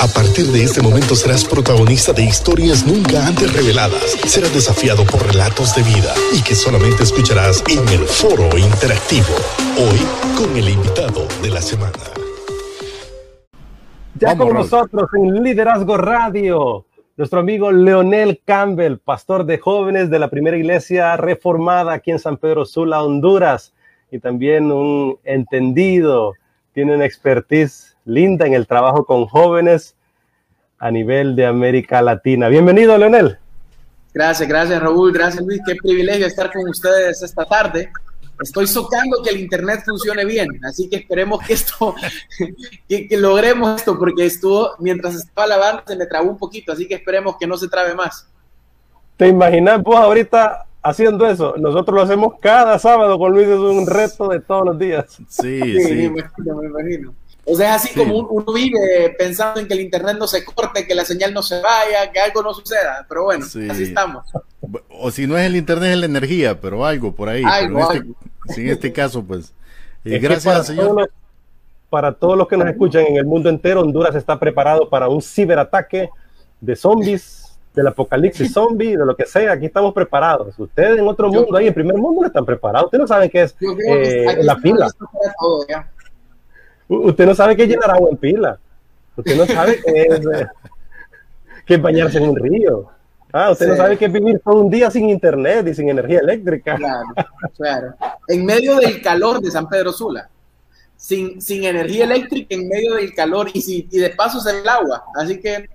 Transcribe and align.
A 0.00 0.08
partir 0.08 0.46
de 0.46 0.64
este 0.64 0.82
momento 0.82 1.14
serás 1.14 1.44
protagonista 1.44 2.12
de 2.12 2.24
historias 2.24 2.84
nunca 2.84 3.26
antes 3.26 3.52
reveladas. 3.52 4.16
Serás 4.26 4.52
desafiado 4.52 5.04
por 5.04 5.24
relatos 5.24 5.74
de 5.76 5.82
vida 5.82 6.12
y 6.36 6.42
que 6.42 6.54
solamente 6.54 7.04
escucharás 7.04 7.62
en 7.70 7.88
el 7.88 8.00
foro 8.00 8.58
interactivo. 8.58 9.34
Hoy 9.78 9.98
con 10.36 10.56
el 10.56 10.68
invitado 10.68 11.26
de 11.42 11.50
la 11.50 11.62
semana. 11.62 11.92
Ya 14.16 14.36
con 14.36 14.52
nosotros 14.52 15.08
en 15.14 15.42
Liderazgo 15.42 15.96
Radio, 15.96 16.86
nuestro 17.16 17.40
amigo 17.40 17.70
Leonel 17.70 18.40
Campbell, 18.44 18.98
pastor 18.98 19.46
de 19.46 19.58
jóvenes 19.58 20.10
de 20.10 20.18
la 20.18 20.28
primera 20.28 20.56
iglesia 20.56 21.16
reformada 21.16 21.92
aquí 21.92 22.10
en 22.10 22.18
San 22.18 22.36
Pedro 22.36 22.64
Sula, 22.64 23.02
Honduras, 23.02 23.72
y 24.10 24.18
también 24.18 24.72
un 24.72 25.18
entendido, 25.24 26.34
tiene 26.72 26.96
una 26.96 27.06
expertise 27.06 27.93
linda 28.04 28.46
en 28.46 28.54
el 28.54 28.66
trabajo 28.66 29.04
con 29.04 29.26
jóvenes 29.26 29.94
a 30.78 30.90
nivel 30.90 31.36
de 31.36 31.46
América 31.46 32.02
Latina. 32.02 32.48
Bienvenido, 32.48 32.96
Leonel. 32.98 33.38
Gracias, 34.12 34.48
gracias, 34.48 34.80
Raúl. 34.80 35.12
Gracias, 35.12 35.44
Luis. 35.44 35.60
Qué 35.66 35.74
privilegio 35.76 36.26
estar 36.26 36.52
con 36.52 36.68
ustedes 36.68 37.22
esta 37.22 37.44
tarde. 37.44 37.90
Estoy 38.40 38.66
socando 38.66 39.22
que 39.22 39.30
el 39.30 39.40
Internet 39.40 39.82
funcione 39.84 40.24
bien, 40.24 40.48
así 40.64 40.88
que 40.88 40.96
esperemos 40.96 41.40
que 41.46 41.52
esto, 41.52 41.94
que, 42.88 43.08
logremos 43.16 43.76
esto, 43.76 43.96
porque 43.96 44.26
estuvo, 44.26 44.70
mientras 44.80 45.14
estaba 45.14 45.46
lavando, 45.46 45.82
se 45.86 45.96
me 45.96 46.06
trabó 46.06 46.30
un 46.30 46.38
poquito, 46.38 46.72
así 46.72 46.88
que 46.88 46.94
esperemos 46.94 47.36
que 47.38 47.46
no 47.46 47.56
se 47.56 47.68
trabe 47.68 47.94
más. 47.94 48.28
¿Te 49.16 49.28
imaginas 49.28 49.80
vos 49.82 49.96
ahorita 49.96 50.66
haciendo 50.82 51.28
eso? 51.28 51.54
Nosotros 51.56 51.94
lo 51.94 52.02
hacemos 52.02 52.34
cada 52.40 52.76
sábado 52.80 53.16
con 53.18 53.32
Luis, 53.32 53.46
es 53.46 53.58
un 53.58 53.86
reto 53.86 54.28
de 54.28 54.40
todos 54.40 54.64
los 54.66 54.78
días. 54.78 55.06
Sí, 55.08 55.24
sí. 55.28 55.80
sí. 55.80 55.94
Me 55.94 56.04
imagino, 56.04 56.56
me 56.56 56.66
imagino. 56.66 57.14
O 57.46 57.56
sea, 57.56 57.76
es 57.76 57.82
así 57.82 57.94
como 57.94 58.18
uno 58.18 58.52
vive 58.52 59.14
pensando 59.18 59.60
en 59.60 59.68
que 59.68 59.74
el 59.74 59.80
internet 59.80 60.16
no 60.18 60.26
se 60.26 60.44
corte, 60.44 60.86
que 60.86 60.94
la 60.94 61.04
señal 61.04 61.34
no 61.34 61.42
se 61.42 61.60
vaya, 61.60 62.10
que 62.10 62.20
algo 62.20 62.42
no 62.42 62.54
suceda. 62.54 63.04
Pero 63.08 63.24
bueno, 63.24 63.44
así 63.44 63.82
estamos. 63.82 64.24
O 64.88 65.10
si 65.10 65.26
no 65.26 65.36
es 65.36 65.46
el 65.46 65.56
internet, 65.56 65.92
es 65.92 65.98
la 65.98 66.06
energía, 66.06 66.60
pero 66.60 66.86
algo 66.86 67.14
por 67.14 67.28
ahí. 67.28 67.42
en, 67.42 67.78
este, 67.78 68.60
en, 68.60 68.68
este, 68.68 68.92
caso, 68.92 69.22
pues. 69.22 69.52
Y 70.04 70.18
gracias, 70.18 70.68
señor. 70.68 71.10
para 71.90 72.12
todos 72.12 72.36
los 72.36 72.48
que 72.48 72.56
nos 72.56 72.68
escuchan 72.68 73.04
en 73.06 73.16
el 73.16 73.26
mundo 73.26 73.50
entero, 73.50 73.82
Honduras 73.82 74.14
está 74.14 74.38
preparado 74.38 74.88
para 74.88 75.08
un 75.08 75.20
ciberataque 75.20 76.08
de 76.60 76.76
zombies, 76.76 77.58
del 77.74 77.88
apocalipsis 77.88 78.52
zombie, 78.54 78.96
de 78.96 79.04
lo 79.04 79.14
que 79.14 79.26
sea. 79.26 79.52
Aquí 79.52 79.66
estamos 79.66 79.92
preparados. 79.92 80.58
Ustedes 80.58 80.98
en 80.98 81.06
otro 81.06 81.28
mundo, 81.28 81.56
ahí 81.56 81.66
en 81.66 81.74
primer 81.74 81.96
mundo, 81.96 82.22
no 82.22 82.26
están 82.26 82.46
preparados. 82.46 82.86
Ustedes 82.86 83.02
no 83.02 83.08
saben 83.08 83.28
qué 83.28 83.42
es 83.42 83.54
eh, 83.60 84.38
la 84.42 84.56
pila. 84.56 84.88
Usted 87.02 87.26
no 87.26 87.34
sabe 87.34 87.56
qué 87.56 87.64
es 87.64 87.68
llenar 87.68 87.90
agua 87.90 88.10
en 88.10 88.16
pila. 88.16 88.58
Usted 89.16 89.36
no 89.36 89.46
sabe 89.46 89.80
qué 89.84 90.02
es, 90.02 90.20
eh, 91.68 91.76
bañarse 91.76 92.18
en 92.18 92.28
un 92.28 92.36
río. 92.36 92.90
Ah, 93.32 93.50
usted 93.50 93.68
no 93.68 93.76
sabe 93.76 93.98
qué 93.98 94.04
es 94.04 94.12
vivir 94.12 94.40
todo 94.44 94.60
un 94.60 94.70
día 94.70 94.90
sin 94.90 95.08
internet 95.08 95.66
y 95.68 95.74
sin 95.74 95.88
energía 95.88 96.20
eléctrica. 96.20 96.76
Claro, 96.76 97.06
claro. 97.56 97.94
En 98.28 98.44
medio 98.44 98.76
del 98.76 99.02
calor 99.02 99.40
de 99.40 99.50
San 99.50 99.68
Pedro 99.68 99.92
Sula. 99.92 100.28
Sin, 100.96 101.40
sin 101.40 101.64
energía 101.64 102.04
eléctrica, 102.04 102.54
en 102.54 102.68
medio 102.68 102.94
del 102.94 103.12
calor 103.12 103.50
y, 103.52 103.60
si, 103.60 103.88
y 103.90 103.98
de 103.98 104.10
paso 104.10 104.38
es 104.38 104.46
el 104.46 104.66
agua. 104.66 105.04
Así 105.16 105.38
que 105.40 105.68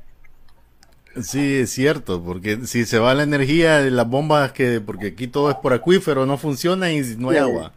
Sí, 1.21 1.57
es 1.57 1.71
cierto, 1.71 2.23
porque 2.23 2.65
si 2.65 2.85
se 2.85 2.99
va 2.99 3.13
la 3.13 3.23
energía, 3.23 3.81
las 3.81 4.07
bombas 4.07 4.51
que, 4.51 4.79
porque 4.79 5.07
aquí 5.07 5.27
todo 5.27 5.49
es 5.49 5.57
por 5.57 5.73
acuífero, 5.73 6.25
no 6.25 6.37
funciona 6.37 6.91
y 6.91 7.01
no 7.17 7.31
hay 7.31 7.37
agua. 7.37 7.73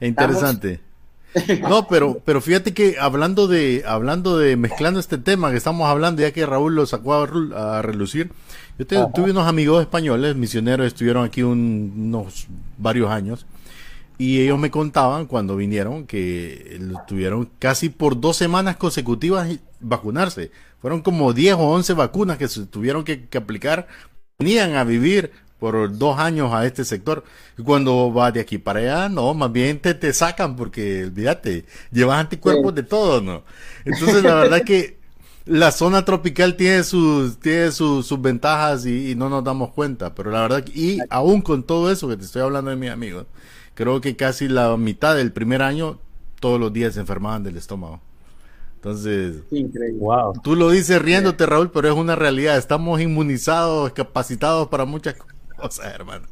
Es 0.00 0.08
interesante. 0.08 0.80
No, 1.68 1.86
pero, 1.88 2.20
pero 2.24 2.40
fíjate 2.40 2.72
que 2.72 2.96
hablando 2.98 3.46
de, 3.46 3.84
hablando 3.86 4.38
de, 4.38 4.56
mezclando 4.56 5.00
este 5.00 5.18
tema 5.18 5.50
que 5.50 5.56
estamos 5.56 5.88
hablando, 5.88 6.22
ya 6.22 6.32
que 6.32 6.46
Raúl 6.46 6.74
lo 6.74 6.86
sacó 6.86 7.14
a, 7.14 7.82
relucir, 7.82 8.30
yo 8.78 8.86
tuve 8.86 9.30
unos 9.30 9.46
amigos 9.46 9.80
españoles, 9.80 10.36
misioneros, 10.36 10.86
estuvieron 10.86 11.24
aquí 11.24 11.42
unos 11.42 12.46
varios 12.78 13.10
años, 13.10 13.46
y 14.18 14.40
ellos 14.40 14.58
me 14.58 14.70
contaban 14.70 15.26
cuando 15.26 15.56
vinieron 15.56 16.06
que 16.06 16.80
tuvieron 17.06 17.50
casi 17.58 17.90
por 17.90 18.18
dos 18.18 18.36
semanas 18.36 18.76
consecutivas 18.76 19.48
vacunarse. 19.80 20.50
Fueron 20.80 21.02
como 21.02 21.34
10 21.34 21.54
o 21.56 21.70
11 21.72 21.92
vacunas 21.92 22.38
que 22.38 22.48
se 22.48 22.64
tuvieron 22.66 23.04
que, 23.04 23.26
que 23.26 23.36
aplicar. 23.36 23.88
Venían 24.38 24.74
a 24.74 24.84
vivir 24.84 25.32
por 25.58 25.96
dos 25.96 26.18
años 26.18 26.52
a 26.52 26.66
este 26.66 26.84
sector. 26.84 27.24
Y 27.58 27.62
cuando 27.62 28.10
vas 28.12 28.32
de 28.32 28.40
aquí 28.40 28.58
para 28.58 28.80
allá, 28.80 29.08
no, 29.08 29.34
más 29.34 29.52
bien 29.52 29.80
te, 29.80 29.94
te 29.94 30.12
sacan 30.12 30.56
porque, 30.56 31.04
olvídate, 31.04 31.64
llevas 31.90 32.20
anticuerpos 32.20 32.74
de 32.74 32.82
todo, 32.82 33.20
¿no? 33.20 33.42
Entonces, 33.84 34.22
la 34.22 34.34
verdad 34.34 34.62
que 34.62 34.98
la 35.46 35.70
zona 35.70 36.04
tropical 36.04 36.56
tiene 36.56 36.82
sus, 36.82 37.38
tiene 37.38 37.70
sus, 37.70 38.20
ventajas 38.20 38.84
y, 38.84 39.14
no 39.14 39.28
nos 39.28 39.44
damos 39.44 39.70
cuenta, 39.70 40.14
pero 40.14 40.30
la 40.30 40.42
verdad, 40.42 40.64
y 40.74 40.98
aún 41.08 41.40
con 41.40 41.62
todo 41.62 41.90
eso 41.90 42.08
que 42.08 42.16
te 42.16 42.24
estoy 42.24 42.42
hablando 42.42 42.70
de 42.70 42.76
mis 42.76 42.90
amigos, 42.90 43.26
creo 43.74 44.00
que 44.00 44.16
casi 44.16 44.48
la 44.48 44.76
mitad 44.76 45.16
del 45.16 45.32
primer 45.32 45.62
año, 45.62 45.98
todos 46.40 46.60
los 46.60 46.72
días 46.72 46.94
se 46.94 47.00
enfermaban 47.00 47.44
del 47.44 47.56
estómago. 47.56 48.00
Entonces, 48.74 49.36
wow. 49.98 50.34
tú 50.42 50.54
lo 50.54 50.70
dices 50.70 51.00
riéndote, 51.00 51.46
Raúl, 51.46 51.70
pero 51.70 51.88
es 51.88 51.94
una 51.94 52.14
realidad. 52.14 52.56
Estamos 52.56 53.00
inmunizados, 53.00 53.92
capacitados 53.92 54.68
para 54.68 54.84
muchas 54.84 55.14
cosas 55.14 55.35
o 55.58 55.70
sea, 55.70 55.90
hermano. 55.90 56.26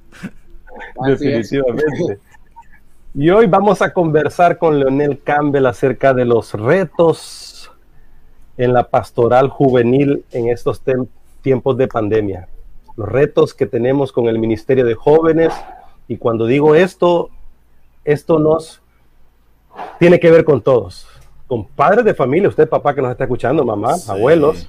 Definitivamente. 1.06 2.18
Y 3.16 3.30
hoy 3.30 3.46
vamos 3.46 3.80
a 3.80 3.92
conversar 3.92 4.58
con 4.58 4.80
Leonel 4.80 5.22
Campbell 5.22 5.66
acerca 5.66 6.12
de 6.12 6.24
los 6.24 6.52
retos 6.52 7.70
en 8.56 8.72
la 8.72 8.90
pastoral 8.90 9.50
juvenil 9.50 10.24
en 10.32 10.48
estos 10.48 10.82
tiempos 11.40 11.76
de 11.76 11.86
pandemia. 11.86 12.48
Los 12.96 13.08
retos 13.08 13.54
que 13.54 13.66
tenemos 13.66 14.10
con 14.10 14.26
el 14.26 14.40
Ministerio 14.40 14.84
de 14.84 14.96
Jóvenes. 14.96 15.52
Y 16.08 16.16
cuando 16.16 16.46
digo 16.46 16.74
esto, 16.74 17.30
esto 18.04 18.40
nos 18.40 18.82
tiene 20.00 20.18
que 20.18 20.32
ver 20.32 20.44
con 20.44 20.60
todos. 20.60 21.06
Con 21.46 21.68
padres 21.68 22.04
de 22.04 22.14
familia, 22.14 22.48
usted 22.48 22.68
papá 22.68 22.96
que 22.96 23.02
nos 23.02 23.12
está 23.12 23.24
escuchando, 23.24 23.64
mamá, 23.64 23.94
abuelos, 24.08 24.68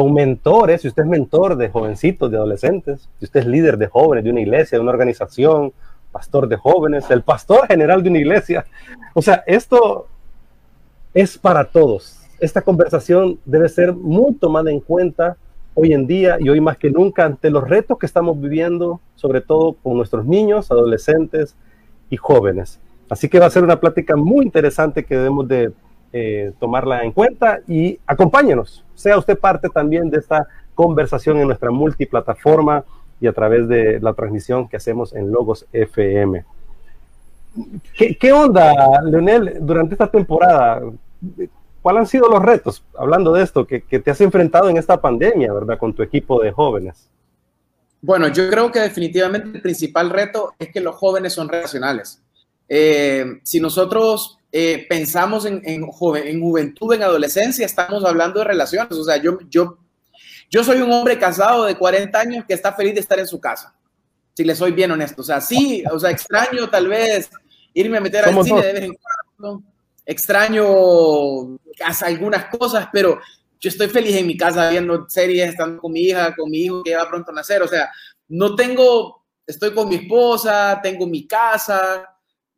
con 0.00 0.14
mentores, 0.14 0.80
si 0.80 0.88
usted 0.88 1.02
es 1.02 1.08
mentor 1.10 1.56
de 1.56 1.68
jovencitos, 1.68 2.30
de 2.30 2.38
adolescentes, 2.38 3.06
si 3.18 3.26
usted 3.26 3.40
es 3.40 3.46
líder 3.46 3.76
de 3.76 3.86
jóvenes 3.86 4.24
de 4.24 4.30
una 4.30 4.40
iglesia, 4.40 4.78
de 4.78 4.82
una 4.82 4.92
organización, 4.92 5.74
pastor 6.10 6.48
de 6.48 6.56
jóvenes, 6.56 7.10
el 7.10 7.20
pastor 7.20 7.66
general 7.66 8.02
de 8.02 8.08
una 8.08 8.18
iglesia. 8.18 8.64
O 9.12 9.20
sea, 9.20 9.44
esto 9.46 10.06
es 11.12 11.36
para 11.36 11.66
todos. 11.66 12.18
Esta 12.38 12.62
conversación 12.62 13.40
debe 13.44 13.68
ser 13.68 13.92
muy 13.92 14.32
tomada 14.36 14.70
en 14.70 14.80
cuenta 14.80 15.36
hoy 15.74 15.92
en 15.92 16.06
día 16.06 16.38
y 16.40 16.48
hoy 16.48 16.62
más 16.62 16.78
que 16.78 16.90
nunca 16.90 17.26
ante 17.26 17.50
los 17.50 17.68
retos 17.68 17.98
que 17.98 18.06
estamos 18.06 18.40
viviendo, 18.40 19.02
sobre 19.16 19.42
todo 19.42 19.74
con 19.74 19.98
nuestros 19.98 20.24
niños, 20.24 20.70
adolescentes 20.70 21.56
y 22.08 22.16
jóvenes. 22.16 22.80
Así 23.10 23.28
que 23.28 23.38
va 23.38 23.44
a 23.44 23.50
ser 23.50 23.64
una 23.64 23.78
plática 23.78 24.16
muy 24.16 24.46
interesante 24.46 25.04
que 25.04 25.14
debemos 25.14 25.46
de 25.46 25.72
eh, 26.14 26.52
tomarla 26.58 27.04
en 27.04 27.12
cuenta 27.12 27.60
y 27.68 27.98
acompáñenos, 28.06 28.82
sea 29.00 29.18
usted 29.18 29.38
parte 29.38 29.68
también 29.68 30.10
de 30.10 30.18
esta 30.18 30.46
conversación 30.74 31.38
en 31.38 31.48
nuestra 31.48 31.70
multiplataforma 31.70 32.84
y 33.20 33.26
a 33.26 33.32
través 33.32 33.68
de 33.68 34.00
la 34.00 34.14
transmisión 34.14 34.68
que 34.68 34.76
hacemos 34.76 35.12
en 35.14 35.30
Logos 35.30 35.66
FM. 35.72 36.44
¿Qué, 38.18 38.32
onda, 38.32 39.02
Leonel, 39.02 39.58
durante 39.60 39.94
esta 39.94 40.10
temporada? 40.10 40.80
¿Cuáles 41.82 42.00
han 42.00 42.06
sido 42.06 42.28
los 42.28 42.42
retos, 42.42 42.84
hablando 42.96 43.32
de 43.32 43.42
esto, 43.42 43.66
que, 43.66 43.80
te 43.80 44.10
has 44.10 44.20
enfrentado 44.20 44.68
en 44.68 44.76
esta 44.76 45.00
pandemia, 45.00 45.52
verdad, 45.52 45.78
con 45.78 45.92
tu 45.92 46.02
equipo 46.02 46.40
de 46.42 46.52
jóvenes? 46.52 47.08
Bueno, 48.00 48.28
yo 48.28 48.48
creo 48.48 48.70
que 48.70 48.80
definitivamente 48.80 49.56
el 49.56 49.62
principal 49.62 50.10
reto 50.10 50.54
es 50.58 50.70
que 50.72 50.80
los 50.80 50.96
jóvenes 50.96 51.34
son 51.34 51.48
relacionales. 51.48 52.22
Eh, 52.68 53.40
si 53.42 53.60
nosotros 53.60 54.39
eh, 54.52 54.86
pensamos 54.88 55.44
en, 55.44 55.62
en, 55.64 55.84
en 55.84 56.40
juventud, 56.40 56.92
en 56.92 57.02
adolescencia, 57.02 57.64
estamos 57.64 58.04
hablando 58.04 58.40
de 58.40 58.46
relaciones. 58.46 58.92
O 58.92 59.04
sea, 59.04 59.16
yo, 59.16 59.38
yo, 59.48 59.78
yo 60.50 60.64
soy 60.64 60.80
un 60.80 60.90
hombre 60.90 61.18
casado 61.18 61.64
de 61.64 61.76
40 61.76 62.18
años 62.18 62.44
que 62.46 62.54
está 62.54 62.72
feliz 62.72 62.94
de 62.94 63.00
estar 63.00 63.18
en 63.18 63.28
su 63.28 63.40
casa, 63.40 63.74
si 64.34 64.44
le 64.44 64.54
soy 64.54 64.72
bien 64.72 64.90
honesto. 64.90 65.22
O 65.22 65.24
sea, 65.24 65.40
sí, 65.40 65.84
o 65.90 65.98
sea, 65.98 66.10
extraño 66.10 66.68
tal 66.68 66.88
vez 66.88 67.30
irme 67.74 67.98
a 67.98 68.00
meter 68.00 68.24
al 68.24 68.44
cine 68.44 68.62
de 68.62 68.72
vez 68.72 68.82
en 68.82 68.94
cuando, 69.36 69.62
extraño 70.04 71.58
algunas 72.02 72.46
cosas, 72.46 72.88
pero 72.92 73.20
yo 73.60 73.68
estoy 73.68 73.88
feliz 73.88 74.16
en 74.16 74.26
mi 74.26 74.36
casa 74.36 74.70
viendo 74.70 75.08
series, 75.08 75.50
estando 75.50 75.80
con 75.80 75.92
mi 75.92 76.00
hija, 76.00 76.34
con 76.34 76.50
mi 76.50 76.58
hijo 76.62 76.82
que 76.82 76.96
va 76.96 77.08
pronto 77.08 77.30
a 77.30 77.34
nacer. 77.34 77.62
O 77.62 77.68
sea, 77.68 77.90
no 78.28 78.56
tengo, 78.56 79.24
estoy 79.46 79.72
con 79.72 79.88
mi 79.88 79.96
esposa, 79.96 80.80
tengo 80.82 81.06
mi 81.06 81.28
casa, 81.28 82.08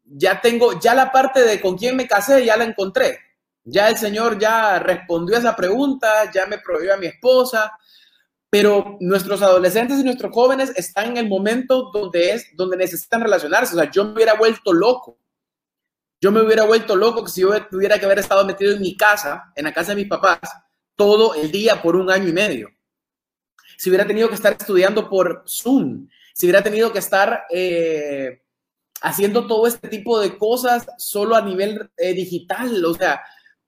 ya 0.04 0.40
tengo, 0.40 0.78
ya 0.80 0.94
la 0.94 1.12
parte 1.12 1.42
de 1.42 1.60
con 1.60 1.76
quién 1.76 1.96
me 1.96 2.06
casé, 2.06 2.44
ya 2.44 2.56
la 2.56 2.64
encontré. 2.64 3.18
Ya 3.64 3.88
el 3.88 3.96
Señor 3.96 4.38
ya 4.38 4.78
respondió 4.78 5.36
a 5.36 5.38
esa 5.38 5.56
pregunta, 5.56 6.30
ya 6.32 6.46
me 6.46 6.58
prohibió 6.58 6.94
a 6.94 6.96
mi 6.96 7.06
esposa, 7.06 7.72
pero 8.50 8.98
nuestros 9.00 9.40
adolescentes 9.40 9.98
y 10.00 10.04
nuestros 10.04 10.32
jóvenes 10.32 10.72
están 10.76 11.10
en 11.10 11.16
el 11.18 11.28
momento 11.28 11.90
donde 11.92 12.32
es 12.32 12.48
donde 12.54 12.76
necesitan 12.76 13.22
relacionarse. 13.22 13.74
O 13.74 13.78
sea, 13.78 13.90
yo 13.90 14.04
me 14.04 14.14
hubiera 14.14 14.34
vuelto 14.34 14.72
loco. 14.72 15.18
Yo 16.20 16.30
me 16.30 16.42
hubiera 16.42 16.64
vuelto 16.64 16.94
loco 16.94 17.24
que 17.24 17.30
si 17.30 17.40
yo 17.40 17.66
tuviera 17.66 17.98
que 17.98 18.04
haber 18.04 18.18
estado 18.18 18.44
metido 18.44 18.72
en 18.72 18.80
mi 18.80 18.96
casa, 18.96 19.52
en 19.56 19.64
la 19.64 19.72
casa 19.72 19.92
de 19.92 20.02
mis 20.02 20.08
papás, 20.08 20.38
todo 20.94 21.34
el 21.34 21.50
día 21.50 21.80
por 21.80 21.96
un 21.96 22.10
año 22.10 22.28
y 22.28 22.32
medio. 22.32 22.68
Si 23.76 23.88
hubiera 23.88 24.06
tenido 24.06 24.28
que 24.28 24.34
estar 24.34 24.52
estudiando 24.52 25.08
por 25.08 25.44
Zoom, 25.46 26.08
si 26.34 26.46
hubiera 26.46 26.62
tenido 26.62 26.92
que 26.92 26.98
estar 26.98 27.44
eh, 27.50 28.42
haciendo 29.02 29.46
todo 29.46 29.66
este 29.66 29.88
tipo 29.88 30.20
de 30.20 30.38
cosas 30.38 30.86
solo 30.96 31.34
a 31.34 31.42
nivel 31.42 31.90
eh, 31.96 32.14
digital, 32.14 32.84
o 32.84 32.94
sea, 32.94 33.20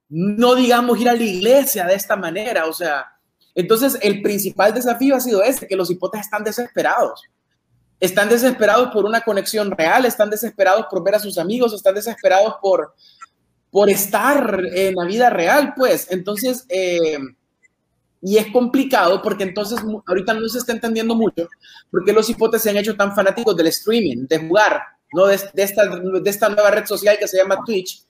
no 0.09 0.55
digamos 0.55 1.01
ir 1.01 1.09
a 1.09 1.15
la 1.15 1.23
iglesia 1.23 1.85
de 1.87 1.95
esta 1.95 2.17
manera, 2.17 2.67
o 2.67 2.73
sea, 2.73 3.07
entonces 3.55 3.99
el 4.03 4.23
principal 4.23 4.73
desafío 4.73 5.17
ha 5.17 5.21
sido 5.21 5.43
este, 5.43 5.67
que 5.67 5.77
los 5.77 5.91
hipotes 5.91 6.23
están 6.23 6.45
desesperados. 6.45 7.23
Están 8.01 8.29
desesperados 8.29 8.93
por 8.93 9.05
una 9.05 9.21
conexión 9.21 9.71
real, 9.71 10.05
están 10.05 10.29
desesperados 10.29 10.87
por 10.91 11.03
ver 11.05 11.15
a 11.15 11.21
sus 11.21 11.39
amigos, 11.39 11.73
están 11.73 11.95
desesperados 11.95 12.55
por, 12.61 12.95
por 13.71 13.89
estar 13.89 14.61
en 14.73 14.95
la 14.95 15.05
vida 15.05 15.31
real, 15.31 15.73
pues. 15.77 16.09
Entonces, 16.11 16.67
eh, 16.69 17.19
y 18.21 18.39
es 18.39 18.51
complicado 18.51 19.21
porque 19.23 19.45
entonces 19.45 19.79
ahorita 20.07 20.35
no 20.35 20.49
se 20.49 20.59
está 20.59 20.73
entendiendo 20.73 21.15
mucho 21.15 21.47
porque 21.91 22.13
los 22.13 22.29
hipotes 22.31 22.63
se 22.63 22.71
han 22.71 22.79
hecho 22.79 22.97
tan 22.97 23.15
fanáticos 23.15 23.55
del 23.55 23.67
streaming, 23.67 24.27
de 24.27 24.39
jugar, 24.39 24.81
¿no? 25.15 25.27
De, 25.27 25.37
esta, 25.37 25.53
de 25.53 26.31
esta 26.31 26.49
nueva 26.49 26.71
red 26.71 26.87
social 26.87 27.17
que 27.19 27.29
se 27.29 27.39
llama 27.39 27.63
Twitch, 27.65 28.05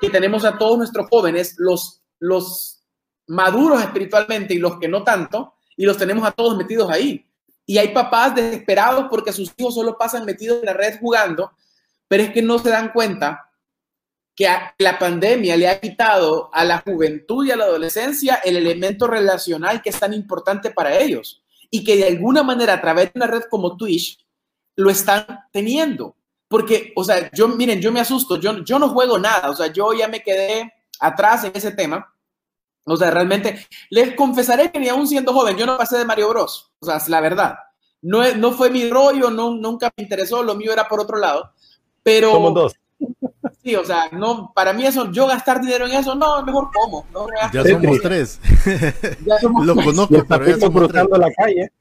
que 0.00 0.08
tenemos 0.08 0.44
a 0.44 0.56
todos 0.56 0.78
nuestros 0.78 1.08
jóvenes, 1.08 1.56
los, 1.58 2.00
los 2.18 2.82
maduros 3.26 3.82
espiritualmente 3.82 4.54
y 4.54 4.58
los 4.58 4.78
que 4.78 4.88
no 4.88 5.02
tanto, 5.02 5.54
y 5.76 5.84
los 5.84 5.98
tenemos 5.98 6.26
a 6.26 6.30
todos 6.30 6.56
metidos 6.56 6.90
ahí. 6.90 7.26
Y 7.66 7.78
hay 7.78 7.88
papás 7.88 8.34
desesperados 8.34 9.06
porque 9.10 9.32
sus 9.32 9.52
hijos 9.56 9.74
solo 9.74 9.98
pasan 9.98 10.24
metidos 10.24 10.60
en 10.60 10.66
la 10.66 10.74
red 10.74 10.98
jugando, 11.00 11.52
pero 12.06 12.22
es 12.22 12.30
que 12.30 12.42
no 12.42 12.58
se 12.58 12.70
dan 12.70 12.92
cuenta 12.92 13.50
que 14.36 14.48
la 14.78 14.98
pandemia 14.98 15.56
le 15.56 15.68
ha 15.68 15.80
quitado 15.80 16.50
a 16.52 16.64
la 16.64 16.78
juventud 16.80 17.46
y 17.46 17.50
a 17.50 17.56
la 17.56 17.64
adolescencia 17.64 18.36
el 18.44 18.56
elemento 18.56 19.06
relacional 19.06 19.80
que 19.80 19.90
es 19.90 19.98
tan 19.98 20.12
importante 20.12 20.70
para 20.70 20.98
ellos 20.98 21.42
y 21.70 21.84
que 21.84 21.96
de 21.96 22.08
alguna 22.08 22.42
manera 22.42 22.74
a 22.74 22.80
través 22.80 23.06
de 23.06 23.12
una 23.16 23.26
red 23.26 23.42
como 23.48 23.76
Twitch 23.76 24.18
lo 24.76 24.90
están 24.90 25.26
teniendo. 25.52 26.16
Porque, 26.48 26.92
o 26.96 27.04
sea, 27.04 27.30
yo, 27.32 27.48
miren, 27.48 27.80
yo 27.80 27.90
me 27.90 28.00
asusto, 28.00 28.36
yo, 28.36 28.58
yo 28.64 28.78
no 28.78 28.90
juego 28.90 29.18
nada, 29.18 29.50
o 29.50 29.56
sea, 29.56 29.68
yo 29.68 29.92
ya 29.92 30.08
me 30.08 30.22
quedé 30.22 30.72
atrás 31.00 31.44
en 31.44 31.52
ese 31.54 31.72
tema. 31.72 32.14
O 32.86 32.96
sea, 32.96 33.10
realmente, 33.10 33.66
les 33.90 34.14
confesaré 34.14 34.70
que 34.70 34.78
ni 34.78 34.88
aún 34.88 35.06
siendo 35.06 35.32
joven, 35.32 35.56
yo 35.56 35.64
no 35.64 35.78
pasé 35.78 35.98
de 35.98 36.04
Mario 36.04 36.28
Bros. 36.28 36.72
O 36.80 36.86
sea, 36.86 36.96
es 36.96 37.08
la 37.08 37.20
verdad. 37.20 37.56
No, 38.02 38.22
no 38.34 38.52
fue 38.52 38.68
mi 38.70 38.90
rollo, 38.90 39.30
no, 39.30 39.54
nunca 39.54 39.90
me 39.96 40.02
interesó, 40.02 40.42
lo 40.42 40.54
mío 40.54 40.72
era 40.72 40.86
por 40.86 41.00
otro 41.00 41.16
lado. 41.16 41.52
Pero... 42.02 42.32
Somos 42.32 42.54
dos. 42.54 42.74
Sí, 43.62 43.74
o 43.76 43.84
sea, 43.84 44.10
no, 44.12 44.52
para 44.54 44.74
mí 44.74 44.84
eso, 44.84 45.10
yo 45.10 45.26
gastar 45.26 45.58
dinero 45.58 45.86
en 45.86 45.92
eso, 45.92 46.14
no, 46.14 46.44
mejor 46.44 46.68
como. 46.70 47.06
ya 47.50 47.64
somos 47.64 48.00
tres. 48.02 48.40
ya 49.24 49.38
somos 49.40 49.64
Lo 49.64 49.74
conozco, 49.74 50.22
pero 50.28 50.46
ya 50.46 50.58
somos 50.58 50.88
tres. 50.88 51.04
la 51.10 51.32
calle. 51.32 51.72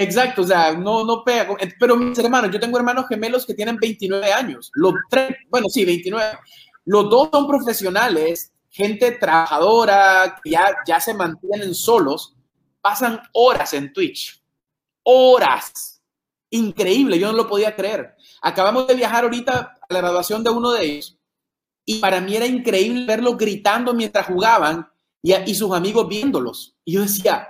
Exacto, 0.00 0.40
o 0.40 0.46
sea, 0.46 0.72
no, 0.72 1.04
no 1.04 1.22
pega. 1.22 1.54
Pero 1.78 1.94
mis 1.94 2.18
hermanos, 2.18 2.50
yo 2.50 2.58
tengo 2.58 2.78
hermanos 2.78 3.06
gemelos 3.06 3.44
que 3.44 3.52
tienen 3.52 3.76
29 3.76 4.32
años. 4.32 4.70
Los 4.72 4.94
tres, 5.10 5.36
bueno, 5.50 5.68
sí, 5.68 5.84
29. 5.84 6.38
Los 6.86 7.10
dos 7.10 7.28
son 7.30 7.46
profesionales, 7.46 8.50
gente 8.70 9.12
trabajadora, 9.12 10.40
que 10.42 10.52
ya, 10.52 10.74
ya 10.86 11.00
se 11.00 11.12
mantienen 11.12 11.74
solos, 11.74 12.34
pasan 12.80 13.20
horas 13.34 13.74
en 13.74 13.92
Twitch. 13.92 14.42
Horas. 15.02 16.00
Increíble, 16.48 17.18
yo 17.18 17.30
no 17.30 17.36
lo 17.36 17.46
podía 17.46 17.76
creer. 17.76 18.16
Acabamos 18.40 18.86
de 18.86 18.94
viajar 18.94 19.24
ahorita 19.24 19.74
a 19.86 19.92
la 19.92 20.00
graduación 20.00 20.42
de 20.42 20.48
uno 20.48 20.70
de 20.72 20.82
ellos 20.82 21.18
y 21.84 22.00
para 22.00 22.22
mí 22.22 22.34
era 22.34 22.46
increíble 22.46 23.04
verlos 23.04 23.36
gritando 23.36 23.92
mientras 23.92 24.26
jugaban 24.26 24.88
y, 25.22 25.34
y 25.34 25.54
sus 25.54 25.72
amigos 25.72 26.08
viéndolos. 26.08 26.74
Y 26.86 26.94
yo 26.94 27.02
decía, 27.02 27.48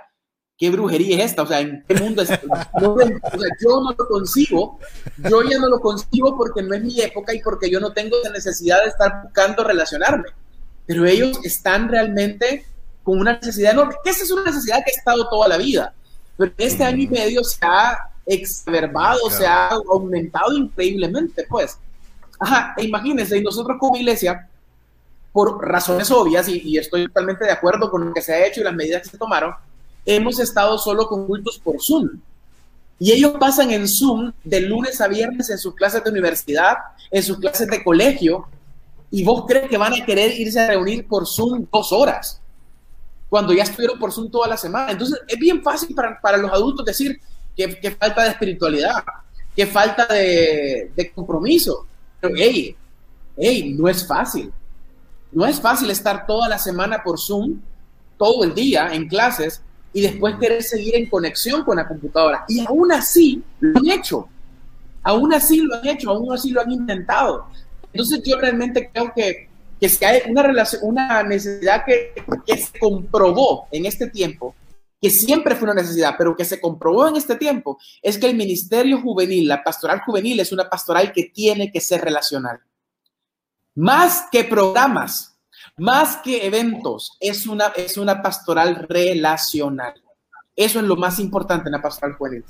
¿qué 0.61 0.69
brujería 0.69 1.17
es 1.17 1.31
esta? 1.31 1.41
O 1.41 1.47
sea, 1.47 1.59
¿en 1.59 1.83
qué 1.87 1.95
mundo 1.95 2.21
es 2.21 2.29
esto? 2.29 2.47
o 2.47 2.99
sea, 2.99 3.49
yo 3.59 3.81
no 3.81 3.95
lo 3.97 4.07
concibo, 4.07 4.79
yo 5.17 5.41
ya 5.41 5.57
no 5.57 5.67
lo 5.67 5.81
concibo 5.81 6.37
porque 6.37 6.61
no 6.61 6.75
es 6.75 6.83
mi 6.83 7.01
época 7.01 7.33
y 7.33 7.41
porque 7.41 7.67
yo 7.67 7.79
no 7.79 7.91
tengo 7.93 8.15
la 8.23 8.29
necesidad 8.29 8.83
de 8.83 8.89
estar 8.89 9.23
buscando 9.23 9.63
relacionarme. 9.63 10.25
Pero 10.85 11.07
ellos 11.07 11.39
están 11.43 11.89
realmente 11.89 12.63
con 13.01 13.19
una 13.19 13.33
necesidad 13.33 13.71
enorme, 13.71 13.95
que 14.03 14.11
esa 14.11 14.23
es 14.23 14.29
una 14.29 14.43
necesidad 14.43 14.83
que 14.85 14.91
ha 14.91 14.97
estado 14.97 15.27
toda 15.29 15.47
la 15.47 15.57
vida. 15.57 15.95
Pero 16.37 16.51
en 16.55 16.67
este 16.67 16.83
año 16.83 16.99
y 16.99 17.07
medio 17.07 17.43
se 17.43 17.57
ha 17.65 17.97
exacerbado, 18.27 19.31
se 19.31 19.47
ha 19.47 19.69
aumentado 19.69 20.53
increíblemente, 20.53 21.43
pues. 21.49 21.79
Ajá, 22.39 22.75
e 22.77 22.85
imagínense, 22.85 23.35
y 23.35 23.41
nosotros 23.41 23.77
como 23.79 23.97
iglesia, 23.97 24.47
por 25.33 25.67
razones 25.67 26.11
obvias, 26.11 26.47
y, 26.47 26.61
y 26.63 26.77
estoy 26.77 27.07
totalmente 27.07 27.45
de 27.45 27.51
acuerdo 27.51 27.89
con 27.89 28.05
lo 28.05 28.13
que 28.13 28.21
se 28.21 28.33
ha 28.33 28.45
hecho 28.45 28.61
y 28.61 28.63
las 28.63 28.75
medidas 28.75 29.01
que 29.01 29.09
se 29.09 29.17
tomaron, 29.17 29.55
hemos 30.05 30.39
estado 30.39 30.77
solo 30.77 31.07
con 31.07 31.25
cultos 31.27 31.59
por 31.59 31.81
Zoom. 31.81 32.09
Y 32.99 33.11
ellos 33.11 33.33
pasan 33.39 33.71
en 33.71 33.87
Zoom 33.87 34.31
de 34.43 34.61
lunes 34.61 35.01
a 35.01 35.07
viernes 35.07 35.49
en 35.49 35.57
sus 35.57 35.73
clases 35.73 36.03
de 36.03 36.09
universidad, 36.09 36.75
en 37.09 37.23
sus 37.23 37.39
clases 37.39 37.67
de 37.67 37.83
colegio, 37.83 38.45
y 39.09 39.23
vos 39.23 39.45
crees 39.47 39.69
que 39.69 39.77
van 39.77 39.93
a 39.93 40.05
querer 40.05 40.39
irse 40.39 40.59
a 40.59 40.67
reunir 40.67 41.07
por 41.07 41.27
Zoom 41.27 41.65
dos 41.71 41.91
horas, 41.91 42.39
cuando 43.29 43.53
ya 43.53 43.63
estuvieron 43.63 43.99
por 43.99 44.11
Zoom 44.11 44.29
toda 44.29 44.47
la 44.47 44.57
semana. 44.57 44.91
Entonces 44.91 45.19
es 45.27 45.37
bien 45.39 45.63
fácil 45.63 45.95
para, 45.95 46.19
para 46.21 46.37
los 46.37 46.51
adultos 46.51 46.85
decir 46.85 47.19
que, 47.55 47.91
falta 47.99 48.23
de 48.23 48.29
espiritualidad, 48.29 49.03
que 49.55 49.65
falta 49.65 50.05
de, 50.05 50.91
de 50.95 51.11
compromiso. 51.11 51.85
Pero 52.19 52.35
hey, 52.37 52.75
hey, 53.37 53.75
no 53.77 53.87
es 53.87 54.05
fácil. 54.05 54.51
No 55.31 55.45
es 55.45 55.59
fácil 55.59 55.89
estar 55.89 56.25
toda 56.25 56.47
la 56.47 56.57
semana 56.57 57.01
por 57.03 57.19
Zoom, 57.19 57.59
todo 58.17 58.43
el 58.43 58.53
día 58.53 58.93
en 58.93 59.07
clases, 59.07 59.61
y 59.93 60.01
después 60.01 60.35
querer 60.39 60.63
seguir 60.63 60.95
en 60.95 61.09
conexión 61.09 61.63
con 61.63 61.77
la 61.77 61.87
computadora. 61.87 62.45
Y 62.47 62.65
aún 62.65 62.91
así 62.91 63.43
lo 63.59 63.79
han 63.79 63.89
hecho. 63.89 64.27
Aún 65.03 65.33
así 65.33 65.57
lo 65.61 65.75
han 65.75 65.87
hecho, 65.87 66.11
aún 66.11 66.31
así 66.33 66.51
lo 66.51 66.61
han 66.61 66.71
intentado. 66.71 67.47
Entonces 67.91 68.21
yo 68.23 68.39
realmente 68.39 68.89
creo 68.91 69.11
que, 69.13 69.49
que 69.79 69.89
si 69.89 70.05
hay 70.05 70.21
una, 70.29 70.43
relación, 70.43 70.81
una 70.83 71.23
necesidad 71.23 71.83
que, 71.85 72.13
que 72.45 72.57
se 72.57 72.79
comprobó 72.79 73.67
en 73.71 73.85
este 73.85 74.07
tiempo, 74.07 74.55
que 75.01 75.09
siempre 75.09 75.55
fue 75.55 75.71
una 75.71 75.81
necesidad, 75.81 76.13
pero 76.17 76.35
que 76.35 76.45
se 76.45 76.61
comprobó 76.61 77.07
en 77.07 77.15
este 77.15 77.35
tiempo, 77.35 77.79
es 78.03 78.19
que 78.19 78.29
el 78.29 78.37
ministerio 78.37 79.01
juvenil, 79.01 79.47
la 79.47 79.63
pastoral 79.63 80.01
juvenil, 80.01 80.39
es 80.39 80.51
una 80.51 80.69
pastoral 80.69 81.11
que 81.11 81.23
tiene 81.23 81.71
que 81.71 81.81
ser 81.81 82.01
relacional. 82.01 82.59
Más 83.73 84.25
que 84.31 84.43
programas, 84.43 85.30
más 85.77 86.17
que 86.17 86.45
eventos, 86.45 87.17
es 87.19 87.47
una, 87.47 87.67
es 87.75 87.97
una 87.97 88.21
pastoral 88.21 88.85
relacional. 88.87 89.93
Eso 90.55 90.79
es 90.79 90.85
lo 90.85 90.95
más 90.95 91.19
importante 91.19 91.69
en 91.69 91.73
la 91.73 91.81
pastoral 91.81 92.15
juvenil. 92.15 92.43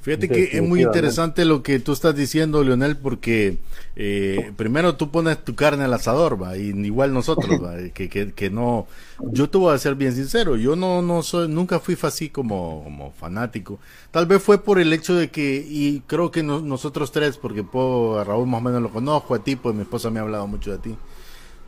Fíjate 0.00 0.28
que 0.28 0.56
es 0.56 0.62
muy 0.62 0.82
interesante 0.82 1.44
lo 1.44 1.62
que 1.62 1.80
tú 1.80 1.92
estás 1.92 2.14
diciendo, 2.14 2.62
Leonel, 2.62 2.96
porque 2.96 3.58
eh, 3.96 4.52
primero 4.56 4.94
tú 4.94 5.10
pones 5.10 5.44
tu 5.44 5.56
carne 5.56 5.84
al 5.84 5.92
asador, 5.92 6.40
va, 6.40 6.56
y 6.56 6.68
igual 6.68 7.12
nosotros, 7.12 7.62
va, 7.62 7.76
que, 7.92 8.08
que, 8.08 8.32
que, 8.32 8.48
no, 8.48 8.86
yo 9.32 9.50
te 9.50 9.58
voy 9.58 9.74
a 9.74 9.78
ser 9.78 9.96
bien 9.96 10.14
sincero, 10.14 10.56
yo 10.56 10.76
no, 10.76 11.02
no 11.02 11.22
soy, 11.22 11.48
nunca 11.48 11.80
fui 11.80 11.98
así 12.00 12.30
como, 12.30 12.82
como 12.84 13.10
fanático. 13.10 13.80
Tal 14.12 14.26
vez 14.26 14.40
fue 14.40 14.62
por 14.62 14.78
el 14.78 14.92
hecho 14.92 15.16
de 15.16 15.30
que, 15.30 15.66
y 15.68 16.00
creo 16.06 16.30
que 16.30 16.44
nosotros 16.44 17.10
tres, 17.10 17.36
porque 17.36 17.64
puedo, 17.64 18.20
a 18.20 18.24
Raúl 18.24 18.46
más 18.46 18.60
o 18.60 18.64
menos 18.64 18.80
lo 18.80 18.90
conozco, 18.90 19.34
a 19.34 19.42
ti, 19.42 19.56
pues 19.56 19.74
mi 19.74 19.82
esposa 19.82 20.10
me 20.10 20.20
ha 20.20 20.22
hablado 20.22 20.46
mucho 20.46 20.70
de 20.70 20.78
ti 20.78 20.96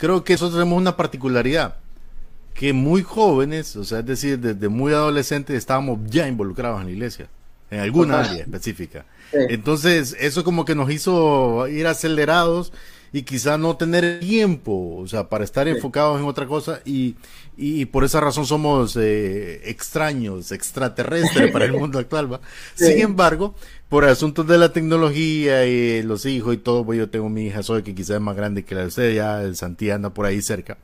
creo 0.01 0.25
que 0.25 0.33
nosotros 0.33 0.55
tenemos 0.55 0.79
una 0.79 0.97
particularidad, 0.97 1.77
que 2.55 2.73
muy 2.73 3.03
jóvenes, 3.03 3.77
o 3.77 3.85
sea, 3.85 4.01
es 4.01 4.07
decir, 4.07 4.39
desde 4.39 4.69
muy 4.69 4.93
adolescentes 4.93 5.57
estábamos 5.57 6.01
ya 6.07 6.27
involucrados 6.27 6.81
en 6.81 6.87
la 6.87 6.93
iglesia, 6.93 7.29
en 7.71 7.81
alguna 7.81 8.21
área 8.21 8.43
específica. 8.43 9.05
Entonces, 9.33 10.17
eso 10.19 10.43
como 10.43 10.65
que 10.65 10.75
nos 10.75 10.91
hizo 10.91 11.69
ir 11.69 11.87
acelerados 11.87 12.73
y 13.13 13.23
quizá 13.23 13.59
no 13.59 13.77
tener 13.77 14.21
tiempo, 14.21 14.97
o 14.97 15.07
sea, 15.07 15.29
para 15.29 15.45
estar 15.45 15.69
enfocados 15.69 16.19
en 16.19 16.27
otra 16.27 16.47
cosa 16.47 16.81
y, 16.85 17.17
y, 17.57 17.85
por 17.87 18.05
esa 18.05 18.21
razón 18.21 18.47
somos 18.47 18.97
eh, 18.97 19.61
extraños, 19.69 20.51
extraterrestres 20.51 21.51
para 21.51 21.67
el 21.67 21.73
mundo 21.79 21.99
actual, 21.99 22.33
¿va? 22.33 22.41
Sin 22.75 23.01
embargo, 23.01 23.55
por 23.91 24.05
asuntos 24.05 24.47
de 24.47 24.57
la 24.57 24.73
tecnología 24.73 25.67
y 25.67 26.03
los 26.05 26.25
hijos 26.25 26.55
y 26.55 26.59
todo, 26.59 26.87
pues 26.87 26.97
yo 26.97 27.11
tengo 27.11 27.29
mi 27.29 27.47
hija 27.47 27.65
Soy 27.65 27.83
que 27.83 27.93
quizás 27.93 28.17
es 28.17 28.21
más 28.21 28.37
grande 28.37 28.65
que 28.65 28.77
la 28.77 28.83
de 28.83 28.87
usted, 28.87 29.13
ya 29.13 29.43
el 29.43 29.57
Santi 29.57 29.91
anda 29.91 30.11
por 30.11 30.27
ahí 30.27 30.41
cerca. 30.41 30.79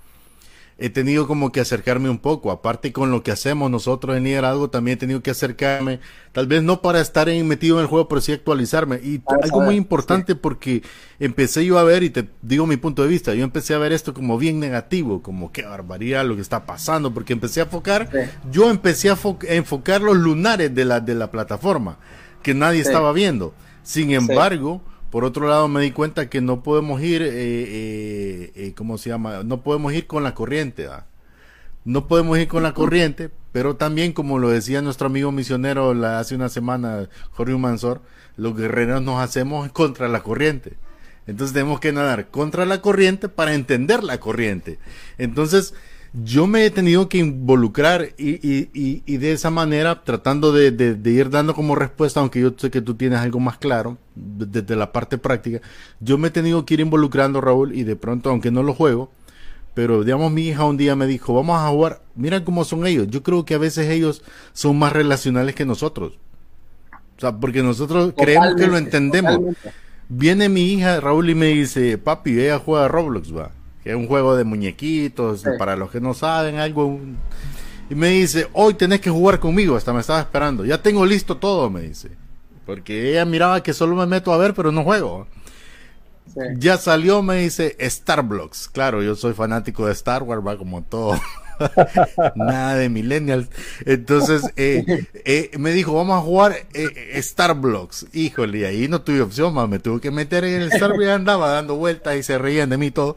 He 0.76 0.90
tenido 0.90 1.26
como 1.28 1.52
que 1.52 1.60
acercarme 1.60 2.10
un 2.10 2.18
poco, 2.18 2.50
aparte 2.50 2.92
con 2.92 3.12
lo 3.12 3.22
que 3.22 3.30
hacemos 3.30 3.70
nosotros 3.70 4.16
en 4.16 4.24
liderazgo, 4.24 4.70
también 4.70 4.96
he 4.96 4.98
tenido 4.98 5.22
que 5.22 5.30
acercarme, 5.30 6.00
tal 6.32 6.48
vez 6.48 6.64
no 6.64 6.82
para 6.82 7.00
estar 7.00 7.28
metido 7.28 7.76
en 7.76 7.82
el 7.82 7.86
juego, 7.86 8.08
pero 8.08 8.20
sí 8.20 8.32
actualizarme. 8.32 8.96
Y 8.96 9.22
algo 9.40 9.60
muy 9.60 9.76
importante 9.76 10.34
porque 10.34 10.82
empecé 11.20 11.64
yo 11.64 11.78
a 11.78 11.84
ver, 11.84 12.02
y 12.02 12.10
te 12.10 12.28
digo 12.42 12.66
mi 12.66 12.76
punto 12.76 13.02
de 13.02 13.08
vista, 13.08 13.34
yo 13.34 13.44
empecé 13.44 13.72
a 13.72 13.78
ver 13.78 13.92
esto 13.92 14.14
como 14.14 14.36
bien 14.36 14.58
negativo, 14.58 15.22
como 15.22 15.52
qué 15.52 15.62
barbaridad 15.62 16.26
lo 16.26 16.34
que 16.34 16.42
está 16.42 16.66
pasando, 16.66 17.14
porque 17.14 17.34
empecé 17.34 17.60
a 17.60 17.64
enfocar, 17.64 18.10
yo 18.50 18.68
empecé 18.68 19.10
a, 19.10 19.16
enfocar 19.48 20.02
los 20.02 20.16
lunares 20.16 20.74
de 20.74 20.84
la, 20.84 20.98
de 20.98 21.14
la 21.14 21.30
plataforma 21.30 21.98
que 22.46 22.54
nadie 22.54 22.80
estaba 22.80 23.12
viendo. 23.12 23.54
Sin 23.82 24.12
embargo, 24.12 24.80
por 25.10 25.24
otro 25.24 25.48
lado 25.48 25.66
me 25.66 25.80
di 25.80 25.90
cuenta 25.90 26.30
que 26.30 26.40
no 26.40 26.62
podemos 26.62 27.02
ir, 27.02 27.20
eh, 27.20 27.28
eh, 27.32 28.52
eh, 28.54 28.72
¿cómo 28.76 28.98
se 28.98 29.10
llama? 29.10 29.42
No 29.42 29.62
podemos 29.62 29.92
ir 29.94 30.06
con 30.06 30.22
la 30.22 30.32
corriente, 30.32 30.88
no 31.84 32.06
podemos 32.06 32.38
ir 32.38 32.46
con 32.46 32.62
la 32.62 32.72
corriente, 32.72 33.30
pero 33.50 33.74
también, 33.74 34.12
como 34.12 34.38
lo 34.38 34.48
decía 34.48 34.80
nuestro 34.80 35.08
amigo 35.08 35.32
misionero 35.32 35.90
hace 36.06 36.36
una 36.36 36.48
semana, 36.48 37.08
Jorge 37.32 37.56
Mansor, 37.56 38.00
los 38.36 38.56
guerreros 38.56 39.02
nos 39.02 39.20
hacemos 39.20 39.68
contra 39.72 40.06
la 40.06 40.22
corriente. 40.22 40.74
Entonces 41.26 41.52
tenemos 41.52 41.80
que 41.80 41.90
nadar 41.90 42.28
contra 42.28 42.64
la 42.64 42.80
corriente 42.80 43.28
para 43.28 43.54
entender 43.54 44.04
la 44.04 44.20
corriente. 44.20 44.78
Entonces, 45.18 45.74
yo 46.22 46.46
me 46.46 46.64
he 46.64 46.70
tenido 46.70 47.08
que 47.08 47.18
involucrar 47.18 48.10
y, 48.16 49.16
de 49.18 49.32
esa 49.32 49.50
manera, 49.50 50.02
tratando 50.02 50.50
de, 50.52 50.98
ir 51.04 51.30
dando 51.30 51.54
como 51.54 51.74
respuesta, 51.74 52.20
aunque 52.20 52.40
yo 52.40 52.54
sé 52.56 52.70
que 52.70 52.80
tú 52.80 52.94
tienes 52.94 53.18
algo 53.18 53.38
más 53.38 53.58
claro 53.58 53.98
desde 54.14 54.76
la 54.76 54.92
parte 54.92 55.18
práctica, 55.18 55.60
yo 56.00 56.16
me 56.16 56.28
he 56.28 56.30
tenido 56.30 56.64
que 56.64 56.74
ir 56.74 56.80
involucrando, 56.80 57.40
Raúl, 57.40 57.74
y 57.74 57.84
de 57.84 57.96
pronto, 57.96 58.30
aunque 58.30 58.50
no 58.50 58.62
lo 58.62 58.72
juego, 58.72 59.10
pero 59.74 60.04
digamos, 60.04 60.32
mi 60.32 60.48
hija 60.48 60.64
un 60.64 60.78
día 60.78 60.96
me 60.96 61.06
dijo, 61.06 61.34
vamos 61.34 61.60
a 61.60 61.68
jugar, 61.68 62.00
mira 62.14 62.42
cómo 62.44 62.64
son 62.64 62.86
ellos. 62.86 63.08
Yo 63.08 63.22
creo 63.22 63.44
que 63.44 63.54
a 63.54 63.58
veces 63.58 63.90
ellos 63.90 64.22
son 64.54 64.78
más 64.78 64.94
relacionales 64.94 65.54
que 65.54 65.66
nosotros. 65.66 66.14
O 67.18 67.20
sea, 67.20 67.36
porque 67.36 67.62
nosotros 67.62 68.14
creemos 68.16 68.54
que 68.54 68.66
lo 68.68 68.78
entendemos. 68.78 69.38
Viene 70.08 70.48
mi 70.48 70.72
hija, 70.72 70.98
Raúl, 71.00 71.28
y 71.28 71.34
me 71.34 71.48
dice, 71.48 71.98
papi, 71.98 72.40
ella 72.40 72.58
juega 72.58 72.88
Roblox, 72.88 73.36
va 73.36 73.50
que 73.86 73.92
es 73.92 73.96
un 73.96 74.08
juego 74.08 74.34
de 74.34 74.42
muñequitos, 74.42 75.44
para 75.60 75.76
los 75.76 75.92
que 75.92 76.00
no 76.00 76.12
saben, 76.12 76.56
algo. 76.56 76.98
Y 77.88 77.94
me 77.94 78.08
dice, 78.08 78.48
hoy 78.52 78.74
tenés 78.74 79.00
que 79.00 79.10
jugar 79.10 79.38
conmigo, 79.38 79.76
hasta 79.76 79.92
me 79.92 80.00
estaba 80.00 80.18
esperando. 80.18 80.64
Ya 80.64 80.82
tengo 80.82 81.06
listo 81.06 81.36
todo, 81.36 81.70
me 81.70 81.82
dice. 81.82 82.10
Porque 82.66 83.12
ella 83.12 83.24
miraba 83.24 83.62
que 83.62 83.72
solo 83.72 83.94
me 83.94 84.04
meto 84.06 84.32
a 84.32 84.38
ver, 84.38 84.54
pero 84.54 84.72
no 84.72 84.82
juego. 84.82 85.28
Ya 86.56 86.78
salió, 86.78 87.22
me 87.22 87.36
dice, 87.36 87.76
Starblocks. 87.80 88.68
Claro, 88.70 89.04
yo 89.04 89.14
soy 89.14 89.34
fanático 89.34 89.86
de 89.86 89.92
Star 89.92 90.24
Wars, 90.24 90.44
va 90.44 90.58
como 90.58 90.82
todo. 90.82 91.16
Nada 92.34 92.74
de 92.74 92.88
millennials. 92.88 93.46
Entonces, 93.84 94.50
eh, 94.56 95.06
eh, 95.24 95.52
me 95.60 95.70
dijo, 95.70 95.94
vamos 95.94 96.18
a 96.18 96.22
jugar 96.22 96.56
eh, 96.74 97.22
Starblocks. 97.22 98.06
Híjole, 98.12 98.58
y 98.58 98.64
ahí 98.64 98.88
no 98.88 99.02
tuve 99.02 99.20
opción, 99.20 99.54
más 99.54 99.68
me 99.68 99.78
tuve 99.78 100.00
que 100.00 100.10
meter 100.10 100.42
en 100.42 100.62
el 100.62 100.72
Star 100.72 100.90
y 101.00 101.04
andaba 101.04 101.52
dando 101.52 101.76
vueltas 101.76 102.16
y 102.16 102.24
se 102.24 102.36
reían 102.36 102.68
de 102.68 102.78
mí 102.78 102.90
todo. 102.90 103.16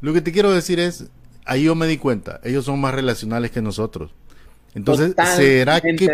Lo 0.00 0.12
que 0.12 0.20
te 0.20 0.32
quiero 0.32 0.52
decir 0.52 0.78
es, 0.80 1.06
ahí 1.44 1.64
yo 1.64 1.74
me 1.74 1.86
di 1.86 1.98
cuenta, 1.98 2.40
ellos 2.44 2.64
son 2.64 2.80
más 2.80 2.94
relacionales 2.94 3.50
que 3.50 3.62
nosotros. 3.62 4.12
Entonces, 4.74 5.14
¿será 5.34 5.80
que 5.80 6.08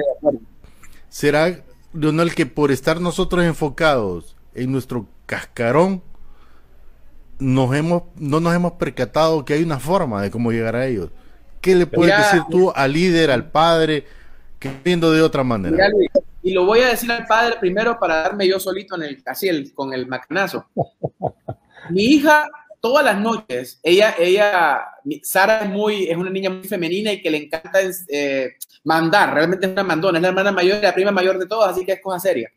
será 1.09 1.61
Leonel 1.93 2.35
que 2.35 2.47
por 2.47 2.71
estar 2.71 3.01
nosotros 3.01 3.45
enfocados 3.45 4.37
en 4.55 4.73
nuestro 4.73 5.07
cascarón 5.27 6.03
nos 7.39 7.75
hemos 7.75 8.05
no 8.17 8.41
nos 8.41 8.55
hemos 8.55 8.73
percatado 8.73 9.45
que 9.45 9.55
hay 9.55 9.63
una 9.63 9.81
forma 9.81 10.23
de 10.23 10.31
cómo 10.31 10.51
llegar 10.53 10.77
a 10.77 10.87
ellos? 10.87 11.11
¿Qué 11.61 11.75
le 11.75 11.87
puedes 11.87 12.17
decir 12.17 12.43
tú 12.51 12.71
al 12.75 12.93
líder, 12.93 13.31
al 13.31 13.51
padre, 13.51 14.05
que 14.59 14.71
viendo 14.85 15.13
de 15.13 15.23
otra 15.23 15.45
manera? 15.45 15.89
y 16.43 16.53
lo 16.53 16.67
voy 16.67 16.81
a 16.81 16.89
decir 16.89 17.11
al 17.11 17.27
padre 17.27 17.57
primero 17.59 17.99
para 17.99 18.17
darme 18.17 18.47
yo 18.47 18.61
solito 18.61 18.97
en 18.97 19.03
el 19.03 19.23
así 19.25 19.49
el, 19.49 19.73
con 19.73 19.95
el 19.95 20.07
macanazo. 20.07 20.67
Mi 21.91 22.03
hija 22.03 22.49
todas 22.85 23.03
las 23.03 23.19
noches, 23.19 23.81
ella, 23.83 24.15
ella, 24.19 24.85
Sara 25.23 25.61
es 25.61 25.71
muy, 25.71 26.05
es 26.05 26.19
una 26.19 26.29
niña 26.29 26.51
muy 26.51 26.69
femenina 26.69 27.15
y 27.15 27.23
que 27.23 27.31
le 27.31 27.39
encanta 27.39 27.79
eh, 28.09 28.57
mandar, 28.85 29.33
realmente 29.33 29.65
es 29.65 29.73
una 29.73 29.83
mandona, 29.83 30.19
es 30.19 30.23
la 30.23 30.29
hermana 30.29 30.53
mayor 30.53 30.81
y 30.81 30.83
la 30.83 30.93
prima 30.93 31.11
mayor 31.11 31.39
de 31.39 31.47
todas, 31.47 31.73
así 31.73 31.87
que 31.87 31.93
es 31.93 32.03
cosa 32.03 32.21
seria. 32.21 32.53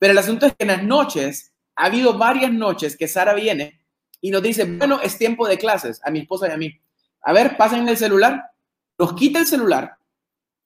Pero 0.00 0.10
el 0.10 0.18
asunto 0.18 0.46
es 0.46 0.56
que 0.56 0.64
en 0.64 0.70
las 0.70 0.82
noches, 0.82 1.52
ha 1.76 1.84
habido 1.84 2.18
varias 2.18 2.50
noches 2.50 2.96
que 2.96 3.06
Sara 3.06 3.34
viene 3.34 3.80
y 4.20 4.32
nos 4.32 4.42
dice, 4.42 4.64
bueno, 4.64 5.00
es 5.00 5.16
tiempo 5.16 5.46
de 5.46 5.58
clases, 5.58 6.00
a 6.02 6.10
mi 6.10 6.18
esposa 6.18 6.48
y 6.48 6.50
a 6.50 6.56
mí. 6.56 6.80
A 7.22 7.32
ver, 7.32 7.56
pasen 7.56 7.88
el 7.88 7.96
celular, 7.96 8.50
nos 8.98 9.12
quita 9.14 9.38
el 9.38 9.46
celular 9.46 9.96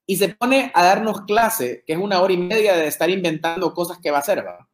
y 0.06 0.16
se 0.16 0.30
pone 0.30 0.72
a 0.74 0.82
darnos 0.82 1.26
clase, 1.26 1.84
que 1.86 1.92
es 1.92 1.98
una 1.98 2.22
hora 2.22 2.32
y 2.32 2.38
media 2.38 2.74
de 2.76 2.86
estar 2.86 3.10
inventando 3.10 3.74
cosas 3.74 3.98
que 3.98 4.10
va 4.10 4.16
a 4.16 4.20
hacer, 4.20 4.38
¿verdad? 4.38 4.69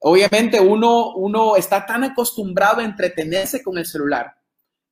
Obviamente 0.00 0.60
uno, 0.60 1.14
uno 1.14 1.56
está 1.56 1.84
tan 1.84 2.04
acostumbrado 2.04 2.80
a 2.80 2.84
entretenerse 2.84 3.62
con 3.62 3.78
el 3.78 3.86
celular 3.86 4.38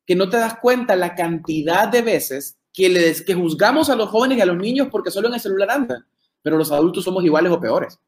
que 0.07 0.15
no 0.15 0.29
te 0.29 0.37
das 0.37 0.57
cuenta 0.59 0.95
la 0.95 1.13
cantidad 1.13 1.89
de 1.89 2.01
veces 2.01 2.57
que, 2.73 2.89
les, 2.89 3.21
que 3.21 3.35
juzgamos 3.35 3.89
a 3.89 3.95
los 3.95 4.09
jóvenes 4.09 4.37
y 4.37 4.41
a 4.41 4.45
los 4.45 4.57
niños 4.57 4.87
porque 4.89 5.11
solo 5.11 5.27
en 5.27 5.33
el 5.33 5.39
celular 5.41 5.69
andan, 5.69 6.07
pero 6.41 6.57
los 6.57 6.71
adultos 6.71 7.03
somos 7.03 7.23
iguales 7.25 7.51
o 7.51 7.59
peores. 7.59 7.99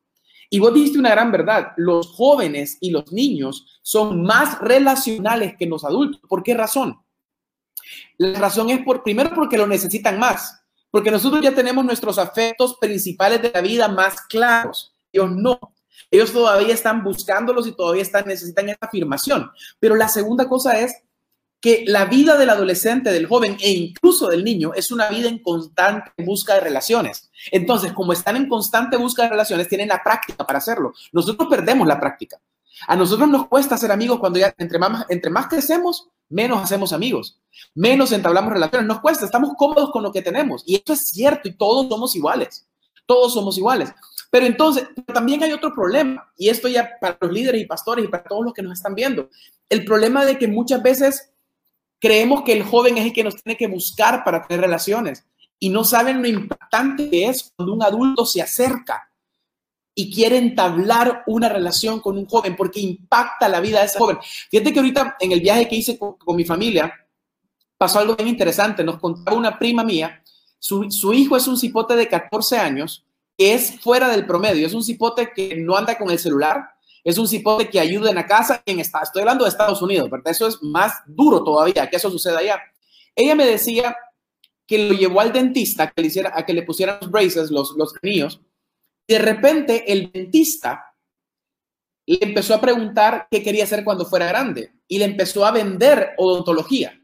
Y 0.49 0.59
vos 0.59 0.73
dijiste 0.73 0.97
una 0.97 1.11
gran 1.11 1.31
verdad, 1.31 1.73
los 1.75 2.07
jóvenes 2.07 2.77
y 2.79 2.89
los 2.89 3.11
niños 3.11 3.79
son 3.83 4.23
más 4.23 4.59
relacionales 4.59 5.55
que 5.59 5.67
los 5.67 5.83
adultos. 5.83 6.21
¿Por 6.27 6.41
qué 6.41 6.53
razón? 6.55 6.97
La 8.17 8.39
razón 8.39 8.69
es 8.69 8.83
por, 8.83 9.03
primero 9.03 9.31
porque 9.35 9.57
lo 9.57 9.67
necesitan 9.67 10.17
más, 10.17 10.63
porque 10.89 11.11
nosotros 11.11 11.41
ya 11.41 11.53
tenemos 11.53 11.83
nuestros 11.83 12.17
afectos 12.17 12.77
principales 12.79 13.41
de 13.41 13.51
la 13.51 13.61
vida 13.61 13.87
más 13.89 14.21
claros. 14.21 14.95
Ellos 15.11 15.31
no. 15.31 15.59
Ellos 16.11 16.33
todavía 16.33 16.73
están 16.73 17.03
buscándolos 17.03 17.67
y 17.67 17.71
todavía 17.71 18.01
están, 18.01 18.25
necesitan 18.25 18.69
esa 18.69 18.79
afirmación. 18.81 19.51
Pero 19.79 19.95
la 19.95 20.09
segunda 20.09 20.47
cosa 20.47 20.79
es 20.79 20.93
que 21.61 21.83
la 21.85 22.05
vida 22.05 22.37
del 22.37 22.49
adolescente, 22.49 23.11
del 23.11 23.27
joven 23.27 23.57
e 23.59 23.71
incluso 23.71 24.27
del 24.27 24.43
niño 24.43 24.71
es 24.73 24.91
una 24.91 25.09
vida 25.09 25.27
en 25.27 25.39
constante 25.39 26.11
busca 26.17 26.55
de 26.55 26.61
relaciones. 26.61 27.29
Entonces, 27.51 27.91
como 27.93 28.13
están 28.13 28.37
en 28.37 28.47
constante 28.47 28.97
busca 28.97 29.23
de 29.23 29.29
relaciones, 29.29 29.67
tienen 29.67 29.89
la 29.89 30.01
práctica 30.01 30.45
para 30.45 30.59
hacerlo. 30.59 30.93
Nosotros 31.11 31.49
perdemos 31.49 31.87
la 31.87 31.99
práctica. 31.99 32.39
A 32.87 32.95
nosotros 32.95 33.27
nos 33.27 33.47
cuesta 33.47 33.77
ser 33.77 33.91
amigos 33.91 34.19
cuando 34.19 34.39
ya 34.39 34.53
entre 34.57 34.79
más, 34.79 35.05
entre 35.09 35.29
más 35.29 35.47
crecemos, 35.47 36.07
menos 36.29 36.63
hacemos 36.63 36.93
amigos, 36.93 37.37
menos 37.75 38.13
entablamos 38.13 38.53
relaciones. 38.53 38.87
Nos 38.87 39.01
cuesta, 39.01 39.25
estamos 39.25 39.51
cómodos 39.57 39.91
con 39.91 40.01
lo 40.01 40.13
que 40.13 40.21
tenemos. 40.21 40.63
Y 40.65 40.75
eso 40.75 40.93
es 40.93 41.09
cierto 41.09 41.49
y 41.49 41.57
todos 41.57 41.89
somos 41.89 42.15
iguales. 42.15 42.68
Todos 43.09 43.33
somos 43.33 43.57
iguales. 43.57 43.91
Pero 44.29 44.45
entonces, 44.45 44.87
también 45.11 45.41
hay 45.41 45.51
otro 45.51 45.73
problema, 45.73 46.31
y 46.37 46.49
esto 46.49 46.67
ya 46.67 46.91
para 47.01 47.17
los 47.19 47.31
líderes 47.31 47.63
y 47.63 47.65
pastores 47.65 48.05
y 48.05 48.07
para 48.07 48.23
todos 48.23 48.45
los 48.45 48.53
que 48.53 48.61
nos 48.61 48.73
están 48.73 48.93
viendo, 48.93 49.27
el 49.67 49.83
problema 49.83 50.23
de 50.23 50.37
que 50.37 50.47
muchas 50.47 50.83
veces 50.83 51.33
creemos 51.99 52.43
que 52.43 52.53
el 52.53 52.61
joven 52.61 52.99
es 52.99 53.05
el 53.07 53.13
que 53.13 53.23
nos 53.23 53.41
tiene 53.41 53.57
que 53.57 53.67
buscar 53.67 54.23
para 54.23 54.45
tener 54.45 54.61
relaciones 54.61 55.25
y 55.57 55.69
no 55.69 55.83
saben 55.83 56.21
lo 56.21 56.27
importante 56.27 57.09
que 57.09 57.25
es 57.25 57.51
cuando 57.55 57.73
un 57.73 57.81
adulto 57.81 58.23
se 58.25 58.43
acerca 58.43 59.11
y 59.95 60.13
quiere 60.13 60.37
entablar 60.37 61.23
una 61.25 61.49
relación 61.49 61.99
con 61.99 62.15
un 62.17 62.27
joven 62.27 62.55
porque 62.55 62.79
impacta 62.79 63.49
la 63.49 63.59
vida 63.59 63.79
de 63.79 63.87
ese 63.87 63.97
joven. 63.97 64.17
Fíjate 64.49 64.71
que 64.71 64.79
ahorita 64.79 65.17
en 65.19 65.31
el 65.31 65.41
viaje 65.41 65.67
que 65.67 65.75
hice 65.75 65.97
con, 65.97 66.15
mi 66.35 66.45
familia 66.45 66.93
pasó 67.77 67.99
algo 67.99 68.15
bien 68.15 68.29
interesante. 68.29 68.83
Nos 68.83 68.99
contaba 68.99 69.35
una 69.35 69.59
prima 69.59 69.83
mía, 69.83 70.18
su, 70.59 70.91
su 70.91 71.13
hijo 71.13 71.35
es 71.37 71.47
un 71.47 71.57
cipote 71.57 71.95
de 71.95 72.07
14 72.07 72.57
años 72.57 73.05
es 73.39 73.79
fuera 73.79 74.09
del 74.09 74.25
promedio. 74.25 74.67
Es 74.67 74.73
un 74.73 74.83
cipote 74.83 75.31
que 75.33 75.55
no 75.55 75.75
anda 75.75 75.97
con 75.97 76.11
el 76.11 76.19
celular, 76.19 76.69
es 77.03 77.17
un 77.17 77.27
cipote 77.27 77.69
que 77.69 77.79
ayuda 77.79 78.09
en 78.09 78.15
la 78.15 78.27
casa. 78.27 78.61
En 78.65 78.79
está, 78.79 78.99
estoy 78.99 79.21
hablando 79.21 79.45
de 79.45 79.49
Estados 79.49 79.81
Unidos, 79.81 80.09
¿verdad? 80.09 80.31
Eso 80.31 80.47
es 80.47 80.61
más 80.61 80.93
duro 81.07 81.41
todavía, 81.43 81.89
que 81.89 81.95
eso 81.95 82.11
suceda 82.11 82.39
allá. 82.39 82.59
Ella 83.15 83.35
me 83.35 83.45
decía 83.45 83.95
que 84.67 84.89
lo 84.89 84.93
llevó 84.93 85.21
al 85.21 85.31
dentista 85.31 85.89
que 85.89 86.01
le 86.01 86.09
hiciera, 86.09 86.33
a 86.35 86.45
que 86.45 86.53
le 86.53 86.63
pusieran 86.63 86.99
los 87.01 87.09
braces, 87.09 87.49
los, 87.49 87.71
los 87.77 87.93
niños. 88.03 88.41
De 89.07 89.17
repente, 89.17 89.91
el 89.91 90.11
dentista 90.11 90.93
le 92.05 92.19
empezó 92.21 92.53
a 92.53 92.61
preguntar 92.61 93.27
qué 93.31 93.41
quería 93.41 93.63
hacer 93.63 93.83
cuando 93.85 94.05
fuera 94.05 94.27
grande 94.27 94.73
y 94.87 94.99
le 94.99 95.05
empezó 95.05 95.45
a 95.45 95.51
vender 95.51 96.11
odontología, 96.17 96.99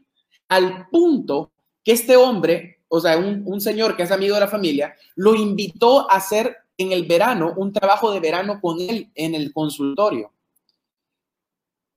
al 0.48 0.88
punto 0.90 1.52
que 1.82 1.92
este 1.92 2.16
hombre 2.16 2.75
o 2.88 3.00
sea, 3.00 3.18
un, 3.18 3.60
señor 3.60 3.96
que 3.96 4.04
es 4.04 4.10
amigo 4.10 4.34
de 4.34 4.40
la 4.40 4.48
familia, 4.48 4.94
lo 5.14 5.34
invitó 5.34 6.10
a 6.10 6.16
hacer 6.16 6.56
en 6.78 6.92
el 6.92 7.06
verano 7.06 7.54
un 7.56 7.72
trabajo 7.72 8.12
de 8.12 8.20
verano 8.20 8.60
con 8.60 8.80
él 8.80 9.10
en 9.14 9.34
el 9.34 9.52
consultorio. 9.52 10.32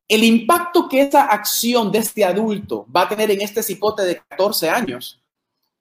El 0.08 0.24
impacto 0.24 0.90
que 0.90 1.02
esa 1.02 1.26
acción 1.26 1.92
de 1.92 2.00
este 2.00 2.26
adulto 2.26 2.88
va 2.96 3.04
a 3.04 3.10
tener 3.10 3.30
en 3.30 3.42
este 3.42 3.62
cipote 3.62 4.04
de 4.04 4.22
14 4.30 4.70
años, 4.70 5.22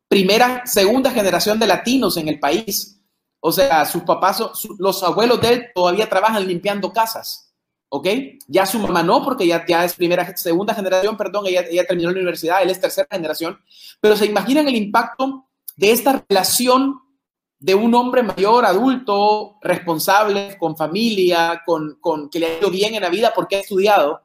primera, 0.09 0.67
segunda 0.67 1.11
generación 1.11 1.59
de 1.59 1.67
latinos 1.67 2.17
en 2.17 2.29
el 2.29 2.39
país, 2.39 3.01
o 3.41 3.53
sea, 3.53 3.85
sus 3.85 4.03
papás, 4.03 4.43
los 4.79 5.03
abuelos 5.03 5.41
de 5.41 5.49
él 5.49 5.67
todavía 5.75 6.09
trabajan 6.09 6.47
limpiando 6.47 6.93
casas 6.93 7.48
¿ok? 7.89 8.07
Ya 8.47 8.67
su 8.67 8.79
mamá 8.79 9.03
no, 9.03 9.25
porque 9.25 9.47
ya, 9.47 9.65
ya 9.67 9.85
es 9.85 9.95
primera, 9.95 10.37
segunda 10.37 10.75
generación, 10.75 11.17
perdón, 11.17 11.47
ella, 11.47 11.85
terminó 11.87 12.11
la 12.11 12.17
universidad, 12.17 12.63
él 12.63 12.71
es 12.71 12.81
tercera 12.81 13.09
generación, 13.11 13.59
pero 14.01 14.17
se 14.17 14.27
imaginan 14.27 14.69
el 14.69 14.77
impacto 14.77 15.47
de 15.77 15.93
esta 15.93 16.25
relación 16.29 17.01
de 17.61 17.75
un 17.75 17.95
hombre 17.95 18.23
mayor, 18.23 18.65
adulto, 18.65 19.57
responsable, 19.63 20.57
con 20.59 20.77
familia, 20.77 21.63
con, 21.67 21.99
con 22.01 22.31
que 22.31 22.39
le 22.39 22.47
ha 22.47 22.59
ido 22.59 22.71
bien 22.71 22.95
en 22.95 23.03
la 23.03 23.09
vida 23.09 23.33
porque 23.35 23.57
ha 23.57 23.61
estudiado, 23.61 24.23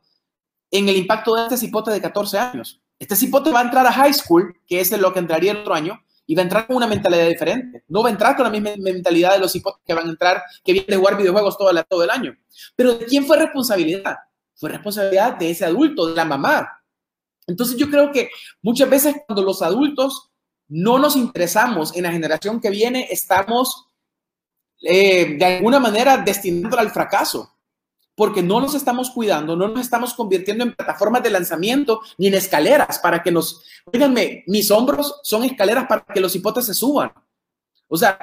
en 0.70 0.90
el 0.90 0.98
impacto 0.98 1.36
de 1.36 1.44
este 1.44 1.58
cipote 1.58 1.92
de 1.92 2.02
14 2.02 2.38
años. 2.40 2.82
Este 2.98 3.16
cipote 3.16 3.52
va 3.52 3.60
a 3.60 3.64
entrar 3.64 3.86
a 3.86 3.92
high 3.92 4.14
school, 4.14 4.56
que 4.68 4.80
es 4.80 4.92
lo 4.98 5.14
que 5.14 5.20
entraría 5.20 5.52
el 5.52 5.58
otro 5.58 5.74
año, 5.74 6.04
y 6.26 6.36
va 6.36 6.42
a 6.42 6.44
entrar 6.44 6.68
con 6.68 6.76
una 6.76 6.88
mentalidad 6.88 7.28
diferente. 7.28 7.84
No 7.88 8.02
va 8.02 8.10
a 8.10 8.12
entrar 8.12 8.36
con 8.36 8.46
la 8.46 8.50
misma 8.50 8.72
mentalidad 8.78 9.34
de 9.34 9.40
los 9.40 9.56
hipótesis 9.56 9.84
que 9.86 9.94
van 9.94 10.08
a 10.08 10.12
entrar, 10.12 10.44
que 10.64 10.74
vienen 10.74 10.94
a 10.94 10.98
jugar 10.98 11.18
videojuegos 11.18 11.58
todo, 11.58 11.84
todo 11.84 12.04
el 12.04 12.10
año. 12.10 12.36
Pero 12.76 12.96
¿de 12.96 13.06
quién 13.06 13.26
fue 13.26 13.38
responsabilidad? 13.38 14.18
Fue 14.56 14.70
responsabilidad 14.70 15.36
de 15.38 15.52
ese 15.52 15.66
adulto, 15.66 16.08
de 16.08 16.16
la 16.16 16.26
mamá. 16.26 16.70
Entonces 17.48 17.76
yo 17.78 17.90
creo 17.90 18.12
que 18.12 18.30
muchas 18.62 18.90
veces 18.90 19.16
cuando 19.28 19.44
los 19.44 19.62
adultos 19.62 20.32
no 20.70 20.98
nos 20.98 21.16
interesamos 21.16 21.96
en 21.96 22.04
la 22.04 22.12
generación 22.12 22.62
que 22.62 22.70
viene, 22.70 23.08
estamos 23.12 23.90
eh, 24.82 25.38
de 25.38 25.46
alguna 25.46 25.80
manera 25.80 26.18
destinándola 26.18 26.82
al 26.82 26.92
fracaso 26.92 27.53
porque 28.16 28.44
no 28.44 28.62
nos 28.62 28.76
estamos 28.76 29.10
cuidando, 29.10 29.56
no 29.56 29.68
nos 29.68 29.82
estamos 29.82 30.14
convirtiendo 30.14 30.64
en 30.64 30.74
plataformas 30.74 31.24
de 31.24 31.32
lanzamiento 31.32 32.02
ni 32.18 32.28
en 32.28 32.36
escaleras 32.36 33.00
para 33.00 33.24
que 33.24 33.32
nos, 33.32 33.64
díganme, 33.92 34.44
mis 34.48 34.70
hombros 34.72 35.20
son 35.24 35.44
escaleras 35.44 35.88
para 35.88 36.06
que 36.06 36.20
los 36.20 36.36
hipotes 36.36 36.66
se 36.66 36.74
suban. 36.74 37.12
O 37.88 37.98
sea, 37.98 38.20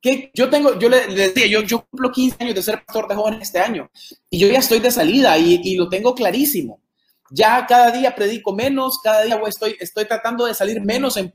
que 0.00 0.30
yo 0.34 0.50
tengo, 0.50 0.78
yo 0.78 0.90
le, 0.90 1.06
decía, 1.06 1.46
yo, 1.46 1.62
yo 1.62 1.86
cumplo 1.86 2.12
15 2.12 2.36
años 2.40 2.54
de 2.54 2.62
ser 2.62 2.84
pastor 2.84 3.08
de 3.08 3.14
jóvenes 3.14 3.42
este 3.42 3.60
año 3.60 3.90
y 4.28 4.38
yo 4.38 4.48
ya 4.48 4.58
estoy 4.58 4.80
de 4.80 4.90
salida 4.90 5.38
y, 5.38 5.60
y 5.64 5.76
lo 5.76 5.88
tengo 5.88 6.14
clarísimo. 6.14 6.82
Ya 7.30 7.64
cada 7.66 7.90
día 7.90 8.14
predico 8.14 8.52
menos, 8.52 8.98
cada 9.02 9.22
día 9.22 9.40
estoy, 9.46 9.76
estoy 9.80 10.04
tratando 10.04 10.44
de 10.44 10.52
salir 10.52 10.82
menos 10.82 11.16
en, 11.16 11.32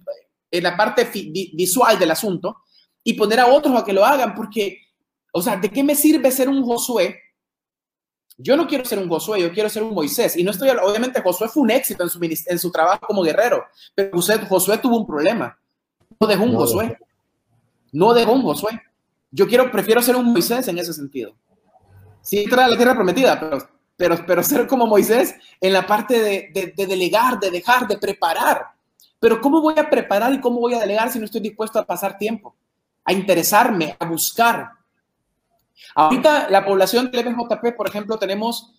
en 0.52 0.64
la 0.64 0.78
parte 0.78 1.10
visual 1.54 1.98
del 1.98 2.12
asunto 2.12 2.58
y 3.04 3.14
poner 3.14 3.40
a 3.40 3.48
otros 3.48 3.76
a 3.76 3.84
que 3.84 3.94
lo 3.94 4.06
hagan, 4.06 4.36
porque, 4.36 4.78
o 5.34 5.42
sea, 5.42 5.58
¿de 5.58 5.70
qué 5.70 5.84
me 5.84 5.96
sirve 5.96 6.30
ser 6.32 6.48
un 6.48 6.64
Josué 6.64 7.20
yo 8.42 8.56
no 8.56 8.68
quiero 8.68 8.86
ser 8.86 9.00
un 9.00 9.10
Josué, 9.10 9.42
yo 9.42 9.52
quiero 9.52 9.68
ser 9.70 9.84
un 9.84 9.94
Moisés. 9.94 10.38
Y 10.38 10.44
no 10.44 10.52
estoy, 10.52 10.70
obviamente 10.70 11.22
Josué 11.22 11.50
fue 11.50 11.62
un 11.62 11.72
éxito 11.72 12.04
en 12.04 12.10
su, 12.10 12.20
en 12.24 12.58
su 12.58 12.72
trabajo 12.72 13.06
como 13.06 13.22
guerrero, 13.22 13.66
pero 13.94 14.12
Josué, 14.14 14.78
tuvo 14.78 14.98
un 14.98 15.06
problema. 15.06 15.60
No 16.20 16.26
dejó 16.26 16.44
un 16.44 16.56
Josué. 16.56 16.98
No 17.92 18.14
dejó 18.14 18.32
un 18.32 18.42
Josué. 18.44 18.82
Yo 19.30 19.46
quiero, 19.46 19.70
prefiero 19.70 20.02
ser 20.02 20.16
un 20.16 20.32
Moisés 20.32 20.68
en 20.70 20.78
ese 20.78 20.94
sentido. 20.94 21.36
Sí, 22.22 22.46
trae 22.50 22.70
la 22.70 22.78
tierra 22.78 22.96
prometida, 22.96 23.38
pero, 23.38 23.70
pero, 23.98 24.26
pero 24.26 24.42
ser 24.42 24.68
como 24.68 24.88
Moisés 24.88 25.36
en 25.60 25.74
la 25.74 25.86
parte 25.86 26.20
de, 26.22 26.74
de 26.76 26.88
delegar, 26.88 27.40
de 27.40 27.52
dejar, 27.52 27.88
de 27.88 27.98
preparar. 27.98 28.68
Pero 29.20 29.42
¿cómo 29.42 29.62
voy 29.62 29.76
a 29.78 29.90
preparar 29.90 30.32
y 30.32 30.40
cómo 30.40 30.62
voy 30.62 30.76
a 30.76 30.80
delegar 30.80 31.12
si 31.12 31.20
no 31.20 31.26
estoy 31.26 31.42
dispuesto 31.42 31.78
a 31.78 31.86
pasar 31.86 32.18
tiempo? 32.18 32.56
A 33.04 33.12
interesarme, 33.12 33.98
a 34.00 34.06
buscar, 34.06 34.79
Ahorita 35.96 36.50
la 36.50 36.66
población 36.66 37.12
del 37.12 37.30
MJP, 37.30 37.76
por 37.76 37.88
ejemplo, 37.88 38.18
tenemos 38.18 38.74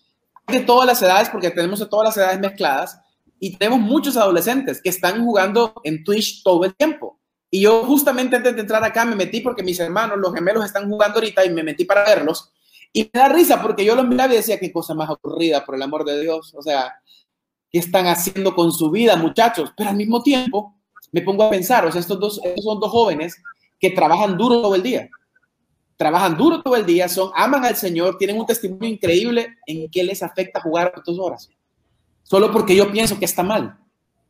de 0.47 0.61
todas 0.61 0.87
las 0.87 1.01
edades, 1.01 1.29
porque 1.29 1.51
tenemos 1.51 1.79
de 1.79 1.85
todas 1.85 2.09
las 2.09 2.17
edades 2.17 2.39
mezcladas, 2.39 2.99
y 3.39 3.57
tenemos 3.57 3.79
muchos 3.79 4.17
adolescentes 4.17 4.81
que 4.81 4.89
están 4.89 5.23
jugando 5.25 5.73
en 5.83 6.03
Twitch 6.03 6.43
todo 6.43 6.63
el 6.63 6.75
tiempo. 6.75 7.19
Y 7.49 7.61
yo 7.61 7.83
justamente 7.85 8.35
antes 8.35 8.55
de 8.55 8.61
entrar 8.61 8.83
acá 8.83 9.03
me 9.03 9.15
metí 9.15 9.41
porque 9.41 9.63
mis 9.63 9.79
hermanos, 9.79 10.17
los 10.19 10.33
gemelos, 10.33 10.63
están 10.63 10.89
jugando 10.89 11.15
ahorita 11.15 11.43
y 11.43 11.49
me 11.49 11.63
metí 11.63 11.83
para 11.83 12.03
verlos. 12.03 12.51
Y 12.93 13.09
me 13.11 13.19
da 13.19 13.29
risa 13.29 13.61
porque 13.61 13.83
yo 13.83 13.95
los 13.95 14.07
miraba 14.07 14.31
y 14.33 14.37
decía, 14.37 14.59
qué 14.59 14.71
cosa 14.71 14.93
más 14.93 15.09
aburrida, 15.09 15.65
por 15.65 15.75
el 15.75 15.81
amor 15.81 16.05
de 16.05 16.21
Dios. 16.21 16.53
O 16.55 16.61
sea, 16.61 16.93
¿qué 17.69 17.79
están 17.79 18.05
haciendo 18.07 18.53
con 18.53 18.71
su 18.71 18.91
vida, 18.91 19.15
muchachos? 19.15 19.73
Pero 19.75 19.89
al 19.89 19.95
mismo 19.95 20.21
tiempo 20.21 20.75
me 21.11 21.21
pongo 21.21 21.43
a 21.43 21.49
pensar, 21.49 21.85
o 21.85 21.91
sea, 21.91 21.99
estos 21.99 22.19
dos, 22.19 22.41
estos 22.43 22.63
son 22.63 22.79
dos 22.79 22.91
jóvenes 22.91 23.35
que 23.79 23.89
trabajan 23.89 24.37
duro 24.37 24.61
todo 24.61 24.75
el 24.75 24.83
día 24.83 25.09
trabajan 26.01 26.35
duro 26.35 26.63
todo 26.63 26.75
el 26.75 26.83
día, 26.83 27.07
son, 27.07 27.29
aman 27.35 27.63
al 27.63 27.75
Señor, 27.75 28.17
tienen 28.17 28.39
un 28.39 28.47
testimonio 28.47 28.89
increíble 28.89 29.59
en 29.67 29.87
qué 29.87 30.03
les 30.03 30.23
afecta 30.23 30.59
jugar 30.59 30.91
dos 31.05 31.19
horas. 31.19 31.47
Solo 32.23 32.51
porque 32.51 32.75
yo 32.75 32.91
pienso 32.91 33.19
que 33.19 33.25
está 33.25 33.43
mal. 33.43 33.77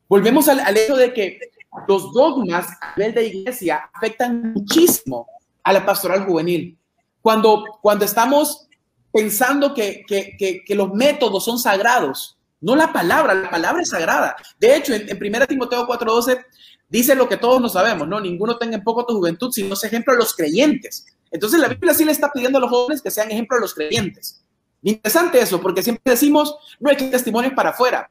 Volvemos 0.09 0.49
al, 0.49 0.75
hecho 0.75 0.97
de 0.97 1.13
que 1.13 1.39
los 1.87 2.11
dogmas 2.11 2.67
a 2.81 2.93
nivel 2.97 3.13
de 3.13 3.27
iglesia 3.27 3.89
afectan 3.93 4.51
muchísimo 4.51 5.27
a 5.63 5.71
la 5.71 5.85
pastoral 5.85 6.25
juvenil. 6.25 6.77
Cuando, 7.21 7.63
cuando 7.81 8.03
estamos 8.03 8.67
pensando 9.13 9.73
que, 9.73 10.03
que, 10.05 10.65
que, 10.65 10.75
los 10.75 10.93
métodos 10.93 11.45
son 11.45 11.57
sagrados, 11.57 12.37
no 12.59 12.75
la 12.75 12.91
palabra, 12.91 13.33
la 13.33 13.49
palabra 13.49 13.81
es 13.81 13.91
sagrada. 13.91 14.35
De 14.59 14.75
hecho, 14.75 14.93
en, 14.93 15.07
en 15.07 15.35
1 15.35 15.47
Timoteo 15.47 15.87
4:12 15.87 16.43
dice 16.89 17.15
lo 17.15 17.29
que 17.29 17.37
todos 17.37 17.61
no 17.61 17.69
sabemos, 17.69 18.09
¿no? 18.09 18.19
Ninguno 18.19 18.57
tenga 18.57 18.75
en 18.75 18.83
poco 18.83 19.05
tu 19.05 19.15
juventud, 19.15 19.53
sino 19.53 19.73
es 19.73 19.83
ejemplo 19.85 20.11
de 20.11 20.19
los 20.19 20.35
creyentes. 20.35 21.05
Entonces 21.31 21.59
la 21.59 21.69
Biblia 21.69 21.93
sí 21.93 22.03
le 22.03 22.11
está 22.11 22.29
pidiendo 22.31 22.57
a 22.57 22.61
los 22.61 22.69
jóvenes 22.69 23.01
que 23.01 23.09
sean 23.09 23.31
ejemplo 23.31 23.57
de 23.57 23.61
los 23.61 23.73
creyentes. 23.73 24.43
Interesante 24.83 25.39
eso, 25.39 25.61
porque 25.61 25.81
siempre 25.81 26.11
decimos, 26.11 26.55
no 26.79 26.89
hay 26.89 26.97
que 26.97 27.07
testimonios 27.07 27.53
para 27.53 27.69
afuera, 27.69 28.07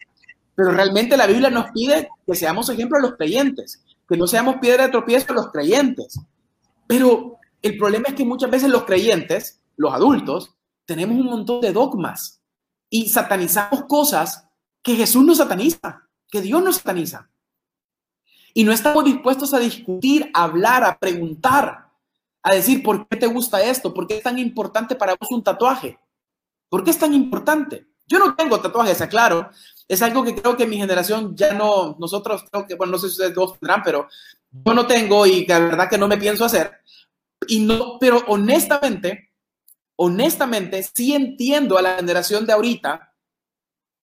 pero 0.54 0.70
realmente 0.70 1.16
la 1.16 1.26
Biblia 1.26 1.50
nos 1.50 1.70
pide 1.72 2.08
que 2.26 2.34
seamos 2.34 2.68
ejemplo 2.70 2.98
de 2.98 3.02
los 3.02 3.16
creyentes, 3.16 3.82
que 4.08 4.16
no 4.16 4.26
seamos 4.26 4.56
piedra 4.56 4.84
de 4.84 4.90
tropiezo 4.90 5.26
de 5.28 5.34
los 5.34 5.50
creyentes. 5.50 6.18
Pero 6.86 7.38
el 7.62 7.76
problema 7.76 8.08
es 8.08 8.14
que 8.14 8.24
muchas 8.24 8.50
veces 8.50 8.70
los 8.70 8.84
creyentes, 8.84 9.60
los 9.76 9.92
adultos, 9.92 10.54
tenemos 10.86 11.16
un 11.18 11.26
montón 11.26 11.60
de 11.60 11.72
dogmas 11.72 12.40
y 12.88 13.08
satanizamos 13.08 13.84
cosas 13.84 14.48
que 14.82 14.96
Jesús 14.96 15.24
no 15.24 15.34
sataniza, 15.34 16.08
que 16.28 16.40
Dios 16.40 16.62
no 16.62 16.72
sataniza. 16.72 17.28
Y 18.54 18.64
no 18.64 18.72
estamos 18.72 19.04
dispuestos 19.04 19.54
a 19.54 19.58
discutir, 19.58 20.30
a 20.34 20.44
hablar, 20.44 20.82
a 20.84 20.98
preguntar 20.98 21.89
a 22.42 22.54
decir, 22.54 22.82
¿por 22.82 23.06
qué 23.08 23.16
te 23.16 23.26
gusta 23.26 23.62
esto? 23.62 23.92
¿Por 23.92 24.06
qué 24.06 24.16
es 24.16 24.22
tan 24.22 24.38
importante 24.38 24.94
para 24.94 25.14
vos 25.14 25.30
un 25.30 25.42
tatuaje? 25.42 25.98
¿Por 26.68 26.84
qué 26.84 26.90
es 26.90 26.98
tan 26.98 27.12
importante? 27.14 27.86
Yo 28.06 28.18
no 28.18 28.34
tengo 28.34 28.60
tatuajes, 28.60 29.00
aclaro. 29.00 29.50
Es 29.86 30.02
algo 30.02 30.24
que 30.24 30.34
creo 30.34 30.56
que 30.56 30.66
mi 30.66 30.78
generación 30.78 31.36
ya 31.36 31.52
no, 31.52 31.96
nosotros 31.98 32.44
creo 32.50 32.66
que, 32.66 32.74
bueno, 32.74 32.92
no 32.92 32.98
sé 32.98 33.08
si 33.08 33.12
ustedes 33.12 33.34
dos 33.34 33.58
tendrán, 33.58 33.82
pero 33.84 34.08
yo 34.50 34.74
no 34.74 34.86
tengo 34.86 35.26
y 35.26 35.46
la 35.46 35.58
verdad 35.58 35.88
que 35.88 35.98
no 35.98 36.08
me 36.08 36.16
pienso 36.16 36.44
hacer. 36.44 36.72
Y 37.46 37.60
no, 37.60 37.98
pero 38.00 38.22
honestamente, 38.28 39.30
honestamente, 39.96 40.82
sí 40.82 41.14
entiendo 41.14 41.76
a 41.76 41.82
la 41.82 41.96
generación 41.96 42.46
de 42.46 42.52
ahorita 42.52 43.14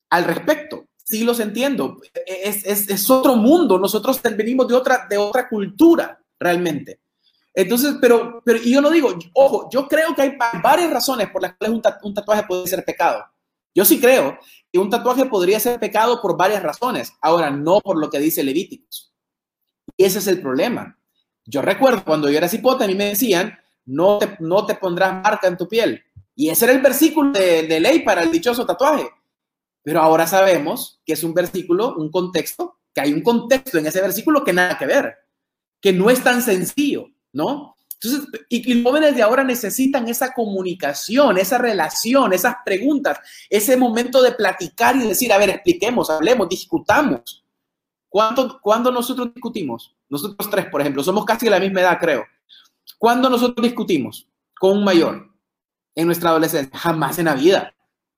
al 0.10 0.24
respecto. 0.26 0.86
Sí 0.96 1.24
los 1.24 1.40
entiendo. 1.40 1.98
Es, 2.26 2.66
es, 2.66 2.90
es 2.90 3.10
otro 3.10 3.36
mundo. 3.36 3.80
Nosotros 3.80 4.22
venimos 4.36 4.68
de 4.68 4.76
otra, 4.76 5.08
de 5.10 5.18
otra 5.18 5.48
cultura, 5.48 6.22
realmente. 6.40 7.00
Entonces, 7.58 7.96
pero, 8.00 8.40
pero 8.46 8.60
y 8.64 8.72
yo 8.72 8.82
no 8.82 8.92
digo, 8.92 9.18
ojo, 9.34 9.68
yo 9.72 9.88
creo 9.88 10.14
que 10.14 10.22
hay 10.22 10.38
varias 10.62 10.92
razones 10.92 11.28
por 11.32 11.42
las 11.42 11.56
cuales 11.56 11.82
un, 12.04 12.14
tatuaje 12.14 12.44
puede 12.44 12.68
ser 12.68 12.86
pecado. 12.86 13.26
Yo 13.74 13.84
sí 13.84 14.00
creo 14.00 14.38
que 14.72 14.78
un 14.78 14.92
tatuaje 14.92 15.26
podría 15.26 15.60
ser 15.60 15.80
pecado 15.80 16.22
por 16.22 16.38
varias 16.38 16.62
razones. 16.62 17.14
Ahora, 17.20 17.50
no 17.50 17.82
por 17.82 17.98
lo 17.98 18.12
que 18.12 18.20
dice 18.20 18.44
Levíticos. 18.44 19.12
Y 19.98 20.04
ese 20.04 20.20
es 20.20 20.28
el 20.28 20.40
problema. 20.40 21.00
Yo 21.46 21.64
recuerdo 21.64 22.06
cuando 22.06 22.30
yo 22.30 22.38
era 22.38 22.48
cipote, 22.48 22.84
a 22.84 22.88
mí 22.88 22.94
me 22.94 23.06
decían, 23.06 23.58
no 23.86 24.20
te, 24.20 24.38
no 24.40 24.64
te 24.68 24.76
pondrás 24.76 25.24
marca 25.24 25.48
en 25.48 25.58
tu 25.58 25.68
piel. 25.68 26.04
Y 26.36 26.50
ese 26.50 26.66
era 26.66 26.76
el 26.76 26.82
versículo 26.82 27.32
de, 27.32 27.64
de 27.64 27.80
ley 27.80 28.04
para 28.04 28.22
el 28.22 28.32
dichoso 28.32 28.68
tatuaje. 28.68 29.10
Pero 29.82 30.00
ahora 30.00 30.28
sabemos 30.28 31.02
que 31.04 31.14
es 31.14 31.24
un 31.24 31.34
versículo, 31.34 31.96
un 31.96 32.12
contexto, 32.12 32.78
que 32.94 33.02
hay 33.02 33.14
un 33.14 33.24
contexto 33.24 33.80
en 33.80 33.88
ese 33.88 34.00
versículo 34.00 34.44
que 34.44 34.54
nada 34.54 34.78
que 34.78 34.86
ver, 34.86 35.16
que 35.82 35.92
no 35.92 36.12
es 36.12 36.24
tan 36.24 36.44
sencillo. 36.44 37.08
¿No? 37.38 37.76
Entonces, 38.02 38.28
y, 38.50 38.74
los 38.74 38.84
jóvenes 38.84 39.16
de 39.16 39.22
ahora 39.22 39.44
necesitan 39.44 40.08
esa 40.08 40.34
comunicación, 40.34 41.38
esa 41.38 41.58
relación, 41.58 42.34
esas 42.34 42.56
preguntas, 42.66 43.20
ese 43.50 43.78
momento 43.78 44.22
de 44.22 44.34
platicar 44.34 44.96
y 44.96 45.08
decir, 45.08 45.32
a 45.32 45.38
ver, 45.38 45.50
expliquemos, 45.50 46.10
hablemos, 46.10 46.50
discutamos. 46.50 47.44
¿Cuánto, 48.10 48.60
¿Cuándo 48.62 48.92
nosotros 48.92 49.34
discutimos? 49.34 49.96
Nosotros 50.10 50.50
tres, 50.50 50.66
por 50.68 50.82
ejemplo, 50.82 51.04
somos 51.04 51.26
casi 51.26 51.46
de 51.46 51.52
la 51.52 51.60
misma 51.60 51.82
edad, 51.82 51.98
creo. 52.00 52.26
¿Cuándo 52.98 53.30
nosotros 53.30 53.64
discutimos 53.64 54.28
con 54.60 54.78
un 54.78 54.84
mayor 54.84 55.30
en 55.96 56.06
nuestra 56.08 56.32
adolescencia? 56.32 56.78
Jamás 56.78 57.20
en 57.20 57.26
la 57.26 57.36
vida. 57.36 57.74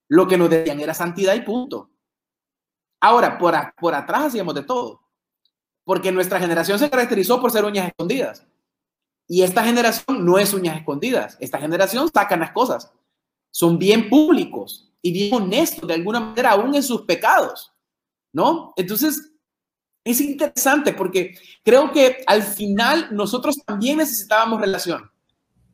Lo 0.07 0.27
que 0.27 0.37
nos 0.37 0.49
decían 0.49 0.79
era 0.79 0.93
santidad 0.93 1.35
y 1.35 1.41
punto. 1.41 1.89
Ahora, 3.01 3.37
por, 3.37 3.55
por 3.79 3.95
atrás 3.95 4.23
hacíamos 4.27 4.55
de 4.55 4.63
todo. 4.63 5.01
Porque 5.83 6.11
nuestra 6.11 6.39
generación 6.39 6.79
se 6.79 6.89
caracterizó 6.89 7.41
por 7.41 7.51
ser 7.51 7.65
uñas 7.65 7.87
escondidas. 7.87 8.45
Y 9.31 9.43
esta 9.43 9.63
generación 9.63 10.25
no 10.25 10.39
es 10.39 10.55
uñas 10.55 10.77
escondidas. 10.77 11.37
Esta 11.39 11.59
generación 11.59 12.09
sacan 12.11 12.39
las 12.39 12.51
cosas. 12.51 12.91
Son 13.51 13.77
bien 13.77 14.09
públicos 14.09 14.91
y 15.03 15.13
bien 15.13 15.33
honestos 15.35 15.87
de 15.87 15.93
alguna 15.93 16.19
manera, 16.19 16.51
aún 16.51 16.73
en 16.73 16.81
sus 16.81 17.03
pecados. 17.03 17.71
¿No? 18.33 18.73
Entonces, 18.75 19.31
es 20.03 20.19
interesante 20.19 20.93
porque 20.93 21.37
creo 21.63 21.91
que 21.91 22.23
al 22.25 22.41
final 22.41 23.09
nosotros 23.11 23.57
también 23.63 23.99
necesitábamos 23.99 24.61
relación. 24.61 25.11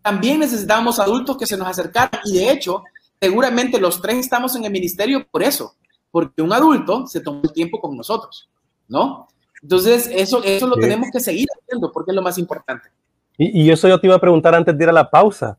También 0.01 0.41
necesitábamos 0.41 0.99
adultos 0.99 1.37
que 1.37 1.47
se 1.47 1.55
nos 1.55 1.69
acercaran. 1.69 2.19
Y 2.25 2.33
de 2.33 2.51
hecho, 2.51 2.83
seguramente 3.21 3.79
los 3.79 4.01
tres 4.01 4.17
estamos 4.17 4.53
en 4.57 4.65
el 4.65 4.71
ministerio 4.71 5.25
por 5.29 5.41
eso. 5.43 5.77
Porque 6.11 6.41
un 6.41 6.51
adulto 6.51 7.07
se 7.07 7.21
tomó 7.21 7.41
el 7.43 7.53
tiempo 7.53 7.79
con 7.79 7.95
nosotros. 7.95 8.49
¿No? 8.89 9.29
Entonces, 9.61 10.09
eso, 10.11 10.43
eso 10.43 10.67
lo 10.67 10.75
tenemos 10.75 11.07
que 11.09 11.21
seguir 11.21 11.47
haciendo 11.57 11.89
porque 11.93 12.11
es 12.11 12.15
lo 12.15 12.21
más 12.21 12.37
importante. 12.37 12.89
Y, 13.37 13.69
eso 13.69 13.87
yo 13.87 13.99
te 13.99 14.07
iba 14.07 14.15
a 14.15 14.21
preguntar 14.21 14.55
antes 14.55 14.77
de 14.77 14.83
ir 14.83 14.89
a 14.89 14.93
la 14.93 15.09
pausa. 15.09 15.57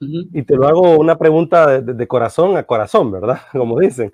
Y 0.00 0.42
te 0.42 0.56
lo 0.56 0.66
hago 0.66 0.98
una 0.98 1.16
pregunta 1.16 1.80
de, 1.80 2.06
corazón 2.06 2.56
a 2.56 2.62
corazón, 2.64 3.10
¿verdad? 3.10 3.40
Como 3.52 3.78
dicen. 3.80 4.12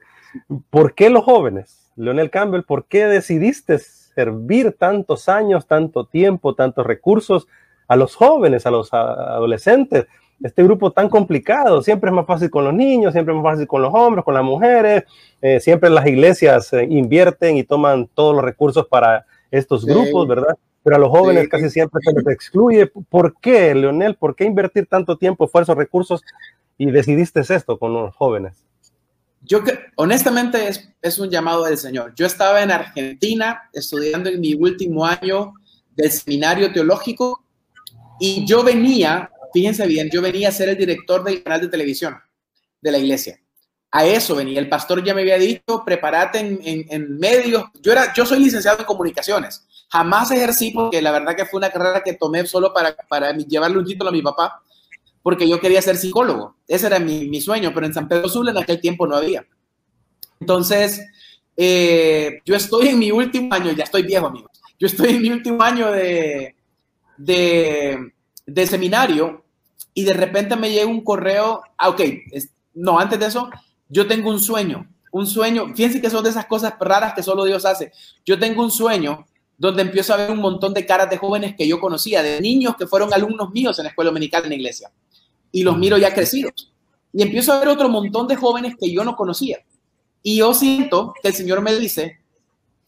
¿Por 0.70 0.94
qué 0.94 1.10
los 1.10 1.24
jóvenes, 1.24 1.90
Leonel 1.96 2.30
Campbell, 2.30 2.62
por 2.62 2.84
qué 2.84 3.06
decidiste 3.06 3.78
servir 3.78 4.76
tantos 4.78 5.28
años, 5.28 5.66
tanto 5.66 6.04
tiempo, 6.04 6.54
tantos 6.54 6.86
recursos 6.86 7.48
a 7.88 7.96
los 7.96 8.14
jóvenes, 8.14 8.64
a 8.66 8.70
los 8.70 8.92
adolescentes? 8.92 10.06
este 10.42 10.62
grupo 10.62 10.90
tan 10.90 11.08
complicado. 11.08 11.82
Siempre 11.82 12.10
es 12.10 12.16
más 12.16 12.26
fácil 12.26 12.50
con 12.50 12.64
los 12.64 12.74
niños, 12.74 13.12
siempre 13.12 13.34
es 13.34 13.40
más 13.40 13.52
fácil 13.52 13.66
con 13.66 13.82
los 13.82 13.92
hombres, 13.92 14.24
con 14.24 14.34
las 14.34 14.42
mujeres. 14.42 15.04
Eh, 15.40 15.60
siempre 15.60 15.90
las 15.90 16.06
iglesias 16.06 16.72
eh, 16.72 16.86
invierten 16.88 17.56
y 17.56 17.64
toman 17.64 18.08
todos 18.14 18.34
los 18.34 18.44
recursos 18.44 18.86
para 18.86 19.26
estos 19.50 19.84
grupos, 19.84 20.26
¿verdad? 20.26 20.56
Pero 20.82 20.96
a 20.96 20.98
los 20.98 21.10
jóvenes 21.10 21.48
casi 21.48 21.68
siempre 21.68 22.00
se 22.02 22.12
les 22.12 22.26
excluye. 22.26 22.86
¿Por 22.86 23.38
qué, 23.40 23.74
Leonel? 23.74 24.14
¿Por 24.14 24.34
qué 24.34 24.44
invertir 24.44 24.86
tanto 24.86 25.16
tiempo, 25.18 25.44
esfuerzo, 25.44 25.74
recursos 25.74 26.22
y 26.78 26.90
decidiste 26.90 27.40
esto 27.40 27.78
con 27.78 27.92
los 27.92 28.14
jóvenes? 28.14 28.64
Yo 29.42 29.62
honestamente 29.96 30.68
es, 30.68 30.90
es 31.02 31.18
un 31.18 31.30
llamado 31.30 31.64
del 31.64 31.76
Señor. 31.76 32.14
Yo 32.14 32.26
estaba 32.26 32.62
en 32.62 32.70
Argentina 32.70 33.68
estudiando 33.72 34.30
en 34.30 34.40
mi 34.40 34.54
último 34.54 35.04
año 35.04 35.54
del 35.96 36.10
seminario 36.10 36.72
teológico 36.72 37.44
y 38.18 38.46
yo 38.46 38.62
venía 38.62 39.30
fíjense 39.52 39.86
bien, 39.86 40.08
yo 40.10 40.22
venía 40.22 40.48
a 40.48 40.52
ser 40.52 40.68
el 40.68 40.76
director 40.76 41.22
del 41.24 41.42
canal 41.42 41.60
de 41.60 41.68
televisión 41.68 42.16
de 42.80 42.92
la 42.92 42.98
iglesia. 42.98 43.40
A 43.92 44.06
eso 44.06 44.36
venía. 44.36 44.60
El 44.60 44.68
pastor 44.68 45.02
ya 45.02 45.14
me 45.14 45.22
había 45.22 45.36
dicho, 45.36 45.82
prepárate 45.84 46.38
en, 46.38 47.18
medios. 47.18 47.64
Yo, 47.82 47.90
era, 47.90 48.12
yo 48.14 48.24
soy 48.24 48.38
licenciado 48.38 48.78
en 48.78 48.84
comunicaciones. 48.84 49.66
Jamás 49.90 50.30
ejercí 50.30 50.70
porque 50.70 51.02
la 51.02 51.10
verdad 51.10 51.34
que 51.34 51.46
fue 51.46 51.58
una 51.58 51.70
carrera 51.70 52.02
que 52.02 52.14
tomé 52.14 52.46
solo 52.46 52.72
para, 52.72 52.94
para 53.08 53.32
llevarle 53.36 53.78
un 53.78 53.84
título 53.84 54.10
a 54.10 54.12
mi 54.12 54.22
papá, 54.22 54.62
porque 55.22 55.48
yo 55.48 55.60
quería 55.60 55.82
ser 55.82 55.96
psicólogo. 55.96 56.56
Ese 56.68 56.86
era 56.86 57.00
mi, 57.00 57.40
sueño, 57.40 57.72
pero 57.74 57.86
en 57.86 57.94
San 57.94 58.08
Pedro 58.08 58.28
Sula 58.28 58.52
en 58.52 58.58
aquel 58.58 58.80
tiempo 58.80 59.06
no 59.06 59.16
había. 59.16 59.44
Entonces, 60.38 61.04
eh, 61.56 62.40
yo 62.44 62.54
estoy 62.54 62.88
en 62.88 62.98
mi 63.00 63.10
último 63.10 63.52
año, 63.52 63.72
ya 63.72 63.84
estoy 63.84 64.02
viejo, 64.02 64.28
amigos. 64.28 64.60
Yo 64.78 64.86
estoy 64.86 65.10
en 65.16 65.22
mi 65.22 65.30
último 65.30 65.62
año 65.62 65.90
de, 65.90 66.54
de, 67.16 68.12
de 68.46 68.66
seminario 68.66 69.44
y 69.92 70.04
de 70.04 70.12
repente 70.12 70.54
me 70.54 70.70
llega 70.70 70.86
un 70.86 71.02
correo, 71.02 71.62
ah, 71.76 71.88
ok, 71.88 72.00
no, 72.74 72.98
antes 72.98 73.18
de 73.18 73.26
eso, 73.26 73.50
yo 73.88 74.06
tengo 74.06 74.30
un 74.30 74.40
sueño, 74.40 74.88
un 75.10 75.26
sueño, 75.26 75.74
fíjense 75.74 76.00
que 76.00 76.10
son 76.10 76.22
de 76.22 76.30
esas 76.30 76.46
cosas 76.46 76.74
raras 76.78 77.12
que 77.12 77.24
solo 77.24 77.44
Dios 77.44 77.64
hace. 77.64 77.92
Yo 78.24 78.38
tengo 78.38 78.62
un 78.62 78.70
sueño 78.70 79.26
donde 79.60 79.82
empiezo 79.82 80.14
a 80.14 80.16
ver 80.16 80.30
un 80.30 80.38
montón 80.38 80.72
de 80.72 80.86
caras 80.86 81.10
de 81.10 81.18
jóvenes 81.18 81.54
que 81.54 81.68
yo 81.68 81.78
conocía, 81.78 82.22
de 82.22 82.40
niños 82.40 82.76
que 82.78 82.86
fueron 82.86 83.12
alumnos 83.12 83.50
míos 83.50 83.78
en 83.78 83.84
la 83.84 83.90
escuela 83.90 84.08
dominical 84.08 84.42
en 84.44 84.48
la 84.48 84.54
iglesia, 84.54 84.90
y 85.52 85.62
los 85.62 85.76
miro 85.76 85.98
ya 85.98 86.14
crecidos. 86.14 86.72
Y 87.12 87.22
empiezo 87.22 87.52
a 87.52 87.58
ver 87.58 87.68
otro 87.68 87.90
montón 87.90 88.26
de 88.26 88.36
jóvenes 88.36 88.74
que 88.80 88.90
yo 88.90 89.04
no 89.04 89.14
conocía. 89.14 89.58
Y 90.22 90.38
yo 90.38 90.54
siento 90.54 91.12
que 91.20 91.28
el 91.28 91.34
Señor 91.34 91.60
me 91.60 91.76
dice, 91.76 92.20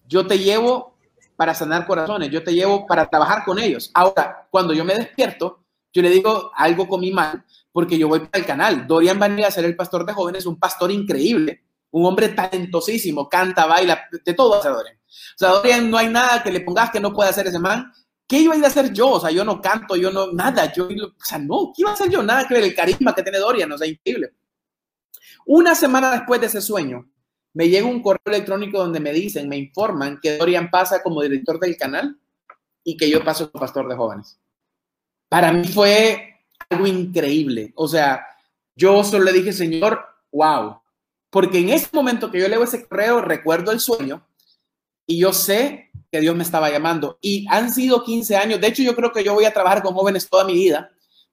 yo 0.09 0.27
te 0.27 0.39
llevo 0.39 0.95
para 1.37 1.55
sanar 1.55 1.87
corazones, 1.87 2.31
yo 2.31 2.43
te 2.43 2.55
llevo 2.55 2.87
para 2.87 3.05
trabajar 3.05 3.45
con 3.45 3.59
ellos. 3.59 3.91
Ahora, 3.93 4.49
cuando 4.51 4.73
yo 4.73 4.83
me 4.83 4.95
despierto, 4.95 5.59
yo 5.93 6.01
le 6.01 6.09
digo 6.09 6.53
algo 6.57 6.89
con 6.89 7.03
mal, 7.13 7.45
porque 7.71 7.99
yo 7.99 8.09
voy 8.09 8.21
para 8.21 8.39
el 8.39 8.47
canal. 8.47 8.87
Dorian 8.87 9.19
Vanilla 9.19 9.49
a 9.49 9.51
ser 9.51 9.67
el 9.67 9.77
pastor 9.77 10.07
de 10.07 10.15
jóvenes, 10.15 10.47
un 10.47 10.59
pastor 10.59 10.91
increíble, 10.91 11.65
un 11.91 12.07
hombre 12.07 12.31
talentosísimo, 12.31 13.29
canta, 13.29 13.67
baila, 13.67 14.05
de 14.25 14.33
todo 14.33 14.55
hace 14.55 14.71
Dorian. 14.71 15.02
O 15.35 15.39
sea, 15.39 15.49
Dorian 15.51 15.91
no 15.91 15.99
hay 15.99 16.09
nada 16.09 16.43
que 16.43 16.51
le 16.51 16.61
pongas 16.61 16.91
que 16.91 17.01
no 17.01 17.13
pueda 17.13 17.31
hacer 17.31 17.47
ese 17.47 17.59
man. 17.59 17.93
¿Qué 18.27 18.39
iba 18.39 18.55
a 18.55 18.67
hacer 18.67 18.93
yo? 18.93 19.11
O 19.11 19.21
sea, 19.21 19.31
yo 19.31 19.45
no 19.45 19.61
canto, 19.61 19.97
yo 19.97 20.11
no, 20.11 20.33
nada, 20.33 20.73
yo, 20.73 20.87
o 20.87 21.25
sea, 21.25 21.39
no, 21.39 21.73
¿qué 21.75 21.83
iba 21.83 21.91
a 21.91 21.95
hacer 21.95 22.11
yo? 22.11 22.23
Nada 22.23 22.47
que 22.47 22.55
ver, 22.55 22.65
el 22.65 22.75
carisma 22.75 23.15
que 23.15 23.23
tiene 23.23 23.39
Dorian, 23.39 23.71
o 23.71 23.79
sea, 23.79 23.87
increíble. 23.87 24.33
Una 25.47 25.75
semana 25.75 26.13
después 26.13 26.41
de 26.41 26.47
ese 26.47 26.61
sueño, 26.61 27.11
me 27.53 27.69
llega 27.69 27.87
un 27.87 28.01
correo 28.01 28.23
electrónico 28.27 28.79
donde 28.79 29.01
me 29.01 29.13
dicen, 29.13 29.49
me 29.49 29.59
informan 29.59 30.19
que 30.23 30.39
Dorian 30.39 30.71
pasa 30.71 31.03
como 31.03 31.21
director 31.21 31.61
del 31.61 31.77
canal 31.77 32.19
y 32.83 32.97
que 32.97 33.11
yo 33.11 33.23
paso 33.23 33.51
como 33.51 33.61
pastor 33.61 33.89
de 33.89 33.97
jóvenes 33.97 34.39
para 35.33 35.51
mí 35.51 35.67
fue 35.67 36.43
algo 36.69 36.87
increíble. 36.87 37.73
O 37.77 37.89
sea, 37.89 38.23
yo 38.77 39.03
solo 39.03 39.25
le 39.25 39.33
dije, 39.33 39.55
Señor, 39.55 39.99
wow. 40.31 40.83
Porque 41.31 41.61
en 41.61 41.71
ese 41.71 41.89
momento 41.91 42.31
que 42.31 42.39
yo 42.39 42.49
leo 42.49 42.63
ese 42.63 42.87
correo, 42.87 43.23
recuerdo 43.23 43.73
el 43.73 43.81
sueño 43.81 44.29
y 45.07 45.19
yo 45.19 45.33
sé 45.33 45.91
que 46.11 46.21
Dios 46.21 46.37
me 46.37 46.43
estaba 46.43 46.71
llamando. 46.71 47.19
Y 47.21 47.47
han 47.49 47.73
sido 47.73 48.05
15 48.05 48.37
años. 48.37 48.61
De 48.61 48.67
hecho, 48.69 48.83
yo 48.83 48.95
creo 48.95 49.13
que 49.13 49.25
yo 49.25 49.35
voy 49.35 49.45
a 49.45 49.53
trabajar 49.53 49.83
con 49.83 49.95
jóvenes 49.95 50.29
toda 50.29 50.45
mi 50.45 50.55
vida. 50.55 50.91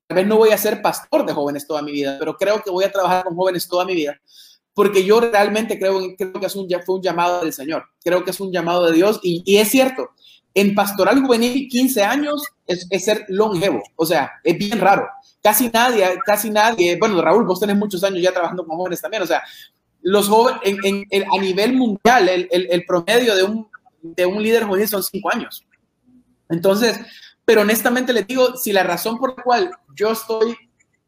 Tal 0.08 0.16
vez 0.16 0.28
no 0.28 0.38
voy 0.38 0.52
a 0.52 0.58
ser 0.58 0.82
pastor 0.82 1.26
de 1.26 1.34
jóvenes 1.34 1.68
toda 1.68 1.82
mi 1.82 1.92
vida, 1.92 2.18
pero 2.18 2.36
creo 2.36 2.64
que 2.64 2.72
voy 2.72 2.84
a 2.84 2.92
trabajar 2.92 3.26
con 3.26 3.36
jóvenes 3.36 3.68
toda 3.68 3.86
mi 3.86 3.94
vida. 3.94 4.20
Porque 4.74 5.04
yo 5.04 5.20
realmente 5.20 5.78
creo, 5.78 6.00
creo 6.18 6.34
que 6.34 6.46
es 6.46 6.56
un, 6.56 6.68
fue 6.86 6.96
un 6.96 7.02
llamado 7.02 7.42
del 7.42 7.54
Señor. 7.54 7.84
Creo 8.04 8.24
que 8.24 8.32
es 8.32 8.40
un 8.40 8.52
llamado 8.52 8.86
de 8.86 8.94
Dios. 8.94 9.20
Y, 9.22 9.44
y 9.46 9.58
es 9.58 9.70
cierto, 9.70 10.12
en 10.54 10.76
pastoral 10.76 11.22
juvenil, 11.22 11.68
15 11.68 12.04
años 12.04 12.44
es, 12.66 12.88
ser 13.04 13.26
longevo, 13.30 13.82
o 13.96 14.06
sea, 14.06 14.32
es 14.44 14.58
bien 14.58 14.80
raro. 14.80 15.08
Casi 15.42 15.70
nadie, 15.70 16.06
casi 16.26 16.50
nadie, 16.50 16.98
bueno, 16.98 17.22
Raúl, 17.22 17.46
vos 17.46 17.60
tenés 17.60 17.78
muchos 17.78 18.04
años 18.04 18.22
ya 18.22 18.32
trabajando 18.32 18.66
con 18.66 18.78
jóvenes 18.78 19.02
también, 19.02 19.24
o 19.24 19.28
sea, 19.28 19.42
los 20.02 20.30
jóvenes, 20.30 20.62
en, 20.64 21.06
a 21.24 21.42
nivel 21.42 21.74
mundial, 21.74 22.30
el, 22.30 22.86
promedio 22.86 23.36
de 23.36 23.44
un, 23.44 23.68
de 24.02 24.26
un 24.26 24.42
líder 24.42 24.64
juvenil 24.64 24.88
son 24.88 25.04
5 25.04 25.30
años. 25.34 25.66
Entonces, 26.50 27.00
pero 27.46 27.62
honestamente 27.62 28.14
les 28.14 28.26
digo, 28.26 28.56
si 28.56 28.72
la 28.72 28.84
razón 28.84 29.18
por 29.18 29.38
la 29.38 29.44
cual 29.44 29.72
yo 29.96 30.12
estoy 30.12 30.56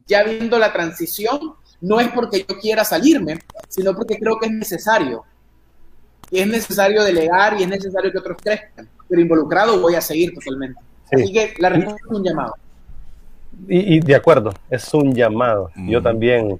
ya 0.06 0.24
viendo 0.24 0.60
la 0.60 0.74
transición 0.74 1.56
no 1.80 2.00
es 2.00 2.10
porque 2.10 2.46
yo 2.48 2.60
quiera 2.60 2.84
salirme, 2.84 3.40
sino 3.70 3.96
porque 3.96 4.18
creo 4.18 4.38
que 4.40 4.48
es 4.48 4.52
necesario. 4.52 5.24
Y 6.30 6.40
es 6.40 6.48
necesario 6.48 7.04
delegar 7.04 7.60
y 7.60 7.64
es 7.64 7.70
necesario 7.70 8.12
que 8.12 8.20
otros 8.20 8.38
crezcan 8.42 8.90
pero 9.12 9.22
involucrado 9.22 9.82
voy 9.82 9.96
a 9.96 10.02
seguir 10.02 10.34
totalmente. 10.34 10.80
Así 11.12 11.34
que 11.34 11.54
la 11.60 11.68
respuesta 11.68 12.02
es 12.02 12.18
un 12.18 12.24
llamado. 12.24 12.54
Y, 13.68 14.00
de 14.00 14.16
acuerdo, 14.16 14.54
es 14.70 14.94
un 14.94 15.14
llamado. 15.14 15.70
Yo 15.76 16.02
también 16.02 16.58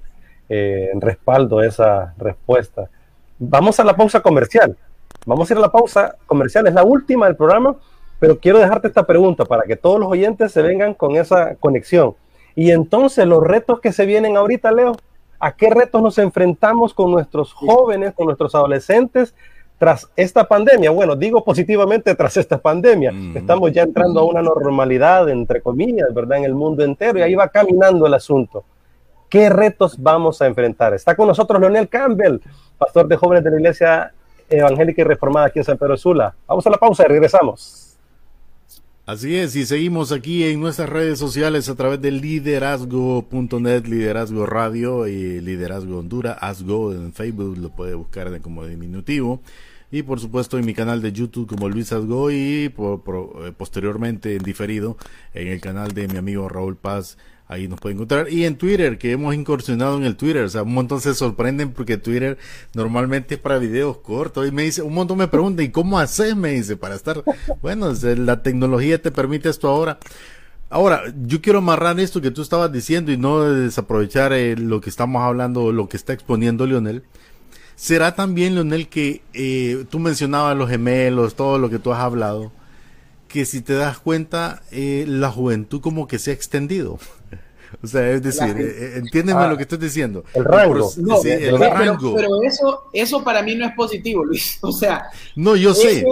eh, 0.54 0.90
respaldo 1.00 1.62
esa 1.62 2.12
respuesta. 2.18 2.90
Vamos 3.38 3.80
a 3.80 3.84
la 3.84 3.96
pausa 3.96 4.20
comercial. 4.20 4.76
Vamos 5.24 5.50
a 5.50 5.54
ir 5.54 5.58
a 5.58 5.62
la 5.62 5.72
pausa 5.72 6.16
comercial, 6.26 6.66
es 6.66 6.74
la 6.74 6.84
última 6.84 7.24
del 7.26 7.36
programa, 7.36 7.76
pero 8.18 8.38
quiero 8.38 8.58
dejarte 8.58 8.88
esta 8.88 9.06
pregunta 9.06 9.46
para 9.46 9.62
que 9.62 9.76
todos 9.76 9.98
los 9.98 10.10
oyentes 10.10 10.52
se 10.52 10.60
vengan 10.60 10.92
con 10.92 11.16
esa 11.16 11.54
conexión. 11.54 12.14
Y 12.54 12.70
entonces 12.70 13.26
los 13.26 13.42
retos 13.42 13.80
que 13.80 13.92
se 13.92 14.04
vienen 14.04 14.36
ahorita, 14.36 14.72
Leo, 14.72 14.92
¿a 15.38 15.56
qué 15.56 15.70
retos 15.70 16.02
nos 16.02 16.18
enfrentamos 16.18 16.92
con 16.92 17.10
nuestros 17.10 17.54
jóvenes, 17.54 18.12
con 18.12 18.26
nuestros 18.26 18.54
adolescentes 18.54 19.34
tras 19.78 20.08
esta 20.14 20.44
pandemia, 20.44 20.90
bueno, 20.90 21.16
digo 21.16 21.42
positivamente 21.42 22.14
tras 22.14 22.36
esta 22.36 22.58
pandemia, 22.58 23.12
estamos 23.34 23.72
ya 23.72 23.82
entrando 23.82 24.20
a 24.20 24.24
una 24.24 24.40
normalidad, 24.40 25.28
entre 25.28 25.60
comillas, 25.60 26.14
¿verdad? 26.14 26.38
En 26.38 26.44
el 26.44 26.54
mundo 26.54 26.84
entero 26.84 27.18
y 27.18 27.22
ahí 27.22 27.34
va 27.34 27.48
caminando 27.48 28.06
el 28.06 28.14
asunto. 28.14 28.64
¿Qué 29.32 29.48
retos 29.48 29.96
vamos 29.98 30.42
a 30.42 30.46
enfrentar? 30.46 30.92
Está 30.92 31.16
con 31.16 31.26
nosotros 31.26 31.58
Leonel 31.58 31.88
Campbell, 31.88 32.36
pastor 32.76 33.08
de 33.08 33.16
jóvenes 33.16 33.42
de 33.42 33.50
la 33.50 33.56
Iglesia 33.56 34.12
Evangélica 34.50 35.00
y 35.00 35.04
Reformada 35.04 35.46
aquí 35.46 35.58
en 35.58 35.64
San 35.64 35.78
Pedro 35.78 35.96
Sula. 35.96 36.34
Vamos 36.46 36.66
a 36.66 36.68
la 36.68 36.76
pausa 36.76 37.04
y 37.04 37.06
regresamos. 37.06 37.96
Así 39.06 39.34
es, 39.34 39.56
y 39.56 39.64
seguimos 39.64 40.12
aquí 40.12 40.44
en 40.44 40.60
nuestras 40.60 40.90
redes 40.90 41.18
sociales 41.18 41.70
a 41.70 41.74
través 41.74 42.02
de 42.02 42.10
liderazgo.net, 42.10 43.86
liderazgo 43.86 44.44
radio 44.44 45.06
y 45.06 45.40
liderazgo 45.40 46.00
Honduras, 46.00 46.36
Asgo 46.38 46.92
en 46.92 47.14
Facebook, 47.14 47.56
lo 47.56 47.70
puede 47.70 47.94
buscar 47.94 48.38
como 48.42 48.66
diminutivo 48.66 49.40
y 49.90 50.02
por 50.02 50.20
supuesto 50.20 50.58
en 50.58 50.66
mi 50.66 50.74
canal 50.74 51.00
de 51.00 51.12
YouTube 51.12 51.46
como 51.46 51.68
Luis 51.68 51.92
Asgo 51.92 52.30
y 52.30 52.66
eh, 52.66 53.52
posteriormente 53.56 54.36
en 54.36 54.42
diferido 54.42 54.96
en 55.34 55.48
el 55.48 55.60
canal 55.62 55.92
de 55.92 56.08
mi 56.08 56.18
amigo 56.18 56.48
Raúl 56.48 56.76
Paz. 56.76 57.16
Ahí 57.52 57.68
nos 57.68 57.80
puede 57.80 57.94
encontrar. 57.94 58.30
Y 58.30 58.44
en 58.44 58.56
Twitter, 58.56 58.98
que 58.98 59.12
hemos 59.12 59.34
incursionado 59.34 59.96
en 59.96 60.04
el 60.04 60.16
Twitter. 60.16 60.44
O 60.44 60.48
sea, 60.48 60.62
un 60.62 60.74
montón 60.74 61.00
se 61.00 61.14
sorprenden 61.14 61.72
porque 61.72 61.98
Twitter 61.98 62.38
normalmente 62.74 63.34
es 63.34 63.40
para 63.40 63.58
videos 63.58 63.98
cortos. 63.98 64.48
Y 64.48 64.52
me 64.52 64.62
dice, 64.62 64.82
un 64.82 64.94
montón 64.94 65.18
me 65.18 65.28
pregunta, 65.28 65.62
¿y 65.62 65.70
cómo 65.70 65.98
haces? 65.98 66.34
Me 66.36 66.52
dice, 66.52 66.76
para 66.76 66.94
estar. 66.94 67.22
Bueno, 67.60 67.92
la 68.16 68.42
tecnología 68.42 69.00
te 69.00 69.10
permite 69.10 69.48
esto 69.48 69.68
ahora. 69.68 69.98
Ahora, 70.70 71.02
yo 71.26 71.42
quiero 71.42 71.58
amarrar 71.58 72.00
esto 72.00 72.22
que 72.22 72.30
tú 72.30 72.40
estabas 72.40 72.72
diciendo 72.72 73.12
y 73.12 73.18
no 73.18 73.42
desaprovechar 73.42 74.32
eh, 74.32 74.56
lo 74.56 74.80
que 74.80 74.88
estamos 74.88 75.20
hablando, 75.22 75.70
lo 75.70 75.86
que 75.86 75.98
está 75.98 76.14
exponiendo 76.14 76.66
Lionel. 76.66 77.02
¿Será 77.76 78.14
también, 78.14 78.54
Leonel, 78.54 78.88
que 78.88 79.22
eh, 79.34 79.84
tú 79.90 79.98
mencionabas 79.98 80.56
los 80.56 80.70
gemelos, 80.70 81.34
todo 81.34 81.58
lo 81.58 81.68
que 81.68 81.78
tú 81.78 81.92
has 81.92 82.00
hablado, 82.00 82.52
que 83.28 83.44
si 83.44 83.60
te 83.60 83.74
das 83.74 83.98
cuenta, 83.98 84.62
eh, 84.70 85.04
la 85.06 85.30
juventud 85.30 85.80
como 85.80 86.06
que 86.06 86.18
se 86.18 86.30
ha 86.30 86.34
extendido? 86.34 86.98
O 87.82 87.86
sea, 87.86 88.10
es 88.10 88.22
decir, 88.22 88.54
eh, 88.58 88.94
entiéndeme 88.96 89.40
ah, 89.40 89.48
lo 89.48 89.56
que 89.56 89.62
estoy 89.62 89.78
diciendo. 89.78 90.24
El 90.34 90.44
rango. 90.44 90.90
el 91.24 91.58
rango. 91.58 92.14
Pero, 92.14 92.42
eso, 92.42 92.84
eso 92.92 93.22
para 93.22 93.42
mí 93.42 93.54
no 93.54 93.66
es 93.66 93.74
positivo, 93.74 94.24
Luis. 94.24 94.58
O 94.62 94.72
sea, 94.72 95.06
no, 95.36 95.56
yo 95.56 95.74
sé. 95.74 96.04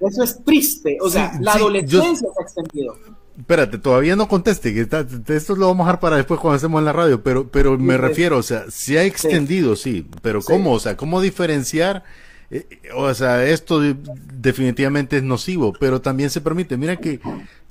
eso 0.00 0.22
es 0.22 0.44
triste. 0.44 0.98
O 1.00 1.10
sea, 1.10 1.32
la 1.40 1.54
adolescencia 1.54 2.28
se 2.28 2.40
ha 2.40 2.42
extendido. 2.42 2.96
Espérate, 3.38 3.78
todavía 3.78 4.14
no 4.14 4.28
conteste, 4.28 4.74
que 4.74 5.34
esto 5.34 5.56
lo 5.56 5.68
vamos 5.68 5.84
a 5.84 5.86
dejar 5.86 6.00
para 6.00 6.16
después 6.16 6.38
cuando 6.38 6.56
hacemos 6.56 6.78
en 6.80 6.84
la 6.84 6.92
radio, 6.92 7.22
pero, 7.22 7.48
pero 7.48 7.78
me 7.78 7.96
refiero, 7.96 8.36
o 8.36 8.42
sea, 8.42 8.64
se 8.70 8.98
ha 8.98 9.04
extendido, 9.04 9.74
sí, 9.74 10.06
pero 10.20 10.42
¿cómo? 10.42 10.72
O 10.72 10.78
sea, 10.78 10.98
¿cómo 10.98 11.20
diferenciar 11.22 12.04
eh, 12.54 12.66
o 12.94 13.14
sea, 13.14 13.46
esto 13.46 13.80
definitivamente 13.80 15.16
es 15.16 15.22
nocivo, 15.22 15.72
pero 15.72 16.02
también 16.02 16.28
se 16.28 16.42
permite. 16.42 16.76
Mira 16.76 16.96
que 16.96 17.18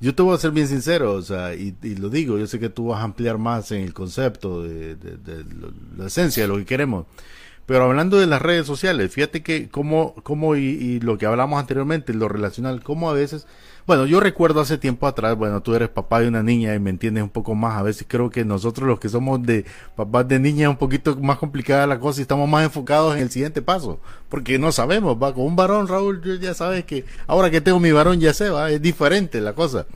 yo 0.00 0.12
te 0.12 0.22
voy 0.22 0.34
a 0.34 0.38
ser 0.38 0.50
bien 0.50 0.66
sincero, 0.66 1.12
o 1.12 1.22
sea, 1.22 1.54
y, 1.54 1.76
lo 1.96 2.10
digo, 2.10 2.36
yo 2.36 2.48
sé 2.48 2.58
que 2.58 2.68
tú 2.68 2.86
vas 2.88 3.00
a 3.00 3.04
ampliar 3.04 3.38
más 3.38 3.70
en 3.70 3.82
el 3.82 3.94
concepto 3.94 4.64
de, 4.64 4.96
la 5.96 6.06
esencia 6.06 6.42
de 6.42 6.48
lo 6.48 6.56
que 6.56 6.64
queremos. 6.64 7.06
Pero 7.66 7.84
hablando 7.84 8.18
de 8.18 8.26
las 8.26 8.42
redes 8.42 8.66
sociales, 8.66 9.12
fíjate 9.12 9.42
que 9.42 9.68
como, 9.68 10.14
como 10.22 10.56
y, 10.56 10.64
y, 10.64 11.00
lo 11.00 11.16
que 11.18 11.26
hablamos 11.26 11.60
anteriormente, 11.60 12.12
lo 12.12 12.28
relacional, 12.28 12.82
como 12.82 13.08
a 13.08 13.14
veces 13.14 13.46
bueno, 13.84 14.06
yo 14.06 14.20
recuerdo 14.20 14.60
hace 14.60 14.78
tiempo 14.78 15.08
atrás, 15.08 15.36
bueno, 15.36 15.60
tú 15.60 15.74
eres 15.74 15.88
papá 15.88 16.20
de 16.20 16.28
una 16.28 16.42
niña 16.44 16.72
y 16.72 16.78
me 16.78 16.90
entiendes 16.90 17.24
un 17.24 17.30
poco 17.30 17.56
más. 17.56 17.76
A 17.76 17.82
veces 17.82 18.06
creo 18.08 18.30
que 18.30 18.44
nosotros 18.44 18.86
los 18.86 19.00
que 19.00 19.08
somos 19.08 19.42
de 19.42 19.64
papás 19.96 20.28
de 20.28 20.38
niña 20.38 20.64
es 20.64 20.68
un 20.68 20.76
poquito 20.76 21.16
más 21.16 21.38
complicada 21.38 21.84
la 21.88 21.98
cosa 21.98 22.20
y 22.20 22.22
estamos 22.22 22.48
más 22.48 22.64
enfocados 22.64 23.16
en 23.16 23.22
el 23.22 23.30
siguiente 23.30 23.60
paso. 23.60 23.98
Porque 24.28 24.56
no 24.58 24.70
sabemos, 24.70 25.20
va, 25.20 25.34
con 25.34 25.46
un 25.46 25.56
varón, 25.56 25.88
Raúl, 25.88 26.22
ya 26.40 26.54
sabes 26.54 26.84
que 26.84 27.04
ahora 27.26 27.50
que 27.50 27.60
tengo 27.60 27.80
mi 27.80 27.90
varón 27.90 28.20
ya 28.20 28.32
sé, 28.32 28.50
va, 28.50 28.70
es 28.70 28.80
diferente 28.80 29.40
la 29.40 29.54
cosa. 29.54 29.86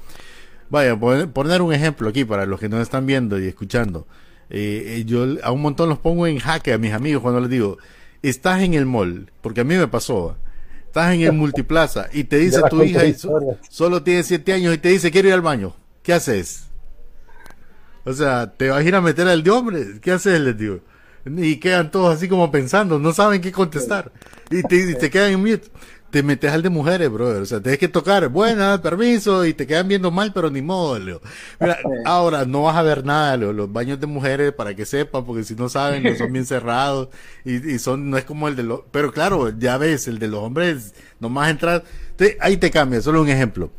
Vaya, 0.69 0.99
poner 0.99 1.63
un 1.63 1.73
ejemplo 1.73 2.09
aquí 2.09 2.25
para 2.25 2.45
los 2.45 2.59
que 2.59 2.69
nos 2.69 2.81
están 2.81 3.07
viendo 3.07 3.39
y 3.39 3.47
escuchando. 3.47 4.05
Eh, 4.51 4.99
eh, 4.99 5.05
yo 5.05 5.27
a 5.43 5.51
un 5.51 5.63
montón 5.63 5.89
los 5.89 5.99
pongo 5.99 6.27
en 6.27 6.39
jaque 6.39 6.73
a 6.73 6.79
mis 6.79 6.93
amigos 6.93 7.23
cuando 7.23 7.41
les 7.41 7.51
digo, 7.51 7.79
estás 8.23 8.63
en 8.63 8.75
el 8.75 8.87
mall, 8.87 9.31
porque 9.43 9.63
a 9.63 9.65
mí 9.65 9.77
me 9.77 9.89
pasó 9.89 10.37
estás 10.97 11.15
en 11.15 11.21
el 11.21 11.33
multiplaza 11.33 12.09
y 12.13 12.25
te 12.25 12.39
dice 12.39 12.63
tu 12.71 12.83
hija 12.83 13.03
solo 13.69 14.03
tiene 14.03 14.23
siete 14.23 14.55
años 14.55 14.75
y 14.75 14.79
te 14.79 14.89
dice 14.89 15.11
quiero 15.11 15.29
ir 15.29 15.35
al 15.35 15.43
baño, 15.43 15.75
¿qué 16.03 16.15
haces? 16.15 16.65
O 18.05 18.13
sea, 18.13 18.53
te 18.53 18.71
vas 18.71 18.79
a 18.79 18.83
ir 18.83 18.95
a 18.95 19.01
meter 19.01 19.27
al 19.29 19.43
de 19.43 19.51
hombre, 19.51 20.01
¿qué 20.01 20.13
haces? 20.13 20.41
Les 20.41 20.57
digo. 20.57 20.79
Y 21.27 21.57
quedan 21.57 21.91
todos 21.91 22.15
así 22.15 22.29
como 22.29 22.53
pensando, 22.53 23.01
no 23.01 23.13
saben 23.13 23.41
qué 23.41 23.51
contestar. 23.51 24.13
Y 24.49 24.63
te, 24.63 24.77
y 24.77 24.95
te 24.95 25.11
quedan 25.11 25.33
en 25.33 25.41
mute 25.41 25.69
te 26.17 26.23
metes 26.23 26.51
al 26.51 26.63
de 26.63 26.71
mujeres, 26.71 27.11
brother. 27.11 27.43
O 27.43 27.45
sea, 27.45 27.61
tienes 27.61 27.79
que 27.79 27.89
tocar, 27.89 28.27
buena, 28.31 28.81
permiso, 28.83 29.45
y 29.45 29.53
te 29.53 29.67
quedan 29.67 29.87
viendo 29.87 30.11
mal, 30.11 30.33
pero 30.33 30.49
ni 30.49 30.63
modo, 30.63 30.99
Leo. 30.99 31.21
Mira, 31.61 31.77
ahora 32.07 32.47
no 32.47 32.63
vas 32.63 32.77
a 32.77 32.81
ver 32.81 33.05
nada, 33.05 33.37
Leo. 33.37 33.53
Los 33.53 33.71
baños 33.71 34.01
de 34.01 34.07
mujeres, 34.07 34.53
para 34.53 34.75
que 34.75 34.87
sepan, 34.87 35.27
porque 35.27 35.45
si 35.45 35.55
no 35.55 35.69
saben, 35.69 36.03
no 36.03 36.17
son 36.17 36.33
bien 36.33 36.47
cerrados. 36.47 37.11
Y, 37.45 37.57
y 37.71 37.79
son, 37.79 38.09
no 38.09 38.17
es 38.17 38.25
como 38.25 38.49
el 38.49 38.57
de 38.57 38.63
los, 38.63 38.81
pero 38.93 39.13
claro, 39.13 39.51
ya 39.59 39.77
ves, 39.77 40.09
el 40.09 40.19
de 40.19 40.29
los 40.29 40.41
hombres, 40.41 40.95
nomás 41.21 41.51
entrar, 41.51 41.85
ahí 42.41 42.57
te 42.57 42.71
cambia, 42.71 43.03
solo 43.03 43.21
un 43.21 43.29
ejemplo. 43.29 43.71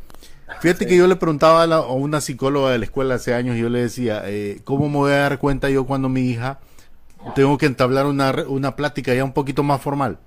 Fíjate 0.60 0.86
que 0.86 0.96
yo 0.96 1.08
le 1.08 1.16
preguntaba 1.16 1.64
a, 1.64 1.80
una 1.90 2.20
psicóloga 2.20 2.70
de 2.70 2.78
la 2.78 2.84
escuela 2.84 3.16
hace 3.16 3.34
años, 3.34 3.56
y 3.56 3.62
yo 3.62 3.68
le 3.68 3.80
decía, 3.80 4.22
eh, 4.26 4.60
¿cómo 4.62 4.88
me 4.88 4.94
voy 4.94 5.10
a 5.10 5.16
dar 5.16 5.40
cuenta 5.40 5.70
yo 5.70 5.86
cuando 5.86 6.08
mi 6.08 6.20
hija 6.20 6.60
tengo 7.34 7.58
que 7.58 7.66
entablar 7.66 8.06
una, 8.06 8.30
una 8.46 8.76
plática 8.76 9.12
ya 9.12 9.24
un 9.24 9.32
poquito 9.32 9.64
más 9.64 9.82
formal? 9.82 10.20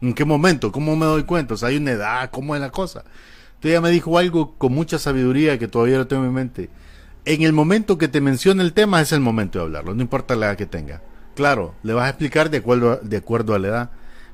¿En 0.00 0.14
qué 0.14 0.24
momento? 0.24 0.72
¿Cómo 0.72 0.94
me 0.96 1.06
doy 1.06 1.24
cuenta? 1.24 1.54
O 1.54 1.56
sea, 1.56 1.70
hay 1.70 1.78
una 1.78 1.92
edad, 1.92 2.30
¿cómo 2.30 2.54
es 2.54 2.60
la 2.60 2.70
cosa? 2.70 3.04
Entonces 3.46 3.70
ella 3.70 3.80
me 3.80 3.90
dijo 3.90 4.18
algo 4.18 4.54
con 4.58 4.72
mucha 4.72 4.98
sabiduría 4.98 5.58
que 5.58 5.68
todavía 5.68 5.98
lo 5.98 6.06
tengo 6.06 6.24
en 6.24 6.34
mente. 6.34 6.70
En 7.24 7.42
el 7.42 7.52
momento 7.52 7.98
que 7.98 8.08
te 8.08 8.20
mencione 8.20 8.62
el 8.62 8.72
tema 8.72 9.00
es 9.00 9.12
el 9.12 9.20
momento 9.20 9.58
de 9.58 9.64
hablarlo, 9.64 9.94
no 9.94 10.02
importa 10.02 10.36
la 10.36 10.46
edad 10.46 10.56
que 10.56 10.66
tenga. 10.66 11.02
Claro, 11.34 11.74
le 11.82 11.92
vas 11.92 12.06
a 12.06 12.10
explicar 12.10 12.50
de 12.50 12.58
acuerdo 12.58 12.92
a, 12.92 12.96
de 12.96 13.16
acuerdo 13.16 13.54
a 13.54 13.58
la 13.58 13.68
edad. 13.68 13.90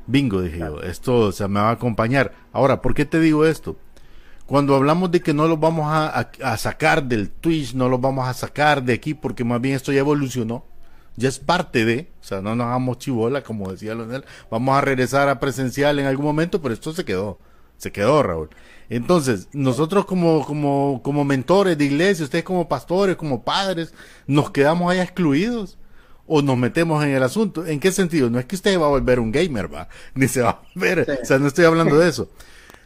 Bingo, 0.06 0.42
dije 0.42 0.58
yo, 0.58 0.82
esto 0.82 1.16
o 1.16 1.32
sea, 1.32 1.48
me 1.48 1.60
va 1.60 1.70
a 1.70 1.72
acompañar. 1.72 2.32
Ahora, 2.52 2.82
¿por 2.82 2.94
qué 2.94 3.04
te 3.04 3.20
digo 3.20 3.46
esto? 3.46 3.76
Cuando 4.46 4.74
hablamos 4.74 5.10
de 5.12 5.20
que 5.20 5.32
no 5.32 5.46
lo 5.46 5.56
vamos 5.56 5.86
a, 5.86 6.30
a 6.42 6.56
sacar 6.56 7.04
del 7.04 7.30
Twitch, 7.30 7.74
no 7.74 7.88
lo 7.88 7.98
vamos 7.98 8.28
a 8.28 8.34
sacar 8.34 8.82
de 8.82 8.92
aquí 8.92 9.14
porque 9.14 9.44
más 9.44 9.60
bien 9.60 9.76
esto 9.76 9.92
ya 9.92 10.00
evolucionó, 10.00 10.64
ya 11.16 11.28
es 11.28 11.38
parte 11.38 11.84
de, 11.84 12.08
o 12.20 12.24
sea, 12.24 12.40
no 12.40 12.54
nos 12.54 12.66
hagamos 12.66 12.98
chivola, 12.98 13.42
como 13.42 13.70
decía 13.70 13.94
Leonel, 13.94 14.24
vamos 14.50 14.76
a 14.76 14.80
regresar 14.80 15.28
a 15.28 15.40
presencial 15.40 15.98
en 15.98 16.06
algún 16.06 16.26
momento, 16.26 16.62
pero 16.62 16.74
esto 16.74 16.92
se 16.92 17.04
quedó, 17.04 17.38
se 17.76 17.92
quedó, 17.92 18.22
Raúl. 18.22 18.50
Entonces, 18.88 19.48
nosotros 19.52 20.04
como, 20.04 20.44
como, 20.44 21.00
como 21.02 21.24
mentores 21.24 21.78
de 21.78 21.84
iglesia, 21.84 22.24
ustedes 22.24 22.44
como 22.44 22.68
pastores, 22.68 23.16
como 23.16 23.42
padres, 23.42 23.94
nos 24.26 24.50
quedamos 24.50 24.90
ahí 24.90 25.00
excluidos 25.00 25.78
o 26.26 26.42
nos 26.42 26.56
metemos 26.56 27.02
en 27.04 27.10
el 27.10 27.22
asunto. 27.22 27.66
¿En 27.66 27.80
qué 27.80 27.92
sentido? 27.92 28.30
No 28.30 28.38
es 28.38 28.44
que 28.44 28.56
usted 28.56 28.78
va 28.78 28.86
a 28.86 28.90
volver 28.90 29.20
un 29.20 29.32
gamer, 29.32 29.72
va, 29.72 29.88
ni 30.14 30.28
se 30.28 30.42
va 30.42 30.50
a 30.50 30.62
volver, 30.74 31.20
o 31.22 31.24
sea, 31.24 31.38
no 31.38 31.46
estoy 31.46 31.64
hablando 31.64 31.98
de 31.98 32.08
eso, 32.08 32.30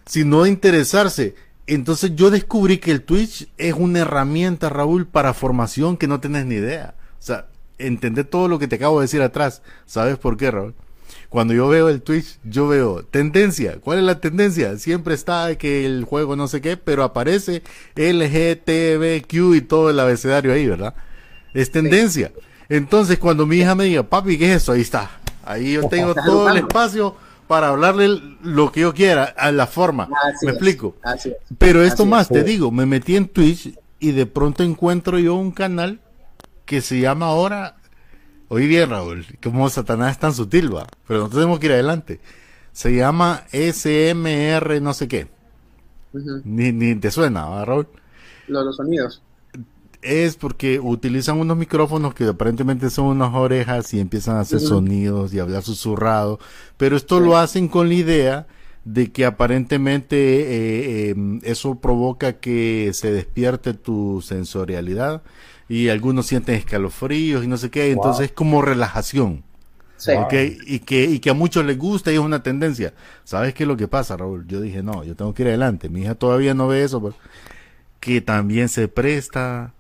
sino 0.05 0.45
de 0.45 0.51
interesarse. 0.51 1.35
Entonces 1.67 2.12
yo 2.15 2.31
descubrí 2.31 2.79
que 2.79 2.93
el 2.93 3.03
Twitch 3.03 3.49
es 3.59 3.75
una 3.75 4.01
herramienta, 4.01 4.69
Raúl, 4.69 5.07
para 5.07 5.35
formación 5.35 5.97
que 5.97 6.07
no 6.07 6.21
tenés 6.21 6.47
ni 6.47 6.55
idea. 6.55 6.95
O 7.19 7.23
sea, 7.23 7.49
entender 7.79 8.25
todo 8.25 8.49
lo 8.49 8.59
que 8.59 8.69
te 8.69 8.77
acabo 8.77 9.01
de 9.01 9.05
decir 9.05 9.23
atrás. 9.23 9.62
¿Sabes 9.85 10.19
por 10.19 10.37
qué, 10.37 10.51
Raúl? 10.51 10.75
Cuando 11.29 11.55
yo 11.55 11.69
veo 11.69 11.89
el 11.89 12.03
Twitch, 12.03 12.39
yo 12.45 12.69
veo 12.69 13.03
tendencia. 13.05 13.79
¿Cuál 13.81 13.99
es 13.99 14.05
la 14.05 14.21
tendencia? 14.21 14.79
Siempre 14.79 15.15
está 15.15 15.57
que 15.57 15.85
el 15.85 16.05
juego 16.05 16.37
no 16.37 16.49
sé 16.49 16.61
qué, 16.61 16.77
pero 16.77 17.03
aparece 17.03 17.62
LGTBQ 17.97 19.55
y 19.55 19.61
todo 19.61 19.91
el 19.91 20.01
abecedario 20.01 20.53
ahí, 20.53 20.67
¿verdad? 20.67 20.95
Es 21.53 21.71
tendencia. 21.71 22.33
Entonces, 22.69 23.19
cuando 23.19 23.47
mi 23.47 23.59
hija 23.59 23.75
me 23.75 23.85
diga, 23.85 24.03
papi, 24.03 24.39
¿qué 24.39 24.53
es 24.53 24.62
eso? 24.62 24.73
Ahí 24.73 24.83
está. 24.83 25.11
Ahí 25.45 25.73
yo 25.73 25.89
tengo 25.91 26.15
todo 26.15 26.49
el 26.49 26.59
espacio 26.59 27.17
para 27.47 27.69
hablarle 27.69 28.21
lo 28.43 28.73
que 28.73 28.81
yo 28.81 28.95
quiera, 28.95 29.25
a 29.25 29.53
la 29.53 29.67
forma. 29.67 30.09
me 30.43 30.51
explico. 30.51 30.97
Pero 31.59 31.83
esto 31.83 32.05
más, 32.05 32.29
te 32.29 32.43
digo, 32.43 32.71
me 32.71 32.87
metí 32.87 33.17
en 33.17 33.29
Twitch 33.29 33.79
y 33.99 34.12
de 34.12 34.27
pronto 34.27 34.62
encuentro 34.62 35.19
yo 35.19 35.35
un 35.35 35.53
canal 35.53 36.01
que 36.66 36.81
se 36.83 37.00
llama 37.00 37.26
ahora, 37.26 37.76
oí 38.48 38.66
bien 38.66 38.90
Raúl, 38.90 39.24
como 39.42 39.70
Satanás 39.70 40.12
es 40.12 40.18
tan 40.18 40.35
sutil, 40.35 40.74
va, 40.74 40.87
pero 41.07 41.20
no 41.20 41.29
tenemos 41.31 41.59
que 41.59 41.66
ir 41.66 41.72
adelante. 41.72 42.20
Se 42.72 42.94
llama 42.94 43.44
SMR 43.52 44.83
no 44.83 44.92
sé 44.92 45.09
qué. 45.09 45.29
ni, 46.44 46.72
ni, 46.72 46.94
te 46.96 47.11
suena, 47.11 47.46
¿va, 47.46 47.64
Raúl? 47.64 47.87
Los, 48.48 48.76
sonidos. 48.76 49.22
Es 50.02 50.37
porque 50.37 50.79
utilizan 50.79 51.38
unos 51.38 51.57
micrófonos 51.57 52.14
que 52.14 52.24
aparentemente 52.24 52.90
son 52.90 53.07
unas 53.07 53.35
orejas 53.35 53.94
y 53.94 54.00
empiezan 54.00 54.37
a 54.37 54.40
hacer 54.40 54.61
sonidos 54.61 55.33
y 55.33 55.38
hablar 55.38 55.62
susurrado, 55.62 56.38
pero 56.76 56.96
esto 56.96 57.20
lo 57.20 57.37
hacen 57.38 57.68
con 57.68 57.88
la 57.88 57.94
idea 57.94 58.46
de 58.85 59.11
que 59.11 59.24
aparentemente 59.24 60.16
eh, 60.16 61.11
em, 61.11 61.40
eso 61.42 61.81
provoca 61.81 62.35
que 62.35 62.90
se 62.92 63.11
despierte 63.12 63.74
tu 63.74 64.22
sensorialidad 64.22 65.22
y 65.68 65.88
algunos 65.88 66.26
sienten 66.26 66.57
escalofríos 66.57 67.44
y 67.44 67.48
no 67.48 67.57
sé 67.57 67.70
qué, 67.70 67.90
entonces 67.90 68.26
es 68.26 68.33
como 68.33 68.62
relajación. 68.62 69.44
Y, 70.66 70.81
que, 70.81 71.05
y 71.05 71.18
que 71.20 71.31
a 71.31 71.35
muchos 71.35 71.64
les 71.64 71.79
gusta 71.79 72.12
y 72.12 72.16
es 72.16 72.20
una 72.20 72.42
tendencia. 72.42 72.92
¿Sabes 73.24 73.55
qué 73.55 73.64
es 73.64 73.68
lo 73.68 73.76
que 73.76 73.88
pasa, 73.88 74.16
Raúl? 74.16 74.46
Yo 74.46 74.61
dije, 74.61 74.83
no, 74.83 75.05
yo 75.05 75.16
tengo 75.16 75.33
que 75.33 75.42
ir 75.42 75.48
adelante. 75.48 75.88
Mi 75.88 76.02
hija 76.02 76.14
todavía 76.14 76.55
no 76.55 76.68
ve 76.68 76.85
eso, 76.85 77.00
pero 77.02 77.14
que 77.98 78.20
también 78.20 78.68
se 78.68 78.88
presta 78.88 79.72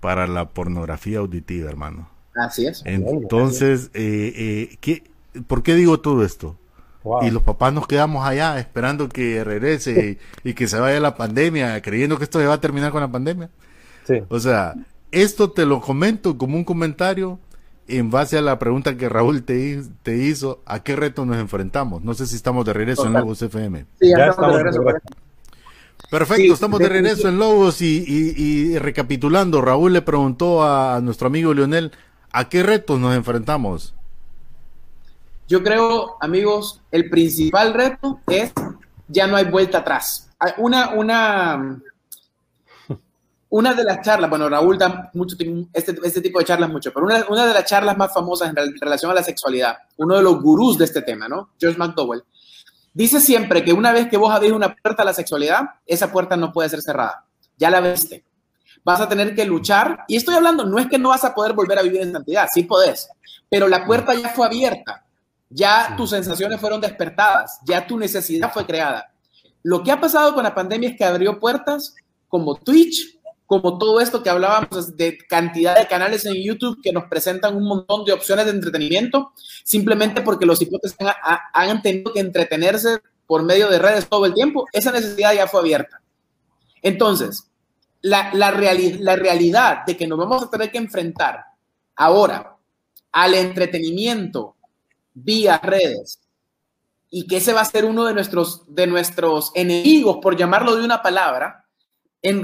para 0.00 0.26
la 0.26 0.50
pornografía 0.50 1.20
auditiva, 1.20 1.70
hermano. 1.70 2.08
Así 2.34 2.66
es. 2.66 2.82
Entonces, 2.84 3.90
eh, 3.94 4.32
eh, 4.36 4.76
¿qué, 4.80 5.04
¿por 5.46 5.62
qué 5.62 5.74
digo 5.74 6.00
todo 6.00 6.24
esto? 6.24 6.56
Y 7.22 7.30
los 7.30 7.42
papás 7.42 7.72
nos 7.72 7.88
quedamos 7.88 8.24
allá 8.24 8.58
esperando 8.58 9.08
que 9.08 9.42
regrese 9.42 10.18
y, 10.44 10.48
y, 10.50 10.54
que 10.54 10.68
se 10.68 10.78
vaya 10.78 11.00
la 11.00 11.16
pandemia, 11.16 11.80
creyendo 11.82 12.16
que 12.16 12.24
esto 12.24 12.38
se 12.38 12.46
va 12.46 12.54
a 12.54 12.60
terminar 12.60 12.92
con 12.92 13.00
la 13.00 13.10
pandemia. 13.10 13.50
Sí. 14.06 14.22
O 14.28 14.38
sea, 14.38 14.74
esto 15.12 15.50
te 15.50 15.66
lo 15.66 15.80
comento 15.80 16.36
como 16.36 16.56
un 16.56 16.64
comentario 16.64 17.38
en 17.88 18.10
base 18.10 18.38
a 18.38 18.42
la 18.42 18.58
pregunta 18.58 18.96
que 18.96 19.08
Raúl 19.08 19.42
te, 19.42 19.82
te 20.02 20.16
hizo, 20.16 20.62
¿a 20.66 20.82
qué 20.82 20.96
reto 20.96 21.26
nos 21.26 21.36
enfrentamos? 21.36 22.02
No 22.02 22.14
sé 22.14 22.26
si 22.26 22.36
estamos 22.36 22.64
de 22.64 22.72
regreso 22.72 23.06
en 23.06 23.12
Lobos 23.12 23.42
FM. 23.42 23.86
Sí, 24.00 24.08
ya, 24.08 24.26
estamos, 24.26 24.56
de 24.56 24.62
regreso. 24.62 24.82
Perfecto, 26.10 26.54
estamos 26.54 26.80
de 26.80 26.88
regreso 26.88 27.28
en 27.28 27.38
Lobos 27.38 27.80
y, 27.82 28.78
recapitulando, 28.78 29.60
Raúl 29.60 29.92
le 29.92 30.02
preguntó 30.02 30.62
a, 30.62 31.00
nuestro 31.00 31.26
amigo 31.26 31.54
Leonel, 31.54 31.92
¿a 32.30 32.48
qué 32.48 32.62
retos 32.62 32.98
nos 32.98 33.14
enfrentamos? 33.14 33.94
Yo 35.48 35.62
creo, 35.62 36.16
amigos, 36.20 36.80
el 36.90 37.10
principal 37.10 37.74
reto 37.74 38.20
es 38.28 38.52
ya 39.08 39.26
no 39.26 39.36
hay 39.36 39.44
vuelta 39.44 39.78
atrás. 39.78 40.30
Una, 40.56 40.90
una, 40.90 41.78
una 43.52 43.74
de 43.74 43.84
las 43.84 44.00
charlas, 44.00 44.30
bueno, 44.30 44.48
Raúl 44.48 44.78
da 44.78 45.10
mucho, 45.12 45.36
este, 45.74 45.94
este 46.04 46.22
tipo 46.22 46.38
de 46.38 46.44
charlas 46.46 46.70
mucho, 46.70 46.90
pero 46.90 47.04
una, 47.04 47.22
una, 47.28 47.44
de 47.46 47.52
las 47.52 47.66
charlas 47.66 47.98
más 47.98 48.10
famosas 48.10 48.48
en 48.48 48.56
relación 48.80 49.10
a 49.10 49.14
la 49.14 49.22
sexualidad, 49.22 49.76
uno 49.98 50.16
de 50.16 50.22
los 50.22 50.40
gurús 50.40 50.78
de 50.78 50.86
este 50.86 51.02
tema, 51.02 51.28
¿no? 51.28 51.50
George 51.60 51.78
McDowell, 51.78 52.24
dice 52.94 53.20
siempre 53.20 53.62
que 53.62 53.74
una 53.74 53.92
vez 53.92 54.08
que 54.08 54.16
vos 54.16 54.32
abrís 54.32 54.52
una 54.52 54.74
puerta 54.74 55.02
a 55.02 55.04
la 55.04 55.12
sexualidad, 55.12 55.64
esa 55.84 56.10
puerta 56.10 56.34
no 56.34 56.50
puede 56.50 56.70
ser 56.70 56.80
cerrada. 56.80 57.26
Ya 57.58 57.68
la 57.68 57.82
viste. 57.82 58.24
Vas 58.84 59.02
a 59.02 59.08
tener 59.10 59.34
que 59.34 59.44
luchar, 59.44 60.04
y 60.08 60.16
estoy 60.16 60.34
hablando, 60.34 60.64
no 60.64 60.78
es 60.78 60.86
que 60.86 60.98
no 60.98 61.10
vas 61.10 61.24
a 61.24 61.34
poder 61.34 61.52
volver 61.52 61.78
a 61.78 61.82
vivir 61.82 62.00
en 62.00 62.12
santidad, 62.12 62.48
sí 62.50 62.62
podés, 62.62 63.10
pero 63.50 63.68
la 63.68 63.84
puerta 63.84 64.14
ya 64.14 64.30
fue 64.30 64.46
abierta, 64.46 65.04
ya 65.50 65.92
tus 65.94 66.08
sensaciones 66.08 66.58
fueron 66.58 66.80
despertadas, 66.80 67.60
ya 67.66 67.86
tu 67.86 67.98
necesidad 67.98 68.50
fue 68.50 68.64
creada. 68.64 69.12
Lo 69.62 69.82
que 69.82 69.92
ha 69.92 70.00
pasado 70.00 70.32
con 70.32 70.42
la 70.42 70.54
pandemia 70.54 70.88
es 70.88 70.96
que 70.96 71.04
abrió 71.04 71.38
puertas 71.38 71.94
como 72.28 72.54
Twitch, 72.54 73.20
como 73.52 73.76
todo 73.76 74.00
esto 74.00 74.22
que 74.22 74.30
hablábamos 74.30 74.96
de 74.96 75.18
cantidad 75.28 75.78
de 75.78 75.86
canales 75.86 76.24
en 76.24 76.42
YouTube 76.42 76.80
que 76.82 76.90
nos 76.90 77.04
presentan 77.04 77.54
un 77.54 77.68
montón 77.68 78.02
de 78.06 78.14
opciones 78.14 78.46
de 78.46 78.52
entretenimiento, 78.52 79.34
simplemente 79.62 80.22
porque 80.22 80.46
los 80.46 80.62
hipotes 80.62 80.96
han, 81.52 81.82
tenido 81.82 82.14
que 82.14 82.20
entretenerse 82.20 83.00
por 83.26 83.42
medio 83.42 83.68
de 83.68 83.78
redes 83.78 84.08
todo 84.08 84.24
el 84.24 84.32
tiempo, 84.32 84.64
esa 84.72 84.90
necesidad 84.90 85.34
ya 85.34 85.46
fue 85.46 85.60
abierta. 85.60 86.00
Entonces, 86.80 87.50
la, 88.00 88.32
la, 88.32 88.52
la 88.52 89.16
realidad 89.16 89.84
de 89.84 89.98
que 89.98 90.06
nos 90.06 90.18
vamos 90.18 90.44
a 90.44 90.50
tener 90.50 90.70
que 90.70 90.78
enfrentar 90.78 91.44
ahora 91.94 92.56
al 93.12 93.34
entretenimiento 93.34 94.56
vía 95.12 95.58
redes 95.58 96.20
y 97.10 97.26
que 97.26 97.36
ese 97.36 97.52
va 97.52 97.60
a 97.60 97.66
ser 97.66 97.84
uno 97.84 98.06
de 98.06 98.14
nuestros, 98.14 98.62
de 98.74 98.86
nuestros 98.86 99.52
enemigos, 99.54 100.20
por 100.22 100.38
llamarlo 100.38 100.74
de 100.74 100.86
una 100.86 101.02
palabra, 101.02 101.61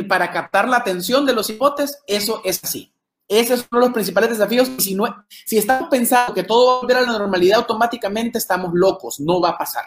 para 0.09 0.31
captar 0.31 0.69
la 0.69 0.79
atención 0.79 1.25
de 1.25 1.33
los 1.33 1.49
hipotes, 1.51 1.99
eso 2.07 2.41
es 2.45 2.63
así. 2.63 2.93
Ese 3.29 3.55
es 3.55 3.67
uno 3.71 3.81
de 3.81 3.87
los 3.87 3.95
principales 3.95 4.31
desafíos. 4.31 4.71
Si, 4.79 4.95
no, 4.95 5.05
estamos 5.47 5.89
pensando 5.91 6.33
que 6.33 6.43
todo 6.43 6.67
va 6.67 6.73
a 6.73 6.81
volver 6.81 6.97
a 6.97 7.03
la 7.03 7.19
normalidad, 7.19 7.59
automáticamente 7.59 8.39
estamos 8.39 8.73
locos. 8.73 9.21
No 9.21 9.41
va 9.41 9.51
a 9.51 9.59
pasar. 9.59 9.85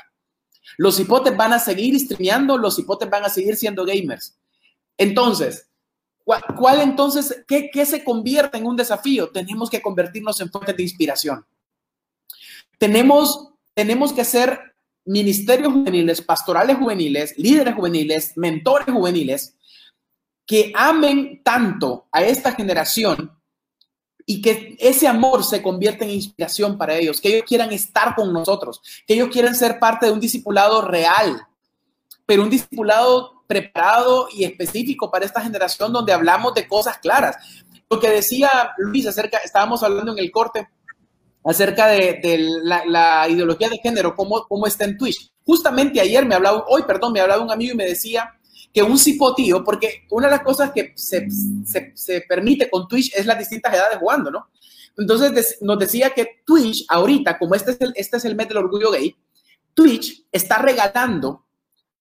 Los 0.78 1.00
hipotes 1.00 1.36
van 1.36 1.54
a 1.54 1.60
seguir 1.60 2.00
streameando, 2.00 2.58
los 2.58 2.78
hipotes 2.78 3.10
van 3.10 3.26
a 3.26 3.30
seguir 3.30 3.56
siendo 3.56 3.84
gamers. 3.84 4.38
Entonces, 4.98 5.68
¿cuál, 6.24 6.82
entonces, 6.82 7.44
qué, 7.48 7.70
qué 7.74 7.86
se 7.86 8.04
convierte 8.04 8.60
en 8.60 8.68
un 8.68 8.78
desafío? 8.78 9.30
Tenemos 9.30 9.70
que 9.70 9.82
convertirnos 9.82 10.40
en 10.40 10.52
fuentes 10.52 10.78
de 10.78 10.84
inspiración. 10.84 11.46
Tenemos, 12.78 13.50
tenemos 13.74 14.14
que 14.14 14.24
ser 14.24 14.72
ministerios 15.04 15.74
juveniles, 15.74 16.22
pastorales 16.22 16.78
juveniles, 16.78 17.38
líderes 17.38 17.74
juveniles, 17.74 18.38
mentores 18.38 18.94
juveniles, 18.94 19.56
que 20.52 20.74
amen 20.76 21.42
tanto 21.46 22.10
a 22.12 22.24
esta 22.24 22.52
generación 22.52 23.32
y 24.26 24.42
que 24.42 24.76
ese 24.80 25.08
amor 25.08 25.46
se 25.46 25.62
convierta 25.62 26.04
en 26.04 26.12
inspiración 26.12 26.78
para 26.78 26.94
ellos, 26.94 27.22
que 27.22 27.30
ellos 27.30 27.46
quieran 27.48 27.72
estar 27.72 28.16
con 28.16 28.34
nosotros, 28.34 28.82
que 29.08 29.14
ellos 29.14 29.30
quieran 29.30 29.56
ser 29.56 29.80
parte 29.80 30.08
de 30.08 30.12
un 30.12 30.20
discipulado 30.20 30.82
real, 30.82 31.48
pero 32.26 32.44
un 32.44 32.50
discipulado 32.50 33.46
preparado 33.48 34.28
y 34.30 34.44
específico 34.44 35.10
para 35.10 35.24
esta 35.24 35.40
generación 35.40 35.94
donde 35.94 36.12
hablamos 36.12 36.54
de 36.54 36.68
cosas 36.68 36.98
claras. 36.98 37.38
Lo 37.90 37.98
que 38.02 38.10
decía 38.10 38.50
Luis 38.78 39.08
acerca, 39.08 39.38
estábamos 39.38 39.84
hablando 39.84 40.12
en 40.12 40.20
el 40.20 40.32
corte 40.32 40.68
acerca 41.46 41.88
de, 41.88 42.20
la, 42.62 43.26
ideología 43.30 43.70
de 43.70 43.78
género, 43.78 44.18
cómo, 44.18 44.46
cómo 44.50 44.68
está 44.68 44.84
en 44.84 44.98
Twitch. 44.98 45.32
Justamente 45.46 46.02
ayer 46.02 46.26
me 46.26 46.36
hablaba, 46.36 46.66
hoy, 46.68 46.84
perdón, 46.84 47.14
me 47.14 47.22
hablaba 47.22 47.42
un 47.42 47.52
amigo 47.52 47.72
y 47.72 47.78
me 47.78 47.86
decía, 47.86 48.34
que 48.74 48.84
un 48.84 48.98
cipotío, 48.98 49.64
porque 49.64 50.06
una 50.10 50.28
de 50.28 50.32
las 50.32 50.44
cosas 50.44 50.72
que 50.72 50.94
se, 50.96 51.28
se, 51.94 52.22
permite 52.22 52.70
con 52.70 52.88
Twitch 52.88 53.14
es 53.16 53.26
las 53.26 53.38
distintas 53.38 53.74
edades 53.74 53.98
jugando, 53.98 54.32
¿no? 54.32 54.50
Entonces 54.98 55.58
nos 55.62 55.80
decía 55.80 56.12
que 56.12 56.42
Twitch, 56.46 56.86
ahorita, 56.88 57.38
como 57.38 57.56
este 57.56 57.72
es, 57.72 57.82
el, 57.82 57.94
este 57.96 58.18
es 58.18 58.26
el 58.26 58.36
mes 58.36 58.48
del 58.48 58.58
orgullo 58.58 58.92
gay, 58.92 59.16
Twitch 59.74 60.26
está 60.32 60.58
regalando 60.60 61.46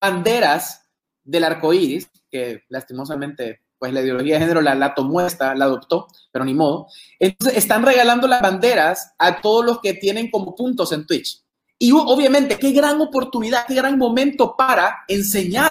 banderas 0.00 0.88
del 1.24 1.44
arco 1.44 1.72
iris, 1.72 2.10
que 2.30 2.62
lastimosamente, 2.68 3.60
pues 3.78 3.92
la 3.92 4.02
ideología 4.02 4.34
de 4.34 4.40
género 4.40 4.60
la, 4.60 4.74
la 4.74 4.94
tomó 4.94 5.20
esta, 5.20 5.54
la 5.54 5.66
adoptó, 5.66 6.08
pero 6.32 6.44
ni 6.44 6.54
modo. 6.54 6.86
Entonces 7.18 7.58
están 7.58 7.84
regalando 7.84 8.26
las 8.26 8.42
banderas 8.42 9.14
a 9.18 9.40
todos 9.40 9.64
los 9.64 9.80
que 9.80 9.94
tienen 9.94 10.30
como 10.30 10.54
puntos 10.54 10.92
en 10.92 11.06
Twitch. 11.06 11.42
Y 11.78 11.92
obviamente, 11.92 12.58
qué 12.58 12.72
gran 12.72 13.00
oportunidad, 13.00 13.66
qué 13.66 13.74
gran 13.74 13.96
momento 13.96 14.54
para 14.56 14.98
enseñar 15.08 15.70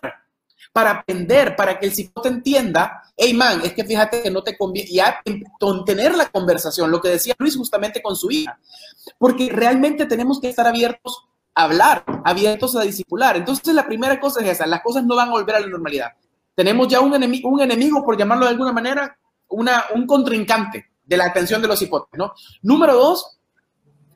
para 0.71 0.91
aprender, 0.91 1.55
para 1.55 1.79
que 1.79 1.87
el 1.87 1.93
psicólogo 1.93 2.35
entienda, 2.35 3.01
hey 3.17 3.33
man, 3.33 3.61
es 3.63 3.73
que 3.73 3.83
fíjate 3.83 4.21
que 4.21 4.31
no 4.31 4.43
te 4.43 4.57
conviene, 4.57 4.89
ya 4.91 5.21
tener 5.85 6.15
la 6.15 6.27
conversación, 6.29 6.91
lo 6.91 7.01
que 7.01 7.09
decía 7.09 7.35
Luis 7.39 7.55
justamente 7.55 8.01
con 8.01 8.15
su 8.15 8.29
hija, 8.29 8.59
porque 9.17 9.49
realmente 9.49 10.05
tenemos 10.05 10.39
que 10.39 10.49
estar 10.49 10.67
abiertos 10.67 11.25
a 11.55 11.63
hablar, 11.63 12.03
abiertos 12.23 12.75
a 12.75 12.83
discipular. 12.83 13.35
Entonces 13.35 13.73
la 13.73 13.87
primera 13.87 14.19
cosa 14.19 14.41
es 14.41 14.49
esa, 14.49 14.67
las 14.67 14.81
cosas 14.81 15.03
no 15.03 15.15
van 15.15 15.29
a 15.29 15.31
volver 15.31 15.55
a 15.55 15.59
la 15.59 15.67
normalidad. 15.67 16.11
Tenemos 16.55 16.87
ya 16.87 16.99
un 16.99 17.13
enemigo, 17.15 17.49
un 17.49 17.61
enemigo 17.61 18.03
por 18.05 18.17
llamarlo 18.17 18.45
de 18.45 18.51
alguna 18.51 18.71
manera, 18.71 19.17
una, 19.49 19.85
un 19.95 20.05
contrincante 20.05 20.91
de 21.03 21.17
la 21.17 21.25
atención 21.25 21.61
de 21.61 21.67
los 21.67 21.81
hipótesis, 21.81 22.17
¿no? 22.17 22.33
Número 22.61 22.93
dos, 22.93 23.39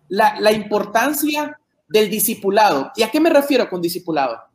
la, 0.10 0.40
la 0.40 0.52
importancia 0.52 1.60
del 1.88 2.10
discipulado. 2.10 2.92
¿Y 2.96 3.04
a 3.04 3.10
qué 3.10 3.20
me 3.20 3.30
refiero 3.30 3.68
con 3.70 3.82
discipulado? 3.82 4.53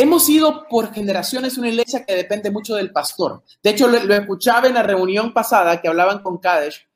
Hemos 0.00 0.26
sido 0.26 0.68
por 0.68 0.94
generaciones 0.94 1.58
una 1.58 1.70
iglesia 1.70 2.04
que 2.04 2.14
depende 2.14 2.52
mucho 2.52 2.76
del 2.76 2.92
pastor. 2.92 3.42
De 3.64 3.70
hecho, 3.70 3.88
lo, 3.88 4.14
escuchaba 4.14 4.68
en 4.68 4.74
la 4.74 4.84
reunión 4.84 5.32
pasada 5.32 5.80
que 5.80 5.88
hablaban 5.88 6.20
con 6.20 6.38
Kadesh, 6.38 6.86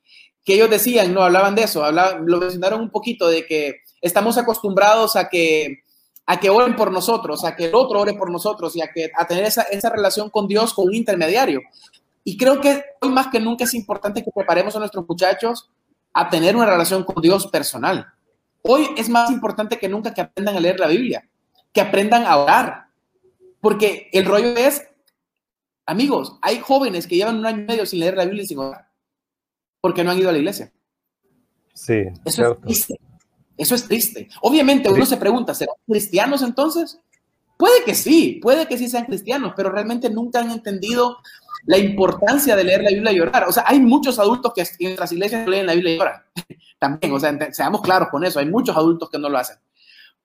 que 0.45 0.53
ellos 0.53 0.69
decían, 0.69 1.13
no 1.13 1.21
hablaban 1.21 1.53
de 1.53 1.63
eso, 1.63 1.83
hablaban, 1.83 2.23
lo 2.25 2.37
mencionaron 2.39 2.79
un 2.79 2.89
poquito 2.89 3.27
de 3.27 3.45
que 3.45 3.81
estamos 3.99 4.37
acostumbrados 4.37 5.17
a 5.17 5.27
que 5.27 5.79
a 6.25 6.39
que 6.39 6.49
oren 6.49 6.77
por 6.77 6.93
nosotros, 6.93 7.43
a 7.43 7.57
que 7.57 7.65
el 7.65 7.75
otro 7.75 7.99
ore 7.99 8.13
por 8.13 8.31
nosotros 8.31 8.73
y 8.77 8.81
a, 8.81 8.89
que, 8.89 9.11
a 9.13 9.27
tener 9.27 9.43
esa, 9.43 9.63
esa 9.63 9.89
relación 9.89 10.29
con 10.29 10.47
Dios, 10.47 10.73
con 10.73 10.85
un 10.85 10.93
intermediario. 10.93 11.59
Y 12.23 12.37
creo 12.37 12.61
que 12.61 12.85
hoy 13.01 13.09
más 13.09 13.27
que 13.27 13.41
nunca 13.41 13.65
es 13.65 13.73
importante 13.73 14.23
que 14.23 14.31
preparemos 14.31 14.73
a 14.77 14.79
nuestros 14.79 15.05
muchachos 15.05 15.69
a 16.13 16.29
tener 16.29 16.55
una 16.55 16.67
relación 16.67 17.03
con 17.03 17.21
Dios 17.21 17.47
personal. 17.47 18.07
Hoy 18.61 18.87
es 18.95 19.09
más 19.09 19.29
importante 19.29 19.77
que 19.77 19.89
nunca 19.89 20.13
que 20.13 20.21
aprendan 20.21 20.55
a 20.55 20.61
leer 20.61 20.79
la 20.79 20.87
Biblia, 20.87 21.27
que 21.73 21.81
aprendan 21.81 22.25
a 22.25 22.37
orar, 22.37 22.82
porque 23.63 24.09
el 24.11 24.25
rollo 24.25 24.57
es, 24.57 24.85
amigos, 25.85 26.37
hay 26.41 26.59
jóvenes 26.59 27.07
que 27.07 27.15
llevan 27.15 27.37
un 27.37 27.45
año 27.45 27.61
y 27.61 27.65
medio 27.65 27.85
sin 27.85 28.01
leer 28.01 28.17
la 28.17 28.25
Biblia 28.25 28.43
y 28.43 28.47
sin 28.47 28.59
orar, 28.59 28.89
porque 29.79 30.03
no 30.03 30.11
han 30.11 30.19
ido 30.19 30.27
a 30.27 30.33
la 30.33 30.39
iglesia. 30.39 30.73
Sí. 31.73 32.03
Eso 32.25 32.51
es 32.51 32.59
triste. 32.59 32.99
Eso 33.55 33.75
es 33.75 33.87
triste. 33.87 34.27
Obviamente 34.41 34.89
uno 34.89 35.05
se 35.05 35.15
pregunta, 35.15 35.55
¿serán 35.55 35.77
cristianos 35.87 36.41
entonces? 36.41 36.99
Puede 37.55 37.85
que 37.85 37.95
sí, 37.95 38.41
puede 38.41 38.67
que 38.67 38.77
sí 38.77 38.89
sean 38.89 39.05
cristianos, 39.05 39.53
pero 39.55 39.69
realmente 39.69 40.09
nunca 40.09 40.41
han 40.41 40.51
entendido 40.51 41.19
la 41.65 41.77
importancia 41.77 42.57
de 42.57 42.65
leer 42.65 42.83
la 42.83 42.89
Biblia 42.89 43.13
y 43.13 43.21
orar. 43.21 43.47
O 43.47 43.53
sea, 43.53 43.63
hay 43.65 43.79
muchos 43.79 44.19
adultos 44.19 44.51
que 44.53 44.63
en 44.63 44.87
nuestras 44.87 45.13
iglesias 45.13 45.45
no 45.45 45.51
leen 45.51 45.67
la 45.67 45.73
Biblia 45.75 45.95
y 45.95 45.99
oran. 45.99 46.21
También, 46.79 47.13
o 47.13 47.19
sea, 47.19 47.53
seamos 47.53 47.81
claros 47.81 48.09
con 48.09 48.25
eso, 48.25 48.39
hay 48.39 48.49
muchos 48.49 48.75
adultos 48.75 49.09
que 49.09 49.19
no 49.19 49.29
lo 49.29 49.37
hacen. 49.37 49.55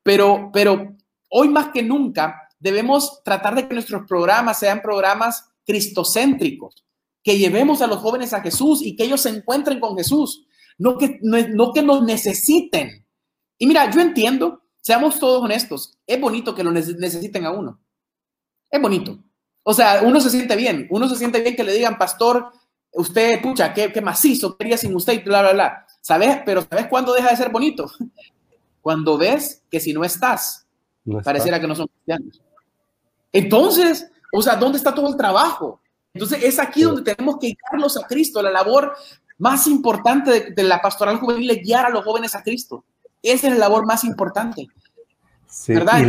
Pero, 0.02 0.50
pero 0.52 0.96
hoy 1.30 1.48
más 1.50 1.68
que 1.68 1.84
nunca 1.84 2.47
debemos 2.58 3.22
tratar 3.22 3.54
de 3.54 3.68
que 3.68 3.74
nuestros 3.74 4.06
programas 4.06 4.58
sean 4.58 4.82
programas 4.82 5.44
cristocéntricos, 5.64 6.84
que 7.22 7.38
llevemos 7.38 7.82
a 7.82 7.86
los 7.86 7.98
jóvenes 7.98 8.32
a 8.32 8.40
Jesús 8.40 8.80
y 8.82 8.96
que 8.96 9.04
ellos 9.04 9.20
se 9.20 9.28
encuentren 9.28 9.80
con 9.80 9.96
Jesús, 9.96 10.46
no 10.78 10.96
que, 10.96 11.18
no, 11.22 11.72
que 11.72 11.82
nos 11.82 12.02
necesiten. 12.02 13.04
Y 13.58 13.66
mira, 13.66 13.90
yo 13.90 14.00
entiendo, 14.00 14.62
seamos 14.80 15.18
todos 15.18 15.42
honestos, 15.42 15.98
es 16.06 16.20
bonito 16.20 16.54
que 16.54 16.64
lo 16.64 16.72
necesiten 16.72 17.44
a 17.44 17.50
uno. 17.50 17.80
Es 18.70 18.80
bonito. 18.80 19.18
O 19.64 19.74
sea, 19.74 20.00
uno 20.02 20.20
se 20.20 20.30
siente 20.30 20.56
bien, 20.56 20.86
uno 20.90 21.08
se 21.08 21.16
siente 21.16 21.42
bien 21.42 21.54
que 21.54 21.64
le 21.64 21.74
digan, 21.74 21.98
pastor, 21.98 22.50
usted, 22.92 23.42
pucha, 23.42 23.74
qué, 23.74 23.92
qué 23.92 24.00
macizo, 24.00 24.56
quería 24.56 24.78
sin 24.78 24.94
usted 24.94 25.14
y 25.14 25.18
bla, 25.18 25.42
bla, 25.42 25.52
bla. 25.52 25.86
¿Sabes? 26.00 26.38
Pero 26.46 26.62
¿sabes 26.62 26.86
cuándo 26.86 27.12
deja 27.12 27.30
de 27.30 27.36
ser 27.36 27.50
bonito? 27.50 27.90
Cuando 28.80 29.18
ves 29.18 29.64
que 29.70 29.80
si 29.80 29.92
no 29.92 30.04
estás, 30.04 30.66
pareciera 31.22 31.60
que 31.60 31.66
no 31.66 31.74
son 31.74 31.88
cristianos. 31.88 32.40
Entonces, 33.32 34.10
o 34.32 34.42
sea, 34.42 34.56
¿dónde 34.56 34.78
está 34.78 34.94
todo 34.94 35.08
el 35.08 35.16
trabajo? 35.16 35.80
Entonces, 36.14 36.42
es 36.42 36.58
aquí 36.58 36.82
donde 36.82 37.02
tenemos 37.02 37.38
que 37.38 37.54
guiarlos 37.54 37.96
a 37.96 38.06
Cristo. 38.06 38.42
La 38.42 38.50
labor 38.50 38.94
más 39.38 39.66
importante 39.66 40.50
de, 40.50 40.62
la 40.64 40.80
pastoral 40.80 41.18
juvenil 41.18 41.50
es 41.50 41.62
guiar 41.62 41.86
a 41.86 41.90
los 41.90 42.04
jóvenes 42.04 42.34
a 42.34 42.42
Cristo. 42.42 42.84
Esa 43.22 43.48
es 43.48 43.52
la 43.54 43.60
labor 43.60 43.86
más 43.86 44.04
importante. 44.04 44.66
¿Verdad? 45.68 46.00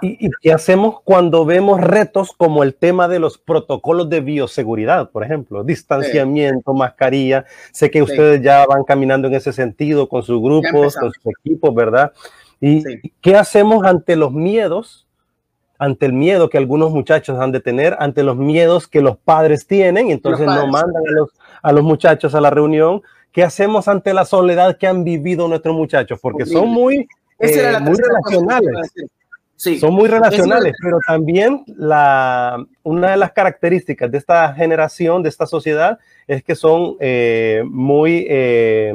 Y, 0.00 0.30
qué 0.40 0.52
hacemos 0.52 1.00
cuando 1.04 1.44
vemos 1.44 1.80
retos 1.80 2.32
como 2.36 2.62
el 2.62 2.74
tema 2.74 3.08
de 3.08 3.18
los 3.18 3.36
protocolos 3.38 4.08
de 4.08 4.20
bioseguridad, 4.20 5.10
por 5.10 5.22
ejemplo? 5.22 5.64
Distanciamiento, 5.64 6.72
mascarilla. 6.72 7.44
Sé 7.72 7.90
que 7.90 8.02
ustedes 8.02 8.42
ya 8.42 8.64
van 8.66 8.84
caminando 8.84 9.28
en 9.28 9.34
ese 9.34 9.52
sentido 9.52 10.08
con 10.08 10.22
sus 10.22 10.40
grupos, 10.40 10.96
con 10.96 11.12
sus 11.12 11.26
equipos, 11.38 11.74
¿verdad? 11.74 12.12
¿Y 12.60 13.10
qué 13.20 13.36
hacemos 13.36 13.84
ante 13.84 14.16
los 14.16 14.32
miedos 14.32 15.05
ante 15.78 16.06
el 16.06 16.12
miedo 16.12 16.48
que 16.48 16.58
algunos 16.58 16.90
muchachos 16.90 17.38
han 17.38 17.52
de 17.52 17.60
tener, 17.60 17.96
ante 17.98 18.22
los 18.22 18.36
miedos 18.36 18.88
que 18.88 19.00
los 19.00 19.16
padres 19.16 19.66
tienen, 19.66 20.08
y 20.08 20.12
entonces 20.12 20.46
no 20.46 20.66
mandan 20.66 21.02
a 21.06 21.12
los, 21.12 21.30
a 21.62 21.72
los 21.72 21.84
muchachos 21.84 22.34
a 22.34 22.40
la 22.40 22.50
reunión. 22.50 23.02
¿Qué 23.32 23.42
hacemos 23.42 23.86
ante 23.86 24.14
la 24.14 24.24
soledad 24.24 24.78
que 24.78 24.86
han 24.86 25.04
vivido 25.04 25.46
nuestros 25.46 25.76
muchachos? 25.76 26.18
Porque 26.20 26.46
son 26.46 26.68
muy, 26.68 27.06
eh, 27.38 27.78
muy 27.80 27.96
relacionales. 27.96 28.92
Son 29.56 29.94
muy 29.94 30.08
relacionales, 30.08 30.74
pero 30.82 30.98
también 31.06 31.64
la, 31.66 32.62
una 32.82 33.12
de 33.12 33.16
las 33.16 33.32
características 33.32 34.10
de 34.10 34.18
esta 34.18 34.52
generación, 34.52 35.22
de 35.22 35.30
esta 35.30 35.46
sociedad, 35.46 35.98
es 36.26 36.42
que 36.42 36.54
son 36.54 36.96
eh, 37.00 37.62
muy 37.64 38.26
eh, 38.28 38.92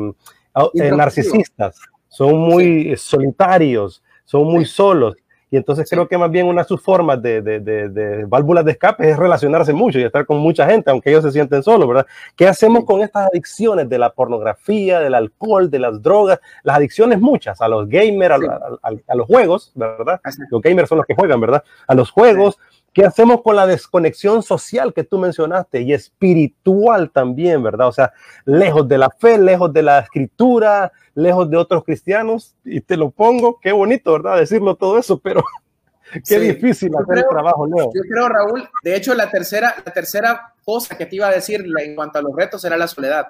narcisistas, 0.76 1.80
son 2.10 2.38
muy 2.38 2.96
solitarios, 2.96 4.04
son 4.26 4.46
muy 4.46 4.66
solos 4.66 5.16
Y 5.52 5.58
entonces 5.58 5.90
creo 5.90 6.08
que 6.08 6.18
más 6.18 6.32
bien 6.32 6.48
una 6.48 6.62
de 6.62 6.68
sus 6.68 6.82
formas 6.82 7.22
de, 7.22 7.42
de, 7.42 7.60
de, 7.60 8.26
válvulas 8.26 8.64
de 8.64 8.72
escape 8.72 9.10
es 9.10 9.18
relacionarse 9.18 9.74
mucho 9.74 10.00
y 10.00 10.04
estar 10.04 10.26
con 10.26 10.38
mucha 10.38 10.66
gente, 10.66 10.90
aunque 10.90 11.10
ellos 11.10 11.26
se 11.26 11.32
sienten 11.34 11.62
solos, 11.62 11.90
¿verdad? 11.90 12.08
¿Qué 12.38 12.48
hacemos 12.48 12.86
con 12.86 13.02
estas 13.02 13.28
adicciones 13.28 13.90
de 13.90 14.00
la 14.00 14.14
pornografía, 14.14 15.02
del 15.02 15.14
alcohol, 15.14 15.70
de 15.70 15.80
las 15.80 16.02
drogas? 16.02 16.40
Las 16.64 16.78
adicciones 16.78 17.20
muchas, 17.20 17.60
a 17.60 17.68
los 17.68 17.90
gamers, 17.90 18.36
a, 18.82 19.16
los 19.16 19.28
juegos, 19.28 19.74
¿verdad? 19.76 20.22
Los 20.50 20.62
gamers 20.62 20.88
son 20.88 21.00
los 21.00 21.06
que 21.06 21.16
juegan, 21.16 21.42
¿verdad? 21.42 21.62
A 21.86 21.96
los 21.96 22.12
juegos. 22.12 22.58
¿Qué 22.94 23.04
hacemos 23.04 23.42
con 23.42 23.58
la 23.58 23.68
desconexión 23.68 24.44
social 24.44 24.94
que 24.94 25.04
tú 25.04 25.18
mencionaste 25.18 25.82
y 25.82 25.92
espiritual 25.92 27.12
también, 27.12 27.62
verdad? 27.62 27.90
O 27.90 27.92
sea, 27.92 28.14
lejos 28.46 28.88
de 28.88 28.98
la 28.98 29.10
fe, 29.10 29.38
lejos 29.38 29.74
de 29.74 29.84
la 29.84 30.00
escritura, 30.00 30.94
lejos 31.16 31.50
de 31.50 31.58
otros 31.58 31.84
cristianos, 31.84 32.56
y 32.64 32.82
te 32.82 32.98
lo 32.98 33.12
pongo, 33.12 33.60
qué 33.60 33.72
bonito, 33.72 34.14
¿verdad? 34.14 34.38
Decirlo 34.38 34.76
todo 34.76 34.98
eso, 34.98 35.20
pero 35.20 35.44
qué 36.28 36.40
difícil 36.40 36.92
hacer 36.96 37.20
el 37.20 37.26
trabajo, 37.30 37.68
Leo. 37.68 37.92
Yo 37.94 38.02
creo, 38.10 38.30
Raúl, 38.30 38.70
de 38.84 38.96
hecho, 38.96 39.14
la 39.14 39.30
tercera, 39.30 39.76
la 39.86 39.92
tercera 39.92 40.54
cosa 40.64 40.98
que 40.98 41.06
te 41.06 41.16
iba 41.16 41.28
a 41.28 41.32
decir 41.32 41.66
en 41.80 41.96
cuanto 41.96 42.20
a 42.20 42.22
los 42.22 42.36
retos 42.36 42.64
era 42.66 42.78
la 42.78 42.88
soledad. 42.88 43.28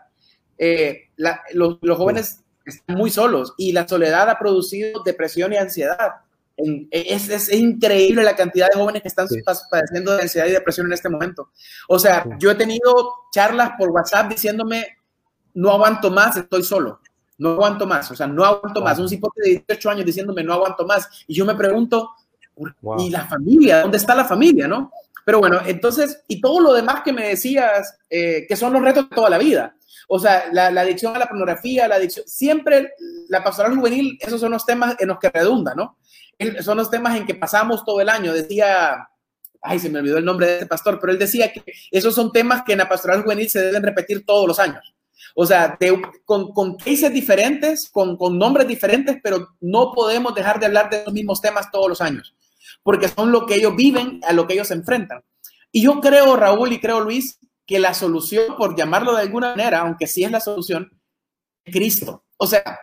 Eh, 0.57 1.09
los, 1.53 1.79
los 1.82 1.97
jóvenes 1.97 2.43
están 2.65 2.95
muy 2.95 3.09
solos 3.09 3.53
y 3.57 3.71
la 3.71 3.88
soledad 3.88 4.29
ha 4.29 4.38
producido 4.38 5.01
depresión 5.03 5.53
y 5.53 5.57
ansiedad 5.57 6.21
es, 6.91 7.29
es, 7.29 7.51
increíble 7.53 8.23
la 8.23 8.36
cantidad 8.36 8.67
de 8.69 8.79
jóvenes 8.79 9.01
que 9.01 9.07
están 9.07 9.27
padeciendo 9.69 10.15
de 10.15 10.23
ansiedad 10.23 10.47
y 10.47 10.51
depresión 10.51 10.88
en 10.88 10.93
este 10.93 11.09
momento. 11.09 11.49
O 11.88 11.99
sea, 11.99 12.25
yo 12.39 12.51
he 12.51 12.55
tenido 12.55 13.13
charlas 13.32 13.71
por 13.77 13.89
WhatsApp 13.89 14.29
diciéndome, 14.29 14.97
no 15.53 15.71
aguanto 15.71 16.11
más, 16.11 16.38
estoy 16.38 16.63
solo. 16.63 17.00
No 17.41 17.53
aguanto 17.53 17.87
más, 17.87 18.11
o 18.11 18.15
sea, 18.15 18.27
no 18.27 18.45
aguanto 18.45 18.81
más. 18.81 18.99
Un 18.99 19.09
cipote 19.09 19.41
de 19.41 19.49
18 19.67 19.89
años 19.89 20.05
diciéndome, 20.05 20.43
no 20.43 20.53
aguanto 20.53 20.85
más. 20.85 21.09
Y 21.25 21.33
yo 21.33 21.43
me 21.43 21.55
pregunto, 21.55 22.11
¿y 22.99 23.09
la 23.09 23.25
familia? 23.25 23.81
¿Dónde 23.81 23.97
está 23.97 24.13
la 24.13 24.25
familia, 24.25 24.67
no? 24.67 24.91
Pero 25.25 25.39
bueno, 25.39 25.59
entonces, 25.65 26.23
y 26.27 26.39
todo 26.39 26.59
lo 26.59 26.71
demás 26.71 27.01
que 27.03 27.11
me 27.11 27.29
decías, 27.29 27.97
eh, 28.11 28.45
que 28.47 28.55
son 28.55 28.73
los 28.73 28.83
retos 28.83 29.09
de 29.09 29.15
toda 29.15 29.31
la 29.31 29.39
vida. 29.39 29.75
O 30.07 30.19
sea, 30.19 30.49
la, 30.51 30.69
la, 30.69 30.81
adicción 30.81 31.15
a 31.15 31.19
la 31.19 31.27
pornografía, 31.27 31.87
la 31.87 31.95
adicción, 31.95 32.27
siempre 32.27 32.91
la 33.27 33.43
pastoral 33.43 33.75
juvenil, 33.75 34.19
esos 34.21 34.39
son 34.39 34.51
los 34.51 34.63
temas 34.63 34.95
en 34.99 35.07
los 35.07 35.17
que 35.17 35.29
redunda, 35.29 35.73
¿no? 35.73 35.97
son 36.61 36.77
los 36.77 36.91
temas 36.91 37.15
en 37.17 37.25
que 37.25 37.33
pasamos 37.33 37.83
todo 37.83 38.01
el 38.01 38.09
año. 38.09 38.33
Decía, 38.33 39.09
ay, 39.63 39.79
se 39.79 39.89
me 39.89 39.97
olvidó 39.97 40.19
el 40.19 40.25
nombre 40.25 40.45
de 40.45 40.53
este 40.53 40.67
pastor, 40.67 40.99
pero 40.99 41.11
él 41.11 41.17
decía 41.17 41.51
que 41.51 41.63
esos 41.89 42.13
son 42.13 42.31
temas 42.31 42.61
que 42.63 42.73
en 42.73 42.79
la 42.79 42.89
pastoral 42.89 43.23
juvenil 43.23 43.49
se 43.49 43.61
deben 43.61 43.81
repetir 43.81 44.27
todos 44.27 44.47
los 44.47 44.59
años. 44.59 44.93
O 45.36 45.45
sea, 45.45 45.78
con, 46.26 46.51
con 46.51 46.78
diferentes, 46.78 47.89
con, 47.89 48.17
con 48.17 48.38
nombres 48.38 48.67
diferentes, 48.67 49.17
pero 49.24 49.47
no 49.59 49.91
podemos 49.93 50.36
dejar 50.36 50.59
de 50.59 50.65
hablar 50.65 50.89
de 50.89 51.03
los 51.05 51.13
mismos 51.13 51.41
temas 51.41 51.72
todos 51.72 51.88
los 51.88 52.01
años, 52.01 52.36
porque 52.84 53.07
son 53.07 53.32
lo 53.32 53.45
que 53.45 53.55
ellos 53.55 53.76
viven, 53.76 54.19
a 54.28 54.34
lo 54.34 54.47
que 54.47 54.53
ellos 54.53 54.67
se 54.67 54.74
enfrentan. 54.74 55.24
Y 55.72 55.84
yo 55.84 56.01
creo, 56.01 56.36
Raúl, 56.36 56.74
y 56.74 56.80
creo, 56.80 56.99
Luis, 56.99 57.39
que 57.65 57.80
la 57.80 57.93
solución, 57.93 58.57
por 58.57 58.76
llamarlo 58.76 59.15
de 59.15 59.22
alguna 59.22 59.51
manera, 59.51 59.80
aunque 59.80 60.07
sí 60.07 60.24
es 60.24 60.32
la 60.32 60.41
solución, 60.41 60.91
es 61.63 61.74
Cristo. 61.74 62.26
O 62.38 62.45
sea, 62.47 62.80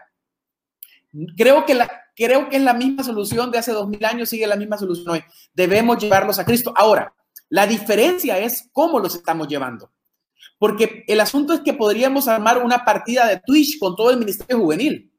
creo 1.37 1.67
que 1.67 1.75
la, 1.75 1.91
creo 2.17 2.49
que 2.49 2.57
es 2.57 2.63
la 2.63 2.75
misma 2.75 3.05
solución 3.05 3.51
de 3.51 3.59
hace 3.59 3.73
dos 3.73 3.89
mil 3.89 4.05
años, 4.05 4.29
sigue 4.29 4.47
la 4.47 4.57
misma 4.57 4.79
solución 4.79 5.09
hoy. 5.09 5.25
Debemos 5.53 5.99
llevarlos 5.99 6.39
a 6.39 6.45
Cristo. 6.45 6.73
Ahora, 6.77 7.15
la 7.49 7.67
diferencia 7.67 8.39
es 8.39 8.69
cómo 8.73 8.99
los 8.99 9.15
estamos 9.15 9.49
llevando. 9.49 9.91
Porque 10.59 11.05
el 11.07 11.21
asunto 11.21 11.53
es 11.53 11.61
que 11.61 11.73
podríamos 11.73 12.27
armar 12.27 12.59
una 12.59 12.85
partida 12.85 13.27
de 13.27 13.41
Twitch 13.41 13.79
con 13.79 13.95
todo 13.95 14.11
el 14.11 14.19
Ministerio 14.19 14.59
Juvenil, 14.59 15.13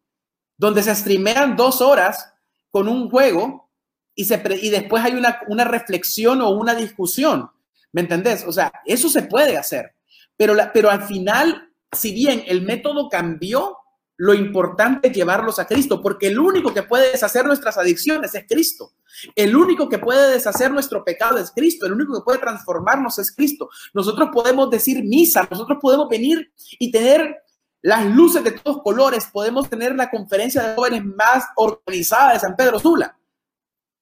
donde 0.57 0.83
se 0.83 0.93
streamean 0.93 1.55
dos 1.55 1.81
horas 1.81 2.33
con 2.69 2.87
un 2.87 3.09
juego 3.09 3.69
y, 4.13 4.25
se 4.25 4.41
y 4.61 4.69
después 4.69 5.03
hay 5.03 5.13
una, 5.13 5.63
reflexión 5.63 6.41
o 6.41 6.49
una 6.49 6.75
discusión. 6.75 7.49
¿Me 7.91 8.01
entendés? 8.01 8.45
O 8.45 8.51
sea, 8.51 8.71
eso 8.85 9.09
se 9.09 9.23
puede 9.23 9.57
hacer. 9.57 9.95
Pero, 10.35 10.55
pero 10.73 10.89
al 10.89 11.03
final, 11.03 11.71
si 11.91 12.13
bien 12.13 12.43
el 12.45 12.61
método 12.61 13.09
cambió, 13.09 13.77
lo 14.20 14.34
importante 14.34 15.07
es 15.07 15.15
llevarlos 15.15 15.59
a 15.59 15.65
Cristo, 15.65 16.01
porque 16.01 16.28
el 16.28 16.38
único 16.38 16.74
que 16.74 16.84
puede 16.84 17.09
deshacer 17.09 17.45
nuestras 17.45 17.78
adicciones 17.78 18.36
es 18.36 18.45
Cristo. 18.49 18.91
El 19.34 19.55
único 19.55 19.88
que 19.88 19.97
puede 19.97 20.34
deshacer 20.34 20.72
nuestro 20.72 21.05
pecado 21.05 21.38
es 21.38 21.51
Cristo. 21.51 21.86
El 21.86 21.93
único 21.93 22.15
que 22.15 22.26
puede 22.26 22.38
transformarnos 22.38 23.17
es 23.17 23.34
Cristo. 23.34 23.70
Nosotros 23.93 24.28
podemos 24.34 24.70
decir 24.70 25.01
misa, 25.05 25.47
nosotros 25.49 25.78
podemos 25.82 26.09
venir 26.09 26.51
y 26.80 26.91
tener 26.91 27.38
las 27.82 28.05
luces 28.07 28.43
de 28.43 28.51
todos 28.51 28.84
colores, 28.84 29.30
podemos 29.32 29.70
tener 29.70 29.95
la 29.95 30.09
conferencia 30.09 30.63
de 30.63 30.76
jóvenes 30.76 31.05
más 31.05 31.45
organizada 31.55 32.34
de 32.34 32.39
San 32.39 32.57
Pedro 32.57 32.78
Sula. 32.78 33.17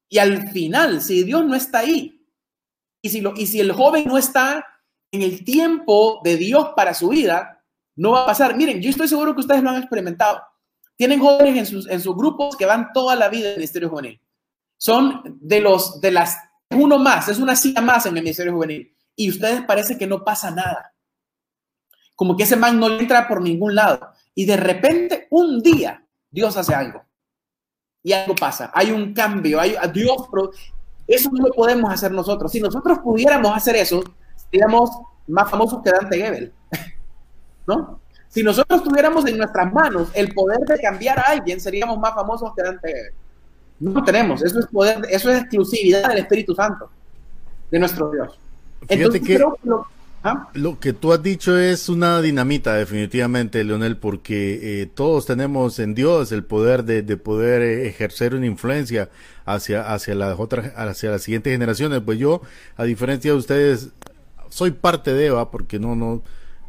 Y 0.10 0.18
al 0.18 0.50
final, 0.50 1.00
si 1.04 1.22
Dios 1.26 1.46
no 1.46 1.54
está 1.54 1.80
ahí, 1.80 2.26
y 3.04 3.10
si, 3.10 3.24
y 3.36 3.46
si 3.46 3.60
el 3.60 3.72
joven 3.72 4.06
no 4.08 4.18
está 4.18 4.66
en 5.12 5.22
el 5.22 5.46
tiempo 5.46 6.22
de 6.24 6.38
Dios 6.38 6.70
para 6.76 6.96
su 6.96 7.10
vida, 7.10 7.57
no 7.98 8.12
va 8.12 8.24
a 8.24 8.26
pasar. 8.28 8.56
Miren, 8.56 8.82
yo 8.82 8.90
estoy 8.90 9.08
seguro 9.08 9.34
que 9.34 9.42
ustedes 9.42 9.62
lo 9.62 9.72
han 9.72 9.78
experimentado. 9.78 10.42
Tienen 10.96 11.20
jóvenes 11.20 11.58
en 11.58 11.66
sus, 11.66 11.90
en 11.90 12.00
sus 12.00 12.16
grupos 12.16 12.56
que 12.56 12.66
van 12.66 12.94
toda 12.94 13.16
la 13.16 13.28
vida 13.28 13.48
en 13.48 13.54
el 13.54 13.58
Ministerio 13.58 13.90
Juvenil. 13.90 14.22
Son 14.78 15.38
de 15.42 15.60
los, 15.60 16.00
de 16.00 16.12
las, 16.12 16.38
uno 16.72 17.00
más, 17.00 17.28
es 17.28 17.40
una 17.40 17.56
silla 17.56 17.82
más 17.82 18.06
en 18.06 18.16
el 18.16 18.24
Ministerio 18.24 18.54
Juvenil. 18.54 18.96
Y 19.16 19.30
ustedes 19.30 19.64
parece 19.64 19.98
que 19.98 20.08
no 20.08 20.24
pasa 20.24 20.52
nada. 20.52 20.94
Como 22.16 22.38
que 22.38 22.44
ese 22.44 22.56
man 22.56 22.80
no 22.80 22.88
entra 23.00 23.28
por 23.28 23.42
ningún 23.42 23.76
lado. 23.76 24.12
Y 24.34 24.46
de 24.46 24.58
repente, 24.58 25.28
un 25.32 25.62
día, 25.62 26.06
Dios 26.30 26.56
hace 26.56 26.74
algo. 26.74 27.04
Y 28.04 28.14
algo 28.14 28.36
pasa. 28.36 28.72
Hay 28.74 28.92
un 28.92 29.14
cambio. 29.14 29.60
Hay, 29.60 29.76
Dios, 29.94 30.28
eso 31.08 31.30
no 31.32 31.48
lo 31.48 31.54
podemos 31.54 31.92
hacer 31.92 32.12
nosotros. 32.12 32.52
Si 32.52 32.60
nosotros 32.60 33.00
pudiéramos 33.00 33.56
hacer 33.56 33.76
eso, 33.76 34.04
seríamos 34.52 34.92
más 35.28 35.50
famosos 35.50 35.82
que 35.84 35.92
Dante 35.92 36.18
Gebel. 36.18 36.54
¿no? 37.68 38.00
Si 38.30 38.44
nosotros 38.44 38.84
tuviéramos 38.84 39.26
en 39.28 39.38
nuestras 39.38 39.72
manos 39.74 40.10
el 40.14 40.34
poder 40.34 40.60
de 40.60 40.80
cambiar 40.80 41.20
a 41.20 41.24
alguien, 41.24 41.60
seríamos 41.60 41.98
más 42.00 42.14
famosos 42.14 42.52
que 42.56 42.68
antes. 42.68 43.14
No 43.80 43.92
lo 43.92 44.04
tenemos, 44.04 44.42
eso 44.42 44.60
es 44.60 44.68
poder, 44.68 45.02
eso 45.10 45.32
es 45.32 45.42
exclusividad 45.42 46.10
del 46.10 46.20
Espíritu 46.20 46.56
Santo, 46.56 46.90
de 47.70 47.80
nuestro 47.80 48.12
Dios. 48.12 48.40
Entonces, 48.88 49.22
que 49.22 49.40
¿ah? 50.24 50.50
lo, 50.54 50.80
que 50.80 50.94
tú 50.94 51.14
has 51.14 51.22
dicho 51.22 51.58
es 51.58 51.88
una 51.88 52.22
dinamita, 52.22 52.74
definitivamente, 52.74 53.64
Leonel, 53.64 53.98
porque 53.98 54.82
eh, 54.82 54.86
todos 54.88 55.28
tenemos 55.28 55.78
en 55.78 55.94
Dios 55.94 56.32
el 56.32 56.44
poder 56.44 56.84
de, 56.86 57.18
poder 57.18 57.62
eh, 57.62 57.88
ejercer 57.88 58.34
una 58.34 58.48
influencia 58.48 59.10
hacia, 59.46 59.94
hacia 59.94 60.16
las 60.16 60.40
otras, 60.40 60.74
hacia 60.76 61.12
las 61.12 61.22
siguientes 61.22 61.54
generaciones. 61.54 62.02
Pues 62.02 62.18
yo, 62.18 62.42
a 62.78 62.84
diferencia 62.84 63.32
de 63.32 63.38
ustedes, 63.38 63.90
soy 64.50 64.72
parte 64.72 65.14
de 65.14 65.28
Eva, 65.28 65.52
porque 65.52 65.80
no, 65.80 65.96
no, 65.96 66.24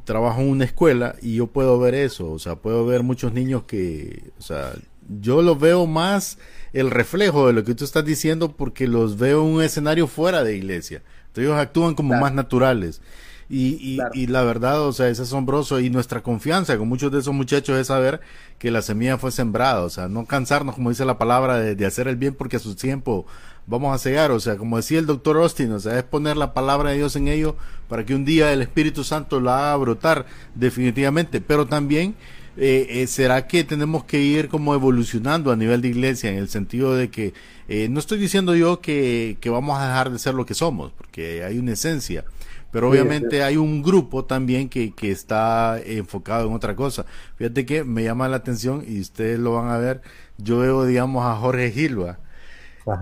trabajo 0.09 0.41
en 0.41 0.49
una 0.49 0.65
escuela 0.65 1.17
y 1.21 1.37
yo 1.37 1.49
puedo 1.49 1.79
ver 1.79 1.95
eso, 1.95 2.33
o 2.33 2.39
sea, 2.39 2.57
puedo 2.57 2.87
ver 2.87 3.03
muchos 3.03 3.35
niños 3.35 3.65
que, 3.65 4.23
o 4.39 4.43
sea, 4.43 4.73
yo 5.21 5.43
los 5.43 5.61
veo 5.61 5.87
más 5.87 6.39
el 6.73 6.91
reflejo 6.91 7.47
de 7.47 7.53
lo 7.53 7.63
que 7.63 7.75
tú 7.75 7.85
estás 7.85 8.07
diciendo 8.07 8.53
porque 8.57 8.89
los 8.89 9.19
veo 9.19 9.43
en 9.43 9.55
un 9.57 9.63
escenario 9.63 10.07
fuera 10.07 10.43
de 10.45 10.57
iglesia. 10.57 11.03
Entonces 11.27 11.45
ellos 11.45 11.59
actúan 11.59 11.95
como 11.95 12.15
más 12.19 12.33
naturales. 12.33 13.03
Y, 13.51 13.99
y, 14.13 14.27
la 14.27 14.43
verdad, 14.43 14.83
o 14.83 14.93
sea, 14.93 15.09
es 15.09 15.21
asombroso 15.21 15.81
y 15.81 15.89
nuestra 15.89 16.23
confianza 16.23 16.77
con 16.77 16.89
muchos 16.89 17.11
de 17.13 17.21
esos 17.21 17.33
muchachos 17.33 17.79
es 17.79 17.87
saber 17.87 18.21
que 18.59 18.71
la 18.71 18.83
semilla 18.83 19.17
fue 19.17 19.31
sembrada, 19.31 19.83
o 19.85 19.89
sea, 19.89 20.09
no 20.09 20.27
cansarnos, 20.27 20.75
como 20.75 20.91
dice 20.91 21.07
la 21.07 21.17
palabra, 21.17 21.59
de, 21.59 21.75
de 21.75 21.87
hacer 21.87 22.09
el 22.09 22.17
bien 22.17 22.35
porque 22.35 22.57
a 22.57 22.61
su 22.61 22.75
tiempo 22.75 23.27
vamos 23.69 23.95
a 23.95 23.99
cegar, 23.99 24.31
o 24.31 24.41
sea, 24.41 24.57
como 24.57 24.79
decía 24.79 24.99
el 24.99 25.07
doctor 25.07 25.37
Austin, 25.37 25.73
o 25.73 25.79
sea, 25.79 25.99
es 25.99 26.03
poner 26.03 26.37
la 26.37 26.55
palabra 26.55 26.91
de 26.91 26.97
Dios 26.97 27.15
en 27.17 27.29
ello 27.29 27.55
para 27.87 28.05
que 28.05 28.15
un 28.15 28.25
día 28.25 28.53
el 28.53 28.63
Espíritu 28.63 29.05
Santo 29.05 29.41
la 29.41 29.59
haga 29.59 29.77
brotar 29.77 30.27
definitivamente, 30.55 31.41
pero 31.41 31.67
también 31.67 32.15
eh, 32.57 33.03
eh, 33.03 33.07
será 33.07 33.47
que 33.47 33.65
tenemos 33.65 34.05
que 34.05 34.21
ir 34.21 34.49
como 34.49 34.75
evolucionando 34.75 35.53
a 35.53 35.57
nivel 35.57 35.83
de 35.83 35.89
iglesia 35.89 36.31
en 36.31 36.39
el 36.39 36.49
sentido 36.49 36.97
de 36.97 37.11
que 37.11 37.35
eh, 37.69 37.89
no 37.91 38.01
estoy 38.01 38.19
diciendo 38.19 38.57
yo 38.57 38.81
que, 38.81 39.37
que, 39.41 39.51
vamos 39.51 39.79
a 39.79 39.87
dejar 39.87 40.11
de 40.11 40.19
ser 40.19 40.35
lo 40.35 40.47
que 40.47 40.55
somos, 40.55 40.91
porque 40.93 41.45
hay 41.45 41.59
una 41.59 41.73
esencia, 41.73 42.25
pero 42.73 42.89
obviamente 42.89 43.43
hay 43.43 43.59
un 43.59 43.83
grupo 43.83 44.25
también 44.25 44.71
que, 44.71 44.95
que 44.95 45.11
está 45.11 45.79
enfocado 45.85 46.49
en 46.49 46.55
otra 46.55 46.75
cosa. 46.75 47.05
Fíjate 47.37 47.67
que 47.67 47.85
me 47.85 48.03
llama 48.03 48.29
la 48.29 48.39
atención 48.39 48.83
y 48.89 49.01
ustedes 49.01 49.39
lo 49.39 49.53
van 49.53 49.71
a 49.71 49.77
ver, 49.77 50.01
yo 50.39 50.59
veo 50.59 50.87
digamos 50.87 51.27
a 51.27 51.37
Jorge 51.37 51.71
Gilba, 51.71 52.19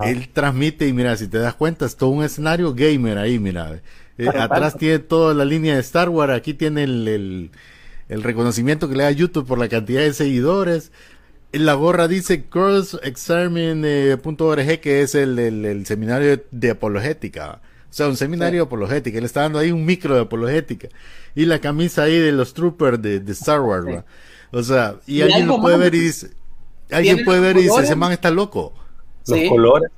él 0.04 0.28
transmite 0.32 0.88
y 0.88 0.92
mira, 0.92 1.16
si 1.16 1.28
te 1.28 1.38
das 1.38 1.54
cuenta, 1.54 1.86
es 1.86 1.96
todo 1.96 2.10
un 2.10 2.24
escenario 2.24 2.74
gamer 2.74 3.18
ahí, 3.18 3.38
mira. 3.38 3.80
Eh, 4.18 4.28
atrás 4.28 4.76
tiene 4.78 4.98
toda 4.98 5.34
la 5.34 5.44
línea 5.44 5.74
de 5.74 5.80
Star 5.80 6.08
Wars, 6.08 6.32
aquí 6.32 6.54
tiene 6.54 6.84
el, 6.84 7.50
el, 8.08 8.22
reconocimiento 8.22 8.88
que 8.88 8.96
le 8.96 9.02
da 9.02 9.10
YouTube 9.10 9.46
por 9.46 9.58
la 9.58 9.68
cantidad 9.68 10.00
de 10.00 10.14
seguidores. 10.14 10.90
En 11.52 11.66
la 11.66 11.74
gorra 11.74 12.08
dice 12.08 12.46
girlsexamine.org, 12.52 14.80
que 14.80 15.02
es 15.02 15.14
el, 15.14 15.38
el, 15.38 15.86
seminario 15.86 16.42
de, 16.50 16.70
apologética. 16.70 17.60
O 17.88 17.92
sea, 17.96 18.08
un 18.08 18.16
seminario 18.16 18.60
de 18.60 18.66
apologética. 18.66 19.18
Él 19.18 19.24
está 19.24 19.42
dando 19.42 19.58
ahí 19.58 19.70
un 19.70 19.84
micro 19.84 20.14
de 20.14 20.22
apologética. 20.22 20.88
Y 21.34 21.44
la 21.46 21.60
camisa 21.60 22.04
ahí 22.04 22.18
de 22.18 22.32
los 22.32 22.54
troopers 22.54 23.00
de, 23.00 23.22
Star 23.28 23.60
Wars. 23.60 24.02
O 24.50 24.62
sea, 24.62 24.96
y, 25.06 25.20
alguien 25.22 25.46
lo 25.46 25.60
puede 25.60 25.76
ver 25.76 25.94
y 25.94 26.00
dice, 26.00 26.30
alguien 26.90 27.24
puede 27.24 27.40
ver 27.40 27.58
y 27.58 27.64
dice, 27.64 27.82
ese 27.82 27.96
man 27.96 28.12
está 28.12 28.30
loco 28.30 28.72
los 29.26 29.48
colores. 29.48 29.90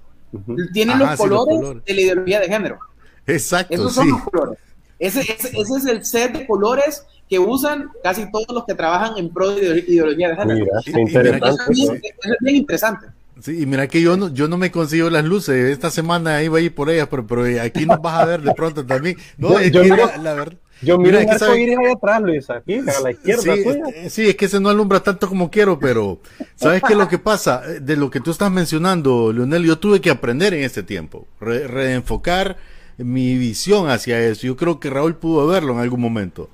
tienen 0.73 0.99
los, 0.99 1.17
colores 1.17 1.85
de 1.85 1.95
la 1.95 2.01
ideología 2.01 2.41
de 2.41 2.49
género. 2.49 2.79
Exacto. 3.27 3.75
Esos 3.75 3.95
son 3.95 4.11
los 4.11 4.23
colores. 4.23 4.59
Ese, 4.99 5.21
ese, 5.21 5.61
es 5.61 5.87
el 5.87 6.05
set 6.05 6.33
de 6.33 6.47
colores 6.47 7.05
que 7.29 7.39
usan 7.39 7.91
casi 8.03 8.31
todos 8.33 8.49
los 8.51 8.65
que 8.65 8.75
trabajan 8.75 9.17
en 9.17 9.33
pro 9.33 9.51
de 9.51 9.85
ideología 9.87 10.31
de 10.31 10.37
género. 10.37 10.67
Mira, 10.87 11.31
es 11.45 12.37
bien 12.41 12.57
interesante. 12.57 13.07
Sí, 13.41 13.63
y 13.63 13.67
mira 13.67 13.87
que 13.87 14.01
yo 14.01 14.17
no, 14.17 14.33
yo 14.35 14.49
no 14.49 14.57
me 14.57 14.73
consigo 14.73 15.09
las 15.11 15.25
luces. 15.25 15.71
Esta 15.71 15.91
semana 15.91 16.43
iba 16.43 16.59
a 16.59 16.61
ir 16.61 16.75
por 16.75 16.91
ellas, 16.91 17.07
pero, 17.09 17.27
pero 17.27 17.45
aquí 17.63 17.87
nos 17.87 18.01
vas 18.03 18.21
a 18.21 18.25
ver 18.25 18.43
de 18.43 18.53
pronto 18.53 18.85
también. 18.85 19.17
No, 19.37 19.61
yo, 19.63 19.85
la, 19.85 20.35
verdad. 20.35 20.59
Yo 20.83 20.99
miro 20.99 21.19
el 21.19 21.29
arco 21.29 21.57
iris 21.57 21.77
ahí 21.79 21.93
atrás, 21.93 22.23
Luis, 22.23 22.51
aquí, 22.51 22.79
a 22.79 23.01
la 23.01 23.11
izquierda. 23.11 23.43
Sí, 23.43 23.65
eh, 23.95 24.11
sí, 24.11 24.29
es 24.29 24.37
que 24.37 24.45
ese 24.45 24.61
no 24.61 24.69
alumbra 24.69 25.01
tanto 25.01 25.29
como 25.29 25.51
quiero, 25.51 25.79
pero 25.79 26.21
¿sabes 26.55 26.83
qué 26.87 26.93
es 26.93 26.99
lo 26.99 27.09
que 27.09 27.19
pasa? 27.19 27.63
Eh, 27.67 27.81
de 27.81 27.97
lo 27.97 28.11
que 28.11 28.21
tú 28.21 28.31
estás 28.31 28.51
mencionando, 28.51 29.33
Leonel, 29.33 29.65
yo 29.65 29.79
tuve 29.79 30.01
que 30.01 30.11
aprender 30.11 30.55
en 30.55 30.65
este 30.65 30.83
tiempo, 30.83 31.27
reenfocar 31.41 32.57
mi 32.97 33.37
visión 33.37 33.91
hacia 33.91 34.21
eso. 34.21 34.47
Yo 34.47 34.57
creo 34.57 34.81
que 34.81 34.91
Raúl 34.91 35.17
pudo 35.17 35.47
verlo 35.47 35.73
en 35.73 35.81
algún 35.81 36.01
momento. 36.01 36.51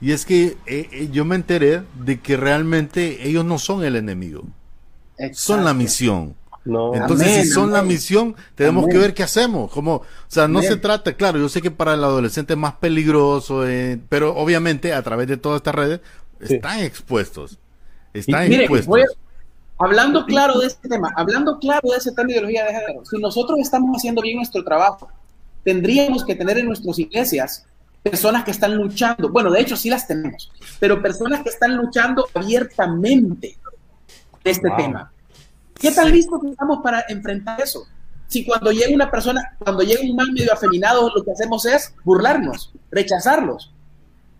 Y 0.00 0.12
es 0.12 0.26
que 0.26 0.56
eh, 0.66 1.08
yo 1.10 1.24
me 1.24 1.36
enteré 1.36 1.82
de 2.04 2.20
que 2.20 2.36
realmente 2.36 3.26
ellos 3.26 3.44
no 3.44 3.58
son 3.58 3.84
el 3.84 3.96
enemigo 3.96 4.44
son 5.32 5.64
la 5.64 5.74
misión. 5.74 6.34
Entonces, 6.66 7.42
si 7.42 7.48
son 7.48 7.72
la 7.72 7.82
misión, 7.82 8.34
tenemos 8.54 8.86
que 8.88 8.98
ver 8.98 9.14
qué 9.14 9.22
hacemos. 9.22 9.70
Como, 9.70 9.94
o 9.94 10.04
sea, 10.26 10.48
no 10.48 10.62
se 10.62 10.76
trata, 10.76 11.12
claro, 11.14 11.38
yo 11.38 11.48
sé 11.48 11.62
que 11.62 11.70
para 11.70 11.94
el 11.94 12.02
adolescente 12.02 12.54
es 12.54 12.58
más 12.58 12.74
peligroso, 12.74 13.66
eh, 13.66 14.00
pero 14.08 14.36
obviamente 14.36 14.92
a 14.92 15.02
través 15.02 15.28
de 15.28 15.36
todas 15.36 15.58
estas 15.58 15.74
redes 15.74 16.00
están 16.40 16.80
expuestos. 16.80 17.58
Están 18.12 18.52
expuestos. 18.52 19.16
hablando 19.78 20.24
claro 20.26 20.58
de 20.58 20.66
este 20.66 20.88
tema, 20.88 21.12
hablando 21.16 21.58
claro 21.58 21.90
de 21.90 21.98
ese 21.98 22.12
tema 22.12 22.26
de 22.26 22.32
ideología 22.32 22.64
de 22.64 22.72
género, 22.72 23.04
si 23.04 23.18
nosotros 23.18 23.58
estamos 23.60 23.96
haciendo 23.96 24.22
bien 24.22 24.36
nuestro 24.38 24.64
trabajo, 24.64 25.08
tendríamos 25.62 26.24
que 26.24 26.34
tener 26.34 26.58
en 26.58 26.66
nuestras 26.66 26.98
iglesias 26.98 27.66
personas 28.02 28.44
que 28.44 28.52
están 28.52 28.76
luchando, 28.76 29.28
bueno, 29.30 29.50
de 29.50 29.60
hecho 29.60 29.76
sí 29.76 29.90
las 29.90 30.06
tenemos, 30.06 30.50
pero 30.78 31.02
personas 31.02 31.42
que 31.42 31.48
están 31.48 31.76
luchando 31.76 32.26
abiertamente 32.34 33.56
este 34.44 34.70
tema. 34.76 35.12
¿Qué 35.78 35.90
tan 35.90 36.10
listos 36.10 36.40
estamos 36.50 36.78
para 36.82 37.04
enfrentar 37.08 37.60
eso? 37.60 37.86
Si 38.28 38.44
cuando 38.44 38.72
llega 38.72 38.94
una 38.94 39.10
persona, 39.10 39.56
cuando 39.58 39.82
llega 39.82 40.02
un 40.02 40.16
man 40.16 40.32
medio 40.32 40.52
afeminado, 40.52 41.10
lo 41.14 41.22
que 41.22 41.30
hacemos 41.30 41.64
es 41.66 41.94
burlarnos, 42.04 42.72
rechazarlos. 42.90 43.72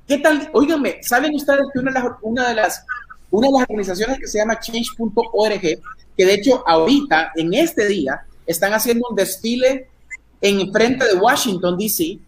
¿Qué 0.09 0.19
tal? 0.19 0.51
Óiganme, 0.53 1.03
¿saben 1.03 1.35
ustedes 1.35 1.67
que 1.73 1.79
una 1.79 1.93
de 1.93 2.01
las, 2.01 2.13
una 2.23 2.49
de 2.49 2.55
las, 2.55 2.87
una 3.31 3.49
de 3.49 3.53
las 3.53 3.63
organizaciones 3.63 4.19
que 4.19 4.27
se 4.27 4.39
llama 4.39 4.59
change.org, 4.59 5.61
que 5.61 6.25
de 6.25 6.35
hecho 6.35 6.67
ahorita, 6.67 7.33
en 7.37 7.55
este 7.55 7.87
día, 7.87 8.23
están 8.47 8.73
haciendo 8.73 9.09
un 9.11 9.17
desfile 9.17 9.89
en 10.41 10.73
frente 10.73 11.05
de 11.05 11.15
Washington, 11.15 11.77
D.C., 11.77 12.19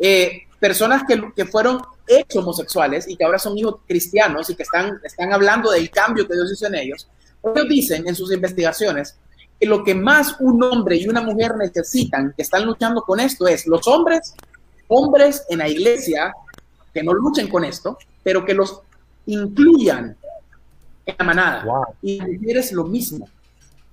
eh, 0.00 0.42
personas 0.58 1.02
que, 1.06 1.20
que 1.34 1.44
fueron 1.44 1.80
ex 2.06 2.36
homosexuales 2.36 3.08
y 3.08 3.16
que 3.16 3.24
ahora 3.24 3.38
son 3.38 3.56
hijos 3.56 3.76
cristianos 3.86 4.50
y 4.50 4.54
que 4.54 4.64
están, 4.64 5.00
están 5.02 5.32
hablando 5.32 5.70
del 5.70 5.90
cambio 5.90 6.26
que 6.26 6.34
Dios 6.34 6.52
hizo 6.52 6.66
en 6.66 6.74
ellos, 6.74 7.08
ellos 7.52 7.68
dicen 7.68 8.06
en 8.06 8.14
sus 8.14 8.32
investigaciones 8.32 9.16
que 9.58 9.66
lo 9.66 9.84
que 9.84 9.94
más 9.94 10.36
un 10.40 10.62
hombre 10.62 10.96
y 10.96 11.08
una 11.08 11.22
mujer 11.22 11.56
necesitan, 11.56 12.32
que 12.36 12.42
están 12.42 12.64
luchando 12.64 13.02
con 13.02 13.20
esto, 13.20 13.46
es 13.46 13.66
los 13.66 13.86
hombres, 13.88 14.34
hombres 14.88 15.44
en 15.48 15.58
la 15.58 15.68
iglesia, 15.68 16.32
que 16.92 17.02
no 17.02 17.12
luchen 17.12 17.48
con 17.48 17.64
esto, 17.64 17.98
pero 18.22 18.44
que 18.44 18.54
los 18.54 18.80
incluyan 19.26 20.16
en 21.06 21.14
la 21.18 21.24
manada. 21.24 21.64
Y 22.02 22.20
mujeres 22.20 22.72
lo 22.72 22.84
mismo. 22.84 23.28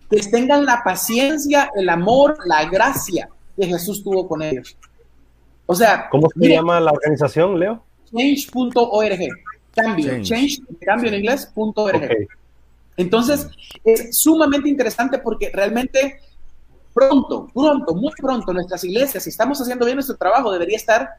Que 0.09 0.19
tengan 0.21 0.65
la 0.65 0.81
paciencia, 0.83 1.71
el 1.75 1.89
amor, 1.89 2.37
la 2.45 2.65
gracia 2.65 3.29
que 3.55 3.65
Jesús 3.65 4.03
tuvo 4.03 4.27
con 4.27 4.41
ellos. 4.41 4.75
O 5.65 5.75
sea, 5.75 6.07
¿cómo 6.09 6.27
se 6.29 6.49
llama 6.49 6.79
la 6.79 6.91
organización, 6.91 7.59
Leo? 7.59 7.83
change.org. 8.11 9.19
Cambio, 9.73 10.21
change. 10.21 10.61
cambio 10.81 11.09
en 11.09 11.15
inglés, 11.15 11.49
Entonces, 13.01 13.47
es 13.83 14.17
sumamente 14.17 14.69
interesante 14.69 15.19
porque 15.19 15.51
realmente 15.53 16.19
pronto, 16.93 17.47
pronto, 17.53 17.95
muy 17.95 18.11
pronto, 18.17 18.53
nuestras 18.53 18.83
iglesias, 18.83 19.23
si 19.23 19.29
estamos 19.29 19.59
haciendo 19.61 19.85
bien 19.85 19.95
nuestro 19.95 20.17
trabajo, 20.17 20.51
debería 20.51 20.77
estar 20.77 21.09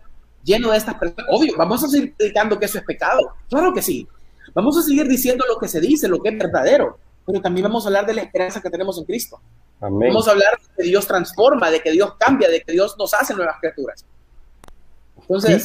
lleno 0.42 0.70
de 0.70 0.78
estas 0.78 0.94
personas. 0.96 1.26
Obvio, 1.30 1.54
vamos 1.56 1.82
a 1.84 1.88
seguir 1.88 2.14
predicando 2.14 2.58
que 2.58 2.66
eso 2.66 2.78
es 2.78 2.84
pecado. 2.84 3.20
Claro 3.48 3.72
que 3.72 3.82
sí. 3.82 4.06
Vamos 4.54 4.76
a 4.76 4.82
seguir 4.82 5.06
diciendo 5.08 5.44
lo 5.48 5.58
que 5.58 5.68
se 5.68 5.80
dice, 5.80 6.08
lo 6.08 6.18
que 6.18 6.30
es 6.30 6.38
verdadero, 6.38 6.98
pero 7.24 7.40
también 7.40 7.64
vamos 7.64 7.84
a 7.84 7.88
hablar 7.88 8.06
de 8.06 8.14
la 8.14 8.22
esperanza 8.22 8.60
que 8.60 8.70
tenemos 8.70 8.98
en 8.98 9.04
Cristo. 9.04 9.40
Vamos 9.80 10.28
a 10.28 10.32
hablar 10.32 10.58
de 10.60 10.82
que 10.82 10.88
Dios 10.88 11.06
transforma, 11.06 11.70
de 11.70 11.80
que 11.80 11.90
Dios 11.90 12.14
cambia, 12.18 12.48
de 12.48 12.60
que 12.60 12.72
Dios 12.72 12.94
nos 12.98 13.14
hace 13.14 13.34
nuevas 13.34 13.56
criaturas 13.60 14.04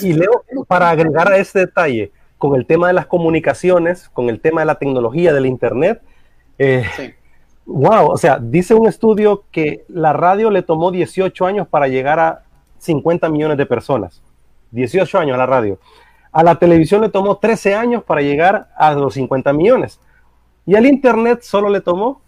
y, 0.02 0.14
Leo, 0.14 0.44
para 0.68 0.90
agregar 0.90 1.32
a 1.32 1.38
este 1.38 1.60
detalle, 1.60 2.12
con 2.38 2.56
el 2.56 2.66
tema 2.66 2.88
de 2.88 2.94
las 2.94 3.08
comunicaciones, 3.08 4.10
con 4.10 4.30
el 4.30 4.40
tema 4.40 4.62
de 4.62 4.66
la 4.66 4.76
tecnología, 4.76 5.34
del 5.34 5.46
Internet, 5.46 6.02
eh, 6.60 6.86
wow, 7.66 8.12
o 8.12 8.18
sea, 8.18 8.40
dice 8.40 8.74
un 8.74 8.88
estudio 8.88 9.44
que 9.52 9.86
la 9.88 10.14
radio 10.14 10.50
le 10.50 10.64
tomó 10.64 10.92
18 10.92 11.46
años 11.46 11.68
para 11.68 11.88
llegar 11.88 12.20
a 12.20 12.44
50 12.80 13.30
millones 13.30 13.58
de 13.58 13.66
personas. 13.66 14.22
18 14.72 15.20
años 15.20 15.36
a 15.36 15.38
la 15.38 15.46
radio. 15.46 15.80
A 16.32 16.44
la 16.44 16.60
televisión 16.60 17.02
le 17.02 17.10
tomó 17.10 17.38
13 17.38 17.76
años 17.76 18.04
para 18.04 18.22
llegar 18.22 18.70
a 18.78 18.94
los 18.94 19.14
50 19.14 19.54
millones. 19.54 20.00
Y 20.66 20.76
al 20.76 20.86
Internet 20.86 21.42
solo 21.42 21.70
le 21.70 21.82
tomó 21.82 22.22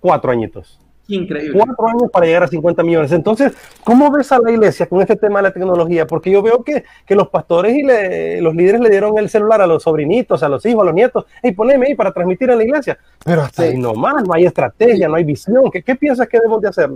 4 0.00 0.30
añitos. 0.30 0.81
Increíble. 1.14 1.60
Cuatro 1.64 1.88
años 1.88 2.10
para 2.12 2.26
llegar 2.26 2.42
a 2.44 2.48
50 2.48 2.82
millones. 2.82 3.12
Entonces, 3.12 3.52
¿cómo 3.84 4.10
ves 4.10 4.32
a 4.32 4.38
la 4.38 4.50
iglesia 4.50 4.86
con 4.86 5.00
este 5.00 5.16
tema 5.16 5.40
de 5.40 5.44
la 5.44 5.52
tecnología? 5.52 6.06
Porque 6.06 6.30
yo 6.30 6.42
veo 6.42 6.62
que, 6.62 6.84
que 7.06 7.14
los 7.14 7.28
pastores 7.28 7.74
y 7.74 8.40
los 8.40 8.54
líderes 8.54 8.80
le 8.80 8.90
dieron 8.90 9.18
el 9.18 9.28
celular 9.28 9.60
a 9.60 9.66
los 9.66 9.82
sobrinitos, 9.82 10.42
a 10.42 10.48
los 10.48 10.64
hijos, 10.64 10.82
a 10.82 10.86
los 10.86 10.94
nietos. 10.94 11.26
y 11.42 11.52
poneme 11.52 11.86
ahí 11.86 11.94
para 11.94 12.12
transmitir 12.12 12.50
a 12.50 12.56
la 12.56 12.64
iglesia. 12.64 12.98
Pero 13.24 13.42
hasta 13.42 13.64
ahí 13.64 13.76
nomás, 13.76 14.24
no 14.26 14.34
hay 14.34 14.46
estrategia, 14.46 15.08
no 15.08 15.16
hay 15.16 15.24
visión. 15.24 15.70
¿Qué, 15.70 15.82
qué 15.82 15.94
piensas 15.94 16.28
que 16.28 16.38
debemos 16.38 16.60
de 16.60 16.68
hacer? 16.68 16.90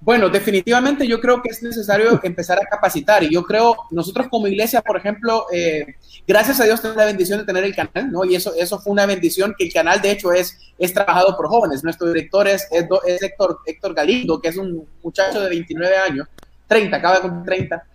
Bueno, 0.00 0.28
definitivamente 0.28 1.06
yo 1.06 1.20
creo 1.20 1.42
que 1.42 1.48
es 1.48 1.62
necesario 1.62 2.20
empezar 2.22 2.58
a 2.58 2.66
capacitar 2.66 3.22
y 3.22 3.32
yo 3.32 3.42
creo, 3.42 3.76
nosotros 3.90 4.28
como 4.30 4.46
iglesia, 4.46 4.82
por 4.82 4.96
ejemplo, 4.96 5.46
eh, 5.52 5.96
gracias 6.26 6.60
a 6.60 6.64
Dios 6.64 6.80
tenemos 6.80 6.98
la 6.98 7.06
bendición 7.06 7.40
de 7.40 7.46
tener 7.46 7.64
el 7.64 7.74
canal, 7.74 8.10
¿no? 8.10 8.24
Y 8.24 8.34
eso, 8.34 8.54
eso 8.54 8.78
fue 8.78 8.92
una 8.92 9.06
bendición 9.06 9.54
que 9.56 9.64
el 9.64 9.72
canal 9.72 10.00
de 10.00 10.10
hecho 10.10 10.32
es, 10.32 10.58
es 10.78 10.92
trabajado 10.92 11.36
por 11.36 11.48
jóvenes. 11.48 11.82
Nuestro 11.82 12.08
director 12.08 12.46
es, 12.46 12.68
es, 12.70 13.22
Héctor, 13.22 13.60
Héctor 13.64 13.94
Galindo, 13.94 14.40
que 14.40 14.48
es 14.48 14.56
un 14.56 14.86
muchacho 15.02 15.40
de 15.40 15.48
29 15.48 15.96
años, 15.96 16.28
30, 16.68 16.96
acaba 16.96 17.16
de 17.16 17.20
cumplir 17.22 17.44
30, 17.44 17.86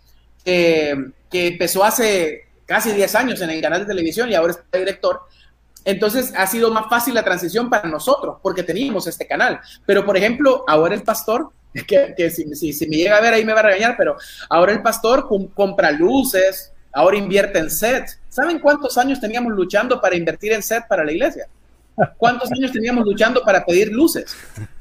que 0.44 1.48
empezó 1.48 1.84
hace 1.84 2.48
casi 2.66 2.94
10 2.94 3.16
años 3.16 3.42
en 3.42 3.50
el 3.50 3.62
canal 3.62 3.82
de 3.82 3.86
televisión 3.86 4.30
y 4.30 4.36
ahora 4.36 4.54
es 4.54 4.60
director. 4.72 5.22
Entonces 5.84 6.34
ha 6.36 6.46
sido 6.48 6.72
más 6.72 6.86
fácil 6.90 7.14
la 7.14 7.24
transición 7.24 7.70
para 7.70 7.90
nosotros 7.90 8.38
porque 8.42 8.64
teníamos 8.64 9.08
este 9.08 9.28
canal. 9.28 9.60
Pero, 9.86 10.06
por 10.06 10.16
ejemplo, 10.16 10.64
ahora 10.68 10.96
el 10.96 11.04
pastor 11.04 11.52
que, 11.88 12.30
si, 12.30 12.74
si, 12.74 12.88
me 12.88 12.98
llega 12.98 13.18
a 13.18 13.22
ver 13.22 13.34
ahí 13.34 13.46
me 13.46 13.54
va 13.54 13.60
a 13.60 13.64
regañar, 13.64 13.96
pero 13.98 14.18
ahora 14.50 14.74
el 14.74 14.82
pastor 14.82 15.28
compra 15.54 15.92
luces, 15.92 16.74
ahora 16.92 17.18
invierte 17.18 17.60
en 17.60 17.70
set. 17.70 18.06
¿Saben 18.30 18.60
cuántos 18.60 18.98
años 18.98 19.20
teníamos 19.20 19.54
luchando 19.54 20.02
para 20.02 20.16
invertir 20.16 20.52
en 20.52 20.64
set 20.64 20.88
para 20.88 21.04
la 21.04 21.12
iglesia? 21.12 21.48
¿Cuántos 22.18 22.52
años 22.52 22.72
teníamos 22.72 23.06
luchando 23.06 23.44
para 23.44 23.66
pedir 23.66 23.92
luces? 23.92 24.36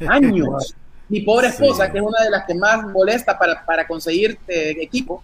Años. 0.09 0.75
Mi 1.09 1.21
pobre 1.21 1.49
esposa, 1.49 1.91
que 1.91 1.99
es 1.99 2.05
una 2.05 2.23
de 2.23 2.31
las 2.31 2.45
que 2.47 2.55
más 2.55 2.85
molesta 2.87 3.37
para, 3.37 3.65
para 3.65 3.87
conseguir 3.87 4.39
eh, 4.47 4.77
equipo, 4.81 5.23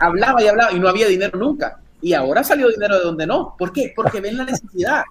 hablaba 0.00 0.42
y 0.42 0.48
hablaba 0.48 0.72
y 0.72 0.80
no 0.80 0.88
había 0.88 1.06
dinero 1.06 1.38
nunca. 1.38 1.80
Y 2.00 2.14
ahora 2.14 2.42
salió 2.42 2.68
dinero 2.68 2.98
de 2.98 3.04
donde 3.04 3.26
no. 3.26 3.54
¿Por 3.58 3.72
qué? 3.72 3.92
Porque 3.94 4.20
ven 4.20 4.38
la 4.38 4.44
necesidad. 4.44 5.04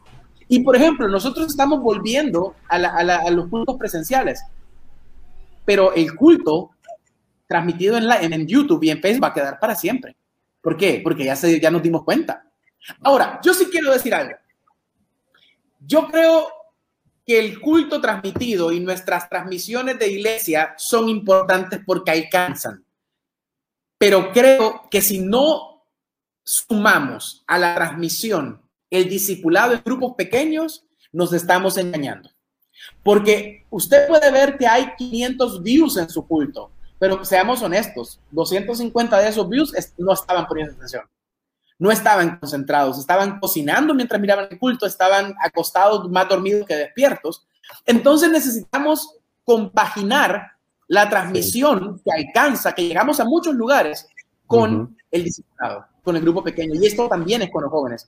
Y 0.47 0.61
por 0.61 0.75
ejemplo, 0.75 1.07
nosotros 1.07 1.47
estamos 1.47 1.81
volviendo 1.81 2.55
a, 2.67 2.77
a 2.77 3.31
los 3.31 3.47
puntos 3.47 3.77
presenciales 3.77 4.41
pero 5.67 5.93
el 5.93 6.15
culto 6.15 6.71
transmitido 7.45 7.97
en, 7.97 8.07
la, 8.07 8.21
en, 8.21 8.47
YouTube 8.47 8.81
y 8.85 8.89
en 8.89 9.01
Facebook 9.01 9.25
va 9.25 9.27
a 9.27 9.33
quedar 9.33 9.59
para 9.59 9.75
siempre. 9.75 10.15
¿Por 10.61 10.77
qué? 10.77 11.01
Porque 11.03 11.25
ya, 11.25 11.35
se, 11.35 11.59
ya 11.59 11.69
nos 11.69 11.83
dimos 11.83 12.05
cuenta. 12.05 12.49
Ahora, 13.01 13.41
yo 13.43 13.53
sí 13.53 13.65
quiero 13.69 13.91
decir 13.91 14.15
algo. 14.15 14.37
Yo 15.81 16.07
creo 16.07 16.47
que 17.25 17.37
el 17.37 17.59
culto 17.59 17.99
transmitido 17.99 18.71
y 18.71 18.79
nuestras 18.79 19.27
transmisiones 19.27 19.99
de 19.99 20.07
iglesia 20.07 20.73
son 20.77 21.09
importantes 21.09 21.81
porque 21.85 22.11
alcanzan. 22.11 22.85
Pero 23.97 24.31
creo 24.31 24.87
que 24.89 25.01
si 25.01 25.19
no 25.19 25.83
sumamos 26.43 27.43
a 27.45 27.57
la 27.59 27.75
transmisión 27.75 28.61
el 28.89 29.09
discipulado 29.09 29.73
en 29.73 29.81
grupos 29.83 30.13
pequeños, 30.15 30.85
nos 31.11 31.33
estamos 31.33 31.77
engañando. 31.77 32.29
Porque 33.03 33.65
usted 33.69 34.07
puede 34.07 34.31
ver 34.31 34.57
que 34.57 34.67
hay 34.67 34.93
500 34.97 35.63
views 35.63 35.97
en 35.97 36.09
su 36.09 36.25
culto, 36.27 36.71
pero 36.99 37.23
seamos 37.23 37.61
honestos, 37.61 38.19
250 38.31 39.19
de 39.19 39.29
esos 39.29 39.47
views 39.47 39.73
no 39.97 40.13
estaban 40.13 40.47
poniendo 40.47 40.73
atención. 40.73 41.03
No 41.79 41.91
estaban 41.91 42.39
concentrados, 42.39 42.97
estaban 42.97 43.39
cocinando 43.39 43.93
mientras 43.93 44.19
miraban 44.19 44.47
el 44.49 44.57
culto, 44.57 44.87
estaban 44.87 45.35
acostados 45.43 46.09
más 46.09 46.27
dormidos 46.27 46.65
que 46.65 46.75
despiertos. 46.75 47.45
Entonces 47.85 48.31
necesitamos 48.31 49.17
compaginar 49.43 50.53
la 50.87 51.07
transmisión 51.07 52.01
que 52.03 52.11
alcanza, 52.11 52.73
que 52.73 52.87
llegamos 52.87 53.19
a 53.19 53.25
muchos 53.25 53.53
lugares 53.53 54.07
con 54.47 54.97
el 55.11 55.23
discipulado, 55.23 55.85
con 56.03 56.15
el 56.15 56.21
grupo 56.21 56.43
pequeño. 56.43 56.73
Y 56.75 56.87
esto 56.87 57.07
también 57.07 57.43
es 57.43 57.51
con 57.51 57.63
los 57.63 57.71
jóvenes. 57.71 58.07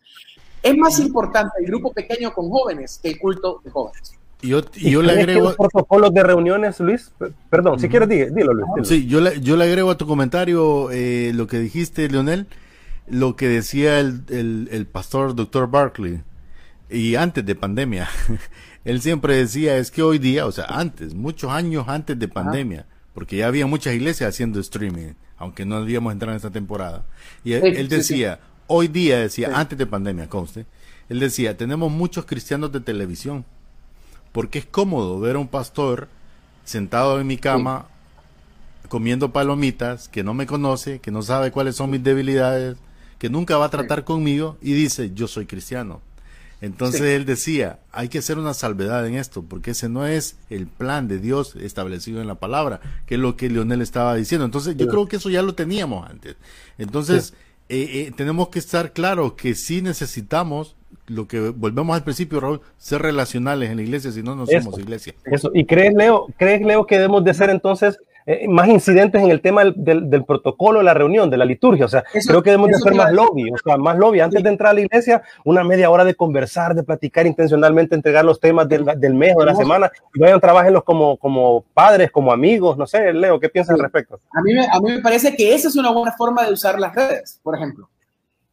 Es 0.63 0.75
más 0.75 0.99
importante 0.99 1.51
el 1.59 1.67
grupo 1.67 1.93
pequeño 1.93 2.33
con 2.33 2.49
jóvenes 2.49 2.99
que 3.01 3.09
el 3.09 3.19
culto 3.19 3.61
de 3.63 3.69
jóvenes. 3.69 4.18
Y 4.41 4.49
yo, 4.49 4.61
yo 4.71 5.01
le 5.01 5.11
agrego. 5.11 5.43
Los 5.45 5.55
protocolos 5.55 6.13
de 6.13 6.23
reuniones, 6.23 6.79
Luis. 6.79 7.11
Perdón, 7.49 7.79
si 7.79 7.89
quieres, 7.89 8.07
dilo, 8.07 8.53
Luis. 8.53 8.87
Sí, 8.87 9.05
yo 9.05 9.19
le, 9.19 9.41
yo 9.41 9.57
le 9.57 9.65
agrego 9.65 9.91
a 9.91 9.97
tu 9.97 10.07
comentario 10.07 10.89
eh, 10.91 11.31
lo 11.33 11.47
que 11.47 11.59
dijiste, 11.59 12.07
Leonel, 12.09 12.47
lo 13.07 13.35
que 13.35 13.47
decía 13.49 13.99
el, 13.99 14.21
el, 14.29 14.69
el 14.71 14.85
pastor 14.85 15.35
doctor 15.35 15.69
Barkley. 15.69 16.21
Y 16.89 17.15
antes 17.15 17.45
de 17.45 17.53
pandemia, 17.53 18.09
él 18.85 19.01
siempre 19.01 19.35
decía: 19.35 19.77
es 19.77 19.91
que 19.91 20.01
hoy 20.01 20.19
día, 20.19 20.45
o 20.45 20.51
sea, 20.51 20.65
antes, 20.65 21.13
muchos 21.13 21.51
años 21.51 21.85
antes 21.87 22.17
de 22.17 22.27
pandemia, 22.29 22.85
porque 23.13 23.37
ya 23.37 23.47
había 23.47 23.67
muchas 23.67 23.93
iglesias 23.93 24.29
haciendo 24.29 24.61
streaming, 24.61 25.13
aunque 25.37 25.65
no 25.65 25.81
debíamos 25.81 26.13
entrar 26.13 26.31
en 26.31 26.37
esta 26.37 26.49
temporada. 26.49 27.05
Y 27.43 27.53
él, 27.53 27.89
decía: 27.89 28.39
hoy 28.67 28.87
día, 28.87 29.19
decía, 29.19 29.51
antes 29.53 29.77
de 29.77 29.85
pandemia, 29.85 30.29
conste, 30.29 30.65
él 31.09 31.19
decía: 31.19 31.57
tenemos 31.57 31.91
muchos 31.91 32.25
cristianos 32.25 32.71
de 32.71 32.79
televisión 32.79 33.43
porque 34.31 34.59
es 34.59 34.65
cómodo 34.65 35.19
ver 35.19 35.35
a 35.35 35.39
un 35.39 35.47
pastor 35.47 36.07
sentado 36.63 37.19
en 37.19 37.27
mi 37.27 37.37
cama 37.37 37.87
comiendo 38.87 39.31
palomitas, 39.31 40.09
que 40.09 40.23
no 40.23 40.33
me 40.33 40.47
conoce, 40.47 40.99
que 40.99 41.11
no 41.11 41.21
sabe 41.21 41.51
cuáles 41.51 41.75
son 41.75 41.91
mis 41.91 42.03
debilidades, 42.03 42.77
que 43.19 43.29
nunca 43.29 43.57
va 43.57 43.65
a 43.65 43.69
tratar 43.69 44.03
conmigo 44.03 44.57
y 44.61 44.73
dice, 44.73 45.11
yo 45.13 45.27
soy 45.27 45.45
cristiano. 45.45 46.01
Entonces 46.61 47.01
él 47.01 47.25
decía, 47.25 47.79
hay 47.91 48.09
que 48.09 48.17
hacer 48.17 48.37
una 48.37 48.53
salvedad 48.53 49.07
en 49.07 49.15
esto, 49.15 49.43
porque 49.43 49.71
ese 49.71 49.87
no 49.87 50.05
es 50.05 50.35
el 50.49 50.67
plan 50.67 51.07
de 51.07 51.19
Dios 51.19 51.55
establecido 51.55 52.19
en 52.19 52.27
la 52.27 52.35
palabra, 52.35 52.81
que 53.05 53.15
es 53.15 53.21
lo 53.21 53.37
que 53.37 53.49
Leonel 53.49 53.81
estaba 53.81 54.15
diciendo. 54.15 54.43
Entonces 54.43 54.75
yo 54.75 54.87
creo 54.87 55.07
que 55.07 55.17
eso 55.17 55.29
ya 55.29 55.41
lo 55.41 55.55
teníamos 55.55 56.09
antes. 56.09 56.35
Entonces 56.77 57.33
eh, 57.69 58.07
eh, 58.07 58.13
tenemos 58.15 58.49
que 58.49 58.59
estar 58.59 58.91
claros 58.91 59.33
que 59.33 59.55
sí 59.55 59.81
necesitamos 59.81 60.75
lo 61.09 61.27
que 61.27 61.49
volvemos 61.49 61.95
al 61.95 62.03
principio, 62.03 62.39
Raúl, 62.39 62.61
ser 62.77 63.01
relacionales 63.01 63.69
en 63.69 63.77
la 63.77 63.83
iglesia, 63.83 64.11
si 64.11 64.23
no, 64.23 64.35
no 64.35 64.45
somos 64.45 64.77
iglesia. 64.79 65.13
Eso. 65.25 65.51
¿Y 65.53 65.65
crees, 65.65 65.93
Leo, 65.93 66.27
crees, 66.37 66.61
Leo, 66.61 66.85
que 66.85 66.95
debemos 66.95 67.23
de 67.23 67.33
ser 67.33 67.49
entonces 67.49 67.97
eh, 68.25 68.47
más 68.47 68.67
incidentes 68.67 69.21
en 69.21 69.31
el 69.31 69.41
tema 69.41 69.63
del, 69.63 70.09
del, 70.09 70.23
protocolo 70.23 70.79
de 70.79 70.85
la 70.85 70.93
reunión, 70.93 71.29
de 71.29 71.37
la 71.37 71.45
liturgia? 71.45 71.85
O 71.85 71.89
sea, 71.89 72.03
creo 72.27 72.43
que 72.43 72.51
debemos 72.51 72.69
de 72.69 72.75
hacer 72.75 72.93
más 72.93 73.11
lobby, 73.11 73.51
o 73.51 73.57
sea, 73.57 73.77
más 73.77 73.97
lobby. 73.97 74.19
Antes 74.19 74.43
de 74.43 74.49
entrar 74.49 74.71
a 74.71 74.73
la 74.73 74.81
iglesia, 74.81 75.23
una 75.43 75.63
media 75.63 75.89
hora 75.89 76.05
de 76.05 76.13
conversar, 76.13 76.75
de 76.75 76.83
platicar 76.83 77.25
intencionalmente, 77.25 77.95
entregar 77.95 78.23
los 78.23 78.39
temas 78.39 78.69
del, 78.69 78.85
del 78.97 79.15
mes 79.15 79.33
o 79.35 79.39
de 79.39 79.47
la 79.47 79.55
semana, 79.55 79.91
y 80.13 80.19
vayan, 80.19 80.39
trabajenlos 80.39 80.83
como, 80.83 81.17
como 81.17 81.63
padres, 81.73 82.11
como 82.11 82.31
amigos, 82.31 82.77
no 82.77 82.85
sé, 82.85 83.13
Leo, 83.13 83.39
¿qué 83.39 83.49
piensas 83.49 83.75
al 83.75 83.81
respecto? 83.81 84.19
A 84.31 84.41
mí, 84.41 84.53
a 84.57 84.79
mí 84.79 84.91
me 84.91 85.01
parece 85.01 85.35
que 85.35 85.55
esa 85.55 85.67
es 85.67 85.75
una 85.75 85.91
buena 85.91 86.11
forma 86.11 86.45
de 86.45 86.53
usar 86.53 86.79
las 86.79 86.93
redes, 86.93 87.39
por 87.41 87.55
ejemplo. 87.55 87.89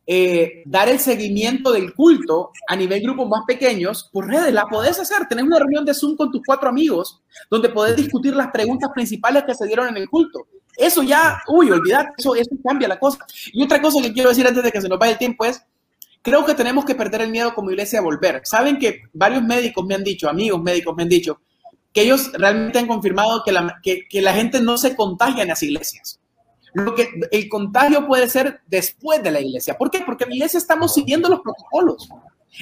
Eh, 0.09 0.63
dar 0.67 0.89
el 0.89 1.01
seguimiento 1.01 1.73
del 1.73 1.93
culto 1.93 2.53
a 2.69 2.77
nivel 2.77 3.03
grupos 3.03 3.29
más 3.29 3.45
pequeños 3.45 4.09
por 4.13 4.29
redes. 4.29 4.55
La 4.55 4.67
podés 4.67 4.99
hacer. 5.01 5.27
Tenés 5.29 5.45
una 5.45 5.59
reunión 5.59 5.85
de 5.85 5.95
Zoom 5.95 6.17
con 6.17 6.31
tus 6.31 6.43
cuatro 6.47 6.69
amigos 6.69 7.21
donde 7.51 7.69
podés 7.71 7.97
discutir 7.97 8.37
las 8.37 8.49
preguntas 8.53 8.91
principales 8.95 9.45
que 9.45 9.55
se 9.55 9.67
dieron 9.67 9.89
en 9.89 9.97
el 9.97 10.09
culto. 10.09 10.47
Eso 10.77 11.03
ya, 11.03 11.41
uy, 11.49 11.71
olvidad, 11.71 12.07
eso, 12.17 12.35
eso 12.37 12.51
cambia 12.65 12.87
la 12.87 12.99
cosa. 12.99 13.19
Y 13.53 13.65
otra 13.65 13.81
cosa 13.81 14.01
que 14.01 14.13
quiero 14.13 14.29
decir 14.29 14.47
antes 14.47 14.63
de 14.63 14.71
que 14.71 14.81
se 14.81 14.89
nos 14.89 14.99
vaya 14.99 15.13
el 15.13 15.19
tiempo 15.19 15.45
es, 15.45 15.63
creo 16.23 16.45
que 16.45 16.55
tenemos 16.55 16.85
que 16.85 16.95
perder 16.95 17.23
el 17.23 17.31
miedo 17.31 17.55
como 17.55 17.71
iglesia 17.71 17.99
a 17.99 18.03
volver. 18.03 18.43
Saben 18.45 18.79
que 18.79 19.03
varios 19.13 19.43
médicos 19.43 19.85
me 19.87 19.95
han 19.95 20.05
dicho, 20.05 20.29
amigos 20.29 20.63
médicos 20.63 20.95
me 20.95 21.03
han 21.03 21.09
dicho, 21.09 21.41
que 21.93 22.03
ellos 22.03 22.31
realmente 22.35 22.79
han 22.79 22.87
confirmado 22.87 23.43
que 23.45 23.53
la, 23.53 23.81
que, 23.83 24.07
que 24.09 24.21
la 24.21 24.35
gente 24.35 24.61
no 24.61 24.77
se 24.77 24.95
contagia 24.95 25.43
en 25.43 25.49
las 25.49 25.63
iglesias. 25.63 26.21
Lo 26.77 26.95
que 26.95 27.09
el 27.31 27.49
contagio 27.49 28.07
puede 28.07 28.29
ser 28.29 28.61
después 28.67 29.23
de 29.23 29.31
la 29.31 29.41
iglesia. 29.41 29.79
¿Por 29.79 29.91
qué? 29.91 30.03
Porque 30.05 30.25
en 30.25 30.31
la 30.31 30.37
iglesia 30.37 30.59
estamos 30.59 30.93
siguiendo 30.93 31.27
los 31.31 31.41
protocolos. 31.41 32.07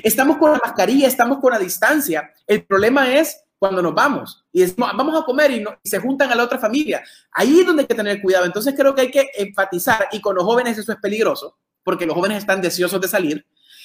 Estamos 0.05 0.37
con 0.37 0.53
la 0.53 0.61
mascarilla, 0.65 1.09
estamos 1.09 1.41
con 1.41 1.51
la 1.51 1.59
distancia. 1.59 2.33
El 2.47 2.65
problema 2.65 3.12
es 3.12 3.43
cuando 3.59 3.83
nos 3.83 3.93
vamos 3.93 4.45
y 4.53 4.61
decimos, 4.61 4.93
vamos 4.97 5.21
a 5.21 5.25
comer 5.25 5.51
y, 5.51 5.65
se 5.83 5.99
juntan 5.99 6.31
a 6.31 6.37
la 6.37 6.45
otra 6.45 6.59
familia. 6.59 7.03
Ahí 7.33 7.59
es 7.59 7.67
donde 7.67 7.83
hay 7.83 7.87
que 7.89 7.95
tener 7.97 8.23
cuidado. 8.23 8.45
Entonces 8.45 8.75
creo 8.77 8.95
que 8.95 9.01
hay 9.01 9.11
que 9.11 9.27
enfatizar 9.37 10.07
y 10.12 10.21
con 10.21 10.37
los 10.37 10.45
jóvenes 10.45 10.79
eso 10.79 10.93
es 10.93 10.99
peligroso 10.99 11.59
porque 11.83 12.07
los 12.07 12.15
jóvenes 12.15 12.39
están 12.39 12.62
deseosos 12.62 13.01
de 13.01 13.09
salir. 13.09 13.45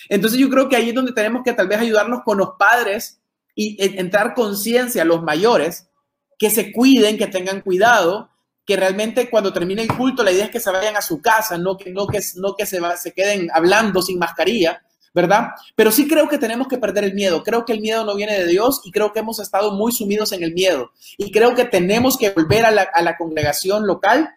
Entonces 0.10 0.40
yo 0.40 0.48
creo 0.48 0.70
que 0.70 0.76
ahí 0.76 0.90
es 0.90 0.96
donde 0.96 1.12
tenemos 1.12 1.42
que 1.44 1.54
tal 1.54 1.68
vez 1.68 1.80
ayudarnos 1.80 2.22
con 2.24 2.38
los 2.38 2.52
padres 2.60 3.20
y 3.56 3.78
entrar 3.98 4.36
conciencia 4.36 5.02
a 5.02 5.06
los 5.06 5.24
mayores 5.24 5.90
que 6.38 6.52
se 6.52 6.72
cuiden, 6.72 7.18
que 7.18 7.26
tengan 7.26 7.62
cuidado 7.62 8.29
que 8.70 8.76
realmente 8.76 9.32
cuando 9.32 9.52
termine 9.52 9.82
el 9.82 9.88
culto 9.88 10.22
la 10.22 10.32
idea 10.32 10.46
es 10.46 10.52
que 10.52 10.60
se 10.60 10.70
vayan 10.70 10.96
a 10.96 11.02
su 11.02 11.20
casa, 11.24 11.58
no 11.58 11.76
que, 11.76 11.90
no 11.90 12.06
que, 12.06 12.20
no 12.36 12.56
que 12.56 12.68
se, 12.68 12.80
se 12.98 13.14
queden 13.14 13.50
hablando 13.52 14.00
sin 14.04 14.20
mascarilla, 14.20 14.80
¿verdad? 15.12 15.54
Pero 15.76 15.92
sí 15.92 16.08
creo 16.08 16.30
que 16.30 16.38
tenemos 16.38 16.68
que 16.68 16.78
perder 16.78 17.04
el 17.04 17.16
miedo. 17.16 17.42
Creo 17.42 17.66
que 17.66 17.74
el 17.74 17.82
miedo 17.82 18.06
no 18.06 18.14
viene 18.14 18.38
de 18.38 18.46
Dios 18.46 18.82
y 18.84 18.92
creo 18.92 19.12
que 19.12 19.22
hemos 19.22 19.40
estado 19.40 19.72
muy 19.72 19.92
sumidos 19.92 20.34
en 20.34 20.44
el 20.44 20.54
miedo. 20.54 20.92
Y 21.18 21.32
creo 21.32 21.56
que 21.56 21.66
tenemos 21.66 22.16
que 22.16 22.30
volver 22.30 22.64
a 22.64 22.70
la, 22.70 22.84
a 22.84 23.02
la 23.02 23.18
congregación 23.18 23.88
local 23.88 24.30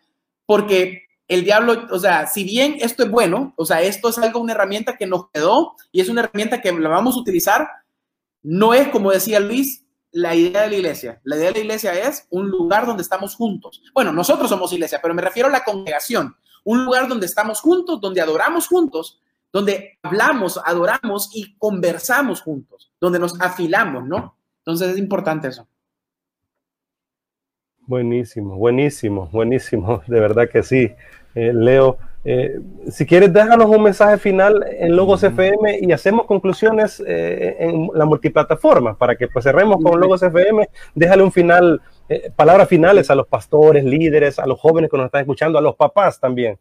porque 0.47 1.03
el 1.29 1.45
diablo, 1.45 1.87
o 1.91 1.99
sea, 1.99 2.27
si 2.27 2.43
bien 2.45 2.77
esto 2.81 3.03
es 3.03 3.11
bueno, 3.11 3.53
o 3.59 3.67
sea, 3.67 3.83
esto 3.83 4.09
es 4.09 4.17
algo, 4.17 4.41
una 4.41 4.55
herramienta 4.55 4.97
que 4.97 5.05
nos 5.07 5.29
quedó 5.29 5.75
y 5.93 6.01
es 6.01 6.09
una 6.09 6.23
herramienta 6.23 6.63
que 6.63 6.73
la 6.73 6.89
vamos 6.89 7.17
a 7.17 7.21
utilizar, 7.21 7.69
no 8.43 8.73
es 8.73 8.89
como 8.89 9.13
decía 9.13 9.41
Luis, 9.41 9.82
la 10.13 10.35
idea 10.35 10.63
de 10.63 10.71
la 10.71 10.77
iglesia. 10.77 11.21
La 11.25 11.37
idea 11.37 11.49
de 11.49 11.55
la 11.55 11.61
iglesia 11.61 11.93
es 11.95 12.27
un 12.31 12.49
lugar 12.49 12.87
donde 12.87 13.03
estamos 13.03 13.35
juntos. 13.35 13.83
Bueno, 13.95 14.13
nosotros 14.13 14.49
somos 14.49 14.73
iglesia, 14.73 15.01
pero 15.03 15.15
me 15.15 15.23
refiero 15.23 15.49
a 15.49 15.53
la 15.53 15.65
congregación. 15.65 16.37
Un 16.65 16.85
lugar 16.85 17.09
donde 17.09 17.27
estamos 17.27 17.61
juntos, 17.61 18.01
donde 18.01 18.21
adoramos 18.21 18.69
juntos, 18.69 19.21
donde 19.53 19.99
hablamos, 20.03 20.61
adoramos 20.65 21.31
y 21.35 21.57
conversamos 21.57 22.41
juntos, 22.41 22.93
donde 23.01 23.19
nos 23.19 23.41
afilamos, 23.41 24.07
¿no? 24.07 24.37
Entonces 24.59 24.91
es 24.91 24.99
importante 24.99 25.49
eso. 25.49 25.67
Buenísimo, 27.81 28.57
buenísimo, 28.57 29.27
buenísimo, 29.27 30.03
de 30.07 30.21
verdad 30.21 30.49
que 30.49 30.63
sí. 30.63 30.93
Eh, 31.35 31.53
Leo, 31.53 31.99
eh, 32.25 32.61
si 32.89 33.05
quieres, 33.05 33.33
déjanos 33.33 33.69
un 33.69 33.83
mensaje 33.83 34.17
final 34.17 34.65
en 34.79 34.95
Logos 34.95 35.23
FM 35.25 35.81
y 35.81 35.91
hacemos 35.91 36.27
conclusiones 36.27 37.03
eh, 37.05 37.57
en 37.59 37.89
la 37.95 38.05
multiplataforma 38.05 38.97
para 38.97 39.17
que 39.17 39.27
pues 39.27 39.45
cerremos 39.45 39.83
con 39.83 39.99
Logos 39.99 40.23
FM. 40.23 40.69
Déjale 40.95 41.23
un 41.23 41.33
final, 41.33 41.83
eh, 42.09 42.31
palabras 42.35 42.69
finales 42.69 43.11
a 43.11 43.17
los 43.17 43.27
pastores, 43.27 43.85
líderes, 43.85 44.39
a 44.39 44.47
los 44.47 44.61
jóvenes 44.61 44.91
que 44.91 44.97
nos 44.97 45.07
están 45.07 45.23
escuchando, 45.23 45.59
a 45.59 45.63
los 45.63 45.75
papás 45.75 46.21
también. 46.21 46.59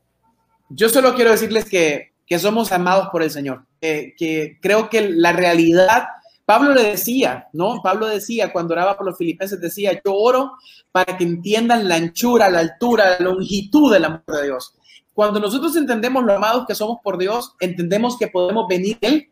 Yo 0.69 0.89
solo 0.89 1.13
quiero 1.13 1.31
decirles 1.31 1.65
que, 1.65 2.13
que 2.25 2.39
somos 2.39 2.71
amados 2.71 3.09
por 3.11 3.21
el 3.21 3.29
Señor, 3.29 3.65
que 3.79 4.57
creo 4.61 4.89
que 4.89 5.09
la 5.09 5.33
realidad, 5.33 6.05
Pablo 6.45 6.73
le 6.73 6.83
decía, 6.83 7.49
¿no? 7.53 7.81
Pablo 7.83 8.07
decía 8.07 8.53
cuando 8.53 8.73
oraba 8.73 8.97
por 8.97 9.05
los 9.05 9.17
filipenses, 9.17 9.59
decía, 9.59 10.01
yo 10.03 10.15
oro 10.15 10.53
para 10.91 11.17
que 11.17 11.25
entiendan 11.25 11.89
la 11.89 11.95
anchura, 11.95 12.49
la 12.49 12.59
altura, 12.59 13.17
la 13.19 13.25
longitud 13.25 13.91
del 13.91 14.05
amor 14.05 14.23
de 14.27 14.43
Dios 14.45 14.75
cuando 15.13 15.39
nosotros 15.39 15.75
entendemos 15.75 16.23
lo 16.23 16.33
amados 16.33 16.65
que 16.67 16.75
somos 16.75 16.99
por 17.03 17.17
Dios, 17.17 17.55
entendemos 17.59 18.17
que 18.17 18.27
podemos 18.27 18.67
venir 18.67 18.97
Él, 19.01 19.29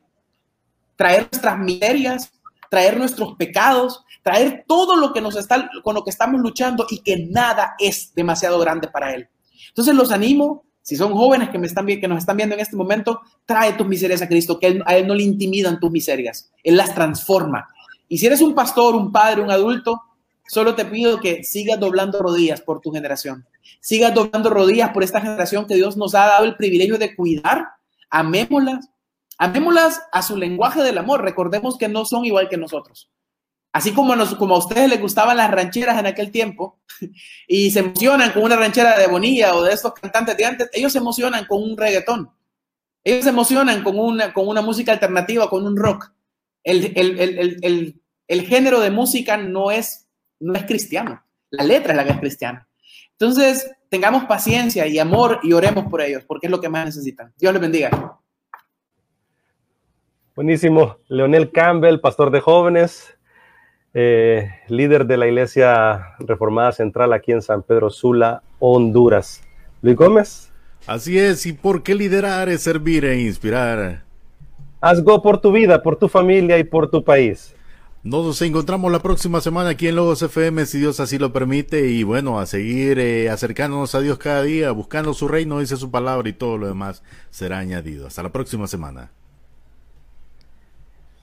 traer 0.96 1.30
nuestras 1.32 1.58
miserias, 1.60 2.32
traer 2.70 2.98
nuestros 2.98 3.36
pecados, 3.36 4.04
traer 4.22 4.66
todo 4.68 4.96
lo 4.96 5.14
que 5.14 5.22
nos 5.22 5.36
está, 5.36 5.70
con 5.84 5.96
lo 5.96 6.04
que 6.04 6.10
estamos 6.10 6.42
luchando 6.42 6.86
y 6.90 7.00
que 7.00 7.28
nada 7.30 7.76
es 7.80 8.14
demasiado 8.14 8.60
grande 8.60 8.88
para 8.88 9.14
Él. 9.14 9.28
Entonces 9.70 9.96
los 9.96 10.12
animo, 10.12 10.66
si 10.82 10.96
son 10.96 11.14
jóvenes 11.14 11.50
que, 11.50 11.58
me 11.58 11.68
están, 11.68 11.86
que 11.86 12.08
nos 12.08 12.20
están 12.20 12.38
viendo 12.38 12.56
en 12.56 12.62
este 12.62 12.76
momento, 12.76 13.22
trae 13.46 13.74
tus 13.74 13.88
miserias 13.88 14.22
a 14.22 14.28
Cristo, 14.28 14.60
que 14.60 14.82
a 14.86 14.98
Él 14.98 15.08
no 15.08 15.16
le 15.16 15.24
intimidan 15.24 15.80
tus 15.80 15.92
miserias, 15.92 16.52
Él 16.64 16.78
las 16.78 16.94
transforma. 16.94 17.68
Y 18.08 18.18
si 18.18 18.26
eres 18.26 18.42
un 18.42 18.54
pastor, 18.54 18.96
un 18.96 19.12
padre, 19.12 19.42
un 19.42 19.52
adulto, 19.52 20.02
Solo 20.50 20.74
te 20.74 20.84
pido 20.84 21.20
que 21.20 21.44
sigas 21.44 21.80
doblando 21.80 22.18
rodillas 22.18 22.60
por 22.60 22.82
tu 22.82 22.92
generación. 22.92 23.46
Sigas 23.80 24.14
doblando 24.14 24.50
rodillas 24.50 24.92
por 24.92 25.04
esta 25.04 25.22
generación 25.22 25.68
que 25.68 25.76
Dios 25.76 25.98
nos 25.98 26.16
ha 26.16 26.26
dado 26.26 26.46
el 26.46 26.56
privilegio 26.56 26.98
de 26.98 27.16
cuidar. 27.16 27.68
Amémoslas. 28.10 28.90
Amémoslas 29.38 30.02
a 30.12 30.22
su 30.22 30.38
lenguaje 30.38 30.82
del 30.82 30.98
amor. 30.98 31.24
Recordemos 31.24 31.78
que 31.78 31.88
no 31.88 32.06
son 32.06 32.26
igual 32.26 32.50
que 32.50 32.58
nosotros. 32.58 33.10
Así 33.72 33.94
como, 33.94 34.16
nos, 34.16 34.36
como 34.36 34.56
a 34.56 34.60
ustedes 34.60 34.90
les 34.90 35.00
gustaban 35.00 35.38
las 35.38 35.52
rancheras 35.52 36.00
en 36.00 36.08
aquel 36.08 36.32
tiempo 36.32 36.80
y 37.48 37.70
se 37.72 37.80
emocionan 37.80 38.32
con 38.32 38.44
una 38.44 38.56
ranchera 38.56 38.98
de 38.98 39.08
Bonilla 39.08 39.56
o 39.56 39.64
de 39.64 39.74
estos 39.74 39.94
cantantes 39.94 40.36
de 40.36 40.46
antes, 40.46 40.70
ellos 40.74 40.92
se 40.92 40.98
emocionan 40.98 41.46
con 41.46 41.62
un 41.62 41.78
reggaetón. 41.78 42.32
Ellos 43.04 43.24
se 43.24 43.30
emocionan 43.30 43.84
con 43.84 43.98
una, 43.98 44.34
con 44.34 44.48
una 44.48 44.62
música 44.62 44.92
alternativa, 44.92 45.50
con 45.50 45.66
un 45.66 45.78
rock. 45.78 46.12
El, 46.64 46.94
el, 46.96 48.02
el 48.28 48.46
género 48.46 48.80
de 48.80 48.92
música 48.92 49.38
no 49.38 49.72
es 49.72 50.10
no 50.40 50.54
es 50.54 50.64
cristiano. 50.64 51.24
La 51.52 51.64
letra 51.64 51.94
es 51.94 51.98
la 51.98 52.06
que 52.06 52.12
es 52.12 52.20
cristiana. 52.20 52.68
Entonces, 53.20 53.70
tengamos 53.90 54.24
paciencia 54.26 54.88
y 54.88 54.98
amor 54.98 55.40
y 55.44 55.52
oremos 55.52 55.86
por 55.90 56.02
ellos, 56.02 56.24
porque 56.26 56.48
es 56.48 56.52
lo 56.52 56.62
que 56.62 56.70
más 56.70 56.86
necesitan. 56.86 57.34
Dios 57.38 57.52
les 57.52 57.62
bendiga. 57.62 58.18
Buenísimo. 60.36 60.98
Leonel 61.10 61.52
Campbell, 61.52 62.00
pastor 62.00 62.32
de 62.32 62.40
jóvenes. 62.40 63.16
eh, 63.94 64.48
líder 64.68 65.06
de 65.06 65.18
la 65.18 65.28
Iglesia 65.28 66.16
Reformada 66.20 66.72
Central 66.72 67.12
aquí 67.12 67.32
en 67.32 67.42
San 67.42 67.64
Pedro 67.64 67.90
Sula, 67.90 68.44
Honduras. 68.60 69.42
Luis 69.82 69.98
Gómez. 69.98 70.52
Así 70.88 71.20
es, 71.20 71.46
¿y 71.46 71.54
por 71.54 71.84
qué 71.84 71.96
liderar 71.96 72.48
es 72.50 72.62
servir 72.62 73.04
e 73.04 73.20
inspirar? 73.20 74.04
Haz 74.80 75.04
go 75.04 75.22
por 75.22 75.42
tu 75.42 75.52
vida, 75.52 75.82
por 75.82 75.98
tu 75.98 76.08
familia 76.08 76.58
y 76.58 76.64
por 76.64 76.90
tu 76.90 77.04
país. 77.04 77.54
Nos 78.02 78.42
encontramos 78.42 78.90
la 78.94 79.00
próxima 79.00 79.42
semana 79.42 79.72
aquí 79.72 79.90
en 79.90 79.98
Logos 79.98 80.22
FM, 80.22 80.66
si 80.66 80.80
Dios 80.80 81.02
así 81.02 81.18
lo 81.18 81.34
permite, 81.34 81.90
y 81.90 82.04
bueno, 82.04 82.40
a 82.40 82.46
seguir 82.46 82.98
eh, 82.98 83.30
acercándonos 83.30 83.94
a 83.94 84.00
Dios 84.00 84.18
cada 84.18 84.42
día, 84.44 84.72
buscando 84.72 85.14
su 85.14 85.28
reino, 85.28 85.60
dice 85.60 85.76
su 85.76 85.92
palabra, 85.92 86.30
y 86.30 86.34
todo 86.34 86.58
lo 86.58 86.68
demás 86.68 87.04
será 87.30 87.60
añadido. 87.60 88.08
Hasta 88.08 88.24
la 88.24 88.32
próxima 88.32 88.68
semana. 88.68 89.12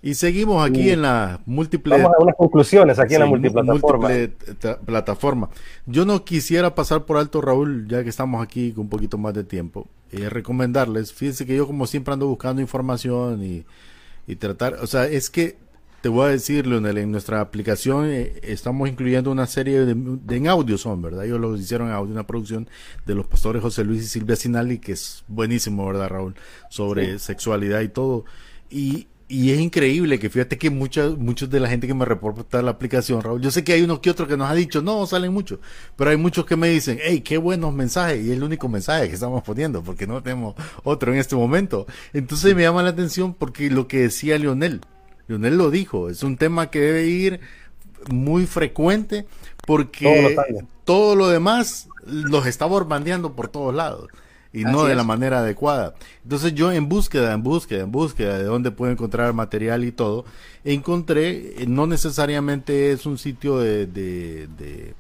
Y 0.03 0.14
seguimos 0.14 0.68
aquí 0.68 0.91
en 0.91 1.01
la 1.01 1.41
múltiple. 1.47 1.97
Vamos 1.97 2.12
a 2.18 2.22
unas 2.22 2.37
conclusiones 2.37 2.99
aquí 2.99 3.14
en 3.14 3.20
la 3.20 3.27
multiplataforma. 3.27 4.09
plataforma. 4.85 5.49
Yo 5.87 6.05
no 6.05 6.24
quisiera 6.24 6.74
pasar 6.74 7.07
por 7.07 7.16
alto, 7.16 7.41
Raúl, 7.41 7.89
ya 7.89 8.03
que 8.03 8.11
estamos 8.11 8.45
aquí 8.45 8.72
con 8.72 8.83
un 8.83 8.91
poquito 8.91 9.16
más 9.16 9.33
de 9.33 9.45
tiempo, 9.45 9.89
y 10.12 10.20
eh, 10.20 10.29
recomendarles. 10.29 11.14
Fíjense 11.14 11.47
que 11.47 11.57
yo, 11.57 11.66
como 11.66 11.87
siempre, 11.87 12.12
ando 12.12 12.29
buscando 12.29 12.61
información 12.61 13.43
y, 13.43 13.64
y 14.27 14.37
tratar. 14.37 14.74
O 14.74 14.87
sea, 14.87 15.07
es 15.07 15.31
que 15.31 15.57
te 16.07 16.11
voy 16.11 16.27
a 16.27 16.29
decir, 16.29 16.69
Leonel, 16.69 16.99
en 16.99 17.11
nuestra 17.11 17.41
aplicación 17.41 18.09
eh, 18.09 18.39
estamos 18.45 18.89
incluyendo 18.89 19.29
una 19.33 19.49
serie 19.49 19.85
de, 19.85 20.37
en 20.37 20.47
audio 20.47 20.79
son, 20.79 21.03
¿verdad? 21.03 21.25
Ellos 21.25 21.41
lo 21.41 21.57
hicieron 21.57 21.89
en 21.89 21.95
audio, 21.95 22.13
una 22.13 22.25
producción 22.25 22.71
de 23.05 23.17
los 23.17 23.27
pastores 23.27 23.61
José 23.61 23.83
Luis 23.83 24.05
y 24.05 24.07
Silvia 24.07 24.37
Sinali, 24.37 24.79
que 24.79 24.93
es 24.93 25.25
buenísimo, 25.27 25.85
¿verdad, 25.85 26.09
Raúl? 26.11 26.37
Sobre 26.71 27.19
sexualidad 27.19 27.81
y 27.81 27.89
todo. 27.89 28.25
Y, 28.71 29.09
y 29.27 29.51
es 29.51 29.59
increíble 29.59 30.21
que 30.21 30.31
fíjate 30.31 30.59
que 30.59 30.71
muchos 30.71 31.19
muchos 31.19 31.51
de 31.51 31.59
la 31.59 31.69
gente 31.69 31.89
que 31.89 31.95
me 31.95 32.05
reporta 32.05 32.63
la 32.63 32.71
aplicación, 32.71 33.21
Raúl, 33.21 33.41
yo 33.41 33.51
sé 33.51 33.65
que 33.65 33.73
hay 33.73 33.83
unos 33.83 33.99
que 33.99 34.11
otros 34.11 34.29
que 34.29 34.37
nos 34.37 34.49
ha 34.49 34.55
dicho, 34.55 34.83
no, 34.83 35.05
salen 35.07 35.33
muchos, 35.33 35.59
pero 35.97 36.11
hay 36.11 36.17
muchos 36.17 36.47
que 36.47 36.55
me 36.55 36.69
dicen, 36.69 37.01
hey, 37.03 37.21
qué 37.23 37.37
buenos 37.37 37.75
mensajes, 37.75 38.25
y 38.25 38.31
es 38.31 38.37
el 38.37 38.45
único 38.45 38.69
mensaje 38.69 39.09
que 39.09 39.15
estamos 39.15 39.43
poniendo, 39.43 39.83
porque 39.83 40.07
no 40.07 40.23
tenemos 40.23 40.55
otro 40.85 41.13
en 41.13 41.19
este 41.19 41.35
momento. 41.35 41.85
Entonces 42.13 42.55
me 42.55 42.63
llama 42.63 42.85
la 42.85 42.91
atención 42.91 43.35
porque 43.35 43.71
lo 43.71 43.89
que 43.89 44.03
decía 44.03 44.39
Lionel, 44.39 44.83
Lionel 45.29 45.57
lo 45.57 45.70
dijo, 45.70 46.09
es 46.09 46.22
un 46.22 46.37
tema 46.37 46.70
que 46.70 46.81
debe 46.81 47.07
ir 47.07 47.41
muy 48.11 48.47
frecuente 48.47 49.27
porque 49.66 50.37
todo 50.85 51.16
lo 51.16 51.29
demás 51.29 51.89
los 52.05 52.47
está 52.47 52.66
bombardeando 52.66 53.35
por 53.35 53.49
todos 53.49 53.74
lados 53.74 54.09
y 54.57 54.64
no 54.64 54.85
de 54.85 54.95
la 54.95 55.05
manera 55.05 55.41
adecuada. 55.41 55.95
Entonces 56.22 56.55
yo 56.55 56.72
en 56.72 56.89
búsqueda, 56.89 57.35
en 57.35 57.43
búsqueda, 57.43 57.83
en 57.83 57.93
búsqueda 57.93 58.39
de 58.39 58.45
dónde 58.45 58.70
puedo 58.70 58.91
encontrar 58.91 59.35
material 59.35 59.85
y 59.85 59.93
todo, 59.93 60.24
encontré, 60.64 61.62
eh, 61.62 61.66
no 61.68 61.87
necesariamente 61.87 62.91
es 62.91 63.05
un 63.05 63.18
sitio 63.18 63.59
de, 63.59 63.87
de, 63.87 64.49
de, 64.57 64.95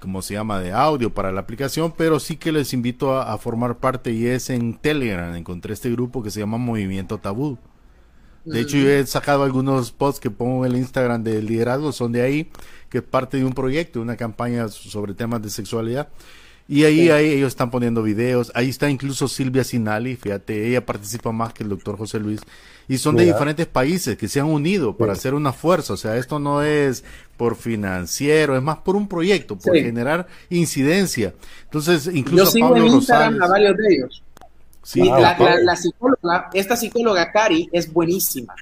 ¿cómo 0.00 0.20
se 0.20 0.34
llama?, 0.34 0.60
de 0.60 0.72
audio 0.72 1.14
para 1.14 1.32
la 1.32 1.40
aplicación, 1.40 1.94
pero 1.96 2.20
sí 2.20 2.36
que 2.36 2.52
les 2.52 2.74
invito 2.74 3.18
a, 3.18 3.38
formar 3.38 3.78
parte 3.78 4.12
y 4.12 4.26
es 4.26 4.50
en 4.50 4.74
Telegram, 4.76 5.34
encontré 5.34 5.72
este 5.72 5.90
grupo 5.90 6.22
que 6.22 6.30
se 6.30 6.40
llama 6.40 6.58
Movimiento 6.58 7.16
Tabú. 7.16 7.56
De 8.44 8.60
hecho, 8.60 8.76
yo 8.76 8.90
he 8.90 9.06
sacado 9.06 9.42
algunos 9.42 9.90
posts 9.90 10.20
que 10.20 10.30
pongo 10.30 10.66
en 10.66 10.72
el 10.72 10.78
Instagram 10.78 11.24
de 11.24 11.42
liderazgo, 11.42 11.92
son 11.92 12.12
de 12.12 12.22
ahí, 12.22 12.50
que 12.90 12.98
es 12.98 13.04
parte 13.04 13.38
de 13.38 13.44
un 13.44 13.54
proyecto, 13.54 14.00
una 14.00 14.16
campaña 14.16 14.68
sobre 14.68 15.14
temas 15.14 15.42
de 15.42 15.50
sexualidad. 15.50 16.08
Y 16.66 16.84
ahí, 16.84 17.10
ahí 17.10 17.26
ellos 17.26 17.48
están 17.48 17.70
poniendo 17.70 18.02
videos. 18.02 18.50
Ahí 18.54 18.70
está 18.70 18.88
incluso 18.88 19.28
Silvia 19.28 19.64
Sinali, 19.64 20.16
fíjate, 20.16 20.66
ella 20.66 20.84
participa 20.84 21.30
más 21.30 21.52
que 21.52 21.62
el 21.62 21.68
doctor 21.68 21.98
José 21.98 22.18
Luis. 22.20 22.40
Y 22.88 22.98
son 22.98 23.16
de 23.16 23.24
diferentes 23.24 23.66
países 23.66 24.16
que 24.16 24.28
se 24.28 24.40
han 24.40 24.46
unido 24.46 24.96
para 24.96 25.12
hacer 25.12 25.34
una 25.34 25.52
fuerza. 25.52 25.94
O 25.94 25.96
sea, 25.96 26.16
esto 26.16 26.38
no 26.38 26.62
es 26.62 27.04
por 27.36 27.56
financiero, 27.56 28.56
es 28.56 28.62
más 28.62 28.78
por 28.78 28.96
un 28.96 29.08
proyecto, 29.08 29.58
por 29.58 29.74
generar 29.74 30.26
incidencia. 30.50 31.34
Entonces, 31.64 32.06
incluso 32.14 32.44
Yo 32.44 32.50
sigo 32.50 32.68
Pablo 32.70 32.86
en 32.86 32.92
Instagram 32.94 33.42
a 33.42 33.46
varios 33.46 33.76
de 33.76 33.94
ellos. 33.94 34.22
Sí, 34.84 35.00
la, 35.02 35.36
la, 35.62 35.76
psicóloga, 35.76 36.50
esta 36.52 36.76
psicóloga 36.76 37.32
Cari 37.32 37.68
es 37.72 37.92
buenísima. 37.92 38.54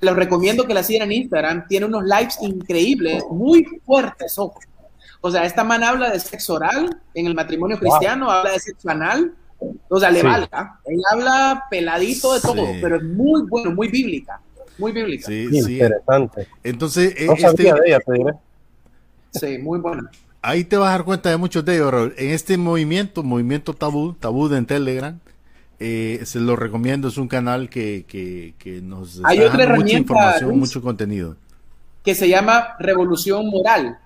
Les 0.00 0.14
recomiendo 0.14 0.66
que 0.66 0.74
la 0.74 0.82
sigan 0.82 1.10
en 1.10 1.22
Instagram. 1.22 1.66
Tiene 1.68 1.86
unos 1.86 2.04
lives 2.04 2.38
increíbles, 2.42 3.24
muy 3.30 3.64
fuertes, 3.84 4.38
ojo 4.38 4.58
o 5.26 5.30
sea, 5.30 5.44
esta 5.44 5.64
man 5.64 5.82
habla 5.82 6.10
de 6.10 6.20
sexo 6.20 6.54
oral 6.54 7.00
en 7.12 7.26
el 7.26 7.34
matrimonio 7.34 7.78
cristiano, 7.80 8.30
habla 8.30 8.52
de 8.52 8.60
sexo 8.60 8.88
anal, 8.90 9.34
o 9.88 9.98
sea, 9.98 10.08
le 10.10 10.22
valga. 10.22 10.78
Ella 10.84 11.04
habla 11.10 11.64
peladito 11.68 12.34
de 12.34 12.40
todo, 12.40 12.64
pero 12.80 12.96
es 12.96 13.02
muy 13.02 13.42
bueno, 13.48 13.72
muy 13.72 13.88
bíblica. 13.88 14.40
Muy 14.78 14.92
bíblica. 14.92 15.26
Sí, 15.26 15.48
sí. 15.62 15.72
Interesante. 15.72 16.46
Entonces, 16.62 17.14
no 17.26 17.32
este... 17.32 17.62
de 17.62 17.72
ella, 17.86 17.98
te 17.98 18.12
diré. 18.12 18.32
Sí, 19.32 19.58
muy 19.58 19.80
buena. 19.80 20.08
Ahí 20.42 20.62
te 20.62 20.76
vas 20.76 20.90
a 20.90 20.92
dar 20.92 21.04
cuenta 21.04 21.28
de 21.30 21.38
muchos 21.38 21.64
de 21.64 21.74
ellos, 21.74 22.12
En 22.18 22.30
este 22.30 22.56
movimiento, 22.56 23.24
movimiento 23.24 23.74
tabú, 23.74 24.12
tabú 24.12 24.48
de 24.48 24.58
en 24.58 24.66
Telegram, 24.66 25.18
eh, 25.78 26.20
se 26.24 26.40
lo 26.40 26.56
recomiendo, 26.56 27.08
es 27.08 27.16
un 27.18 27.28
canal 27.28 27.68
que, 27.68 28.04
que, 28.06 28.54
que 28.58 28.80
nos 28.80 29.20
Hay 29.24 29.38
da 29.38 29.74
mucha 29.74 29.98
información, 29.98 30.58
mucho 30.58 30.82
contenido. 30.82 31.36
Que 32.04 32.14
se 32.14 32.28
llama 32.28 32.76
Revolución 32.78 33.46
Moral 33.48 33.98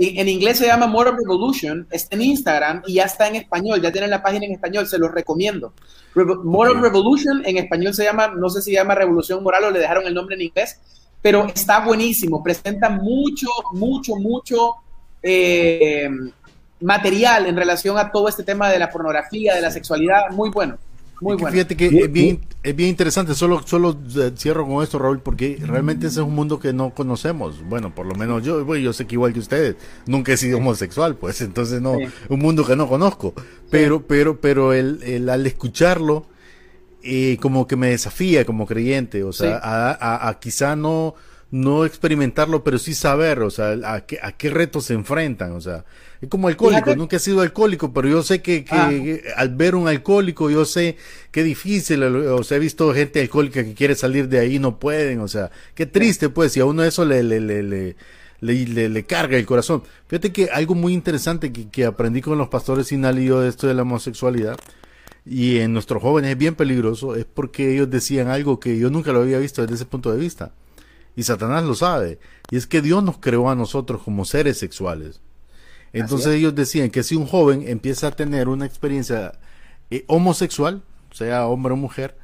en, 0.00 0.28
inglés 0.28 0.58
se 0.58 0.66
llama 0.66 0.86
Moral 0.86 1.16
Revolution, 1.16 1.86
está 1.90 2.14
en 2.14 2.22
Instagram 2.22 2.82
y 2.86 2.94
ya 2.94 3.04
está 3.04 3.26
en 3.26 3.34
español, 3.34 3.82
ya 3.82 3.90
tienen 3.90 4.10
la 4.10 4.22
página 4.22 4.46
en 4.46 4.52
español, 4.52 4.86
se 4.86 4.98
los 4.98 5.10
recomiendo. 5.10 5.72
Moral 6.14 6.80
Revolution 6.80 7.42
en 7.44 7.56
español 7.56 7.94
se 7.94 8.04
llama, 8.04 8.28
no 8.28 8.48
sé 8.48 8.62
si 8.62 8.70
se 8.70 8.76
llama 8.76 8.94
Revolución 8.94 9.42
Moral 9.42 9.64
o 9.64 9.70
le 9.70 9.80
dejaron 9.80 10.06
el 10.06 10.14
nombre 10.14 10.36
en 10.36 10.42
inglés, 10.42 10.78
pero 11.20 11.46
está 11.46 11.80
buenísimo, 11.80 12.42
presenta 12.44 12.88
mucho, 12.90 13.48
mucho, 13.72 14.14
mucho 14.14 14.74
eh, 15.20 16.08
material 16.80 17.46
en 17.46 17.56
relación 17.56 17.98
a 17.98 18.12
todo 18.12 18.28
este 18.28 18.44
tema 18.44 18.70
de 18.70 18.78
la 18.78 18.90
pornografía, 18.90 19.56
de 19.56 19.60
la 19.60 19.72
sexualidad, 19.72 20.30
muy 20.30 20.50
bueno. 20.50 20.78
Muy 21.20 21.36
bueno. 21.36 21.52
Fíjate 21.52 21.76
que 21.76 21.86
es 21.86 22.12
bien, 22.12 22.40
es 22.62 22.76
bien 22.76 22.90
interesante, 22.90 23.34
solo, 23.34 23.62
solo 23.66 23.96
eh, 24.16 24.32
cierro 24.36 24.66
con 24.66 24.82
esto, 24.82 24.98
Raúl, 24.98 25.20
porque 25.20 25.58
realmente 25.60 26.06
ese 26.06 26.20
es 26.20 26.26
un 26.26 26.34
mundo 26.34 26.60
que 26.60 26.72
no 26.72 26.90
conocemos. 26.90 27.62
Bueno, 27.68 27.94
por 27.94 28.06
lo 28.06 28.14
menos 28.14 28.44
yo, 28.44 28.74
yo 28.76 28.92
sé 28.92 29.06
que 29.06 29.16
igual 29.16 29.32
que 29.32 29.40
ustedes, 29.40 29.76
nunca 30.06 30.32
he 30.32 30.36
sido 30.36 30.58
homosexual, 30.58 31.16
pues 31.16 31.40
entonces 31.42 31.80
no, 31.80 31.96
un 32.28 32.38
mundo 32.38 32.64
que 32.64 32.76
no 32.76 32.88
conozco. 32.88 33.34
Pero, 33.70 34.06
pero, 34.06 34.40
pero 34.40 34.72
el, 34.72 35.02
el, 35.02 35.28
al 35.28 35.46
escucharlo, 35.46 36.26
eh, 37.02 37.36
como 37.40 37.66
que 37.66 37.76
me 37.76 37.90
desafía 37.90 38.44
como 38.44 38.66
creyente, 38.66 39.24
o 39.24 39.32
sea, 39.32 39.58
a, 39.62 40.28
a, 40.28 40.38
quizá 40.38 40.76
no, 40.76 41.14
no 41.50 41.84
experimentarlo, 41.84 42.62
pero 42.62 42.78
sí 42.78 42.94
saber, 42.94 43.40
o 43.40 43.50
sea, 43.50 43.76
a 43.84 44.00
qué, 44.02 44.18
a 44.22 44.32
qué 44.32 44.50
retos 44.50 44.84
se 44.84 44.94
enfrentan, 44.94 45.52
o 45.52 45.60
sea, 45.60 45.84
es 46.20 46.28
como 46.28 46.48
alcohólico, 46.48 46.94
nunca 46.96 47.16
he 47.16 47.20
sido 47.20 47.40
alcohólico, 47.40 47.92
pero 47.92 48.08
yo 48.08 48.22
sé 48.22 48.42
que, 48.42 48.64
ah. 48.70 48.90
al 49.36 49.54
ver 49.54 49.74
un 49.74 49.88
alcohólico, 49.88 50.50
yo 50.50 50.64
sé 50.64 50.96
qué 51.30 51.42
difícil, 51.42 52.02
o 52.02 52.42
sea, 52.42 52.56
he 52.56 52.60
visto 52.60 52.92
gente 52.92 53.20
alcohólica 53.20 53.64
que 53.64 53.74
quiere 53.74 53.94
salir 53.94 54.28
de 54.28 54.40
ahí 54.40 54.56
y 54.56 54.58
no 54.58 54.78
pueden, 54.78 55.20
o 55.20 55.28
sea, 55.28 55.50
qué 55.74 55.86
triste, 55.86 56.28
pues, 56.28 56.56
y 56.56 56.60
a 56.60 56.64
uno 56.64 56.82
eso 56.84 57.04
le, 57.04 57.22
le, 57.22 57.40
le, 57.40 57.62
le 57.62 57.96
le, 58.40 58.88
le, 58.88 59.04
carga 59.04 59.36
el 59.36 59.46
corazón. 59.46 59.82
Fíjate 60.06 60.32
que 60.32 60.48
algo 60.52 60.76
muy 60.76 60.92
interesante 60.92 61.52
que, 61.52 61.68
que 61.68 61.84
aprendí 61.84 62.20
con 62.20 62.38
los 62.38 62.48
pastores 62.48 62.86
Sinal 62.86 63.18
y 63.18 63.26
yo 63.26 63.40
de 63.40 63.48
esto 63.48 63.66
de 63.66 63.74
la 63.74 63.82
homosexualidad, 63.82 64.56
y 65.24 65.58
en 65.58 65.72
nuestros 65.72 66.02
jóvenes 66.02 66.32
es 66.32 66.38
bien 66.38 66.54
peligroso, 66.54 67.14
es 67.14 67.26
porque 67.26 67.74
ellos 67.74 67.90
decían 67.90 68.28
algo 68.28 68.58
que 68.60 68.78
yo 68.78 68.90
nunca 68.90 69.12
lo 69.12 69.20
había 69.20 69.38
visto 69.38 69.62
desde 69.62 69.74
ese 69.74 69.84
punto 69.84 70.10
de 70.10 70.18
vista. 70.18 70.52
Y 71.16 71.24
Satanás 71.24 71.64
lo 71.64 71.74
sabe. 71.74 72.18
Y 72.50 72.56
es 72.56 72.66
que 72.66 72.80
Dios 72.80 73.02
nos 73.02 73.18
creó 73.18 73.50
a 73.50 73.54
nosotros 73.54 74.02
como 74.02 74.24
seres 74.24 74.56
sexuales. 74.56 75.20
Entonces 75.92 76.34
ellos 76.34 76.54
decían 76.54 76.90
que 76.90 77.02
si 77.02 77.16
un 77.16 77.26
joven 77.26 77.64
empieza 77.66 78.08
a 78.08 78.10
tener 78.10 78.48
una 78.48 78.66
experiencia 78.66 79.32
eh, 79.90 80.04
homosexual, 80.06 80.82
sea 81.12 81.46
hombre 81.46 81.72
o 81.72 81.76
mujer, 81.76 82.16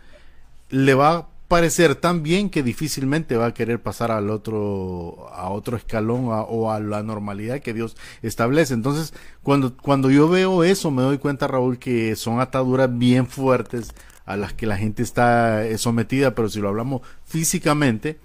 le 0.70 0.94
va 0.94 1.16
a 1.16 1.28
parecer 1.48 1.94
tan 1.94 2.22
bien 2.22 2.50
que 2.50 2.62
difícilmente 2.62 3.36
va 3.36 3.46
a 3.46 3.54
querer 3.54 3.80
pasar 3.80 4.10
al 4.10 4.30
otro 4.30 5.28
a 5.32 5.50
otro 5.50 5.76
escalón 5.76 6.26
o 6.28 6.72
a 6.72 6.80
la 6.80 7.02
normalidad 7.02 7.60
que 7.60 7.74
Dios 7.74 7.96
establece. 8.22 8.74
Entonces, 8.74 9.14
cuando 9.42 9.76
cuando 9.76 10.10
yo 10.10 10.28
veo 10.28 10.64
eso 10.64 10.90
me 10.90 11.02
doy 11.02 11.18
cuenta 11.18 11.46
Raúl 11.46 11.78
que 11.78 12.16
son 12.16 12.40
ataduras 12.40 12.96
bien 12.98 13.26
fuertes 13.26 13.94
a 14.24 14.36
las 14.36 14.54
que 14.54 14.66
la 14.66 14.76
gente 14.76 15.02
está 15.02 15.66
eh, 15.66 15.78
sometida, 15.78 16.34
pero 16.34 16.48
si 16.48 16.60
lo 16.60 16.68
hablamos 16.68 17.02
físicamente, 17.24 18.18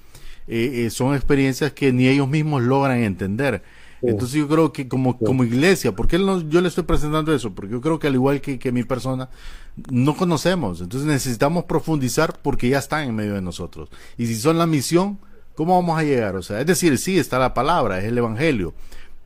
eh, 0.47 0.89
son 0.89 1.13
experiencias 1.13 1.73
que 1.73 1.91
ni 1.91 2.07
ellos 2.07 2.27
mismos 2.27 2.63
logran 2.63 3.03
entender. 3.03 3.61
Entonces 4.01 4.37
yo 4.37 4.47
creo 4.47 4.71
que 4.71 4.87
como, 4.87 5.17
como 5.17 5.43
iglesia, 5.43 5.93
¿por 5.93 6.07
qué 6.07 6.17
yo 6.47 6.61
le 6.61 6.67
estoy 6.67 6.83
presentando 6.83 7.33
eso? 7.33 7.53
Porque 7.53 7.73
yo 7.73 7.81
creo 7.81 7.99
que 7.99 8.07
al 8.07 8.15
igual 8.15 8.41
que, 8.41 8.57
que 8.57 8.71
mi 8.71 8.83
persona, 8.83 9.29
no 9.89 10.15
conocemos. 10.15 10.81
Entonces 10.81 11.07
necesitamos 11.07 11.65
profundizar 11.65 12.37
porque 12.41 12.69
ya 12.69 12.79
están 12.79 13.07
en 13.07 13.15
medio 13.15 13.33
de 13.33 13.41
nosotros. 13.41 13.89
Y 14.17 14.27
si 14.27 14.35
son 14.35 14.57
la 14.57 14.65
misión, 14.65 15.19
¿cómo 15.55 15.75
vamos 15.75 15.97
a 15.99 16.03
llegar? 16.03 16.35
O 16.35 16.41
sea, 16.41 16.61
es 16.61 16.65
decir, 16.65 16.97
sí, 16.97 17.19
está 17.19 17.39
la 17.39 17.53
palabra, 17.53 17.99
es 17.99 18.05
el 18.05 18.17
Evangelio. 18.17 18.73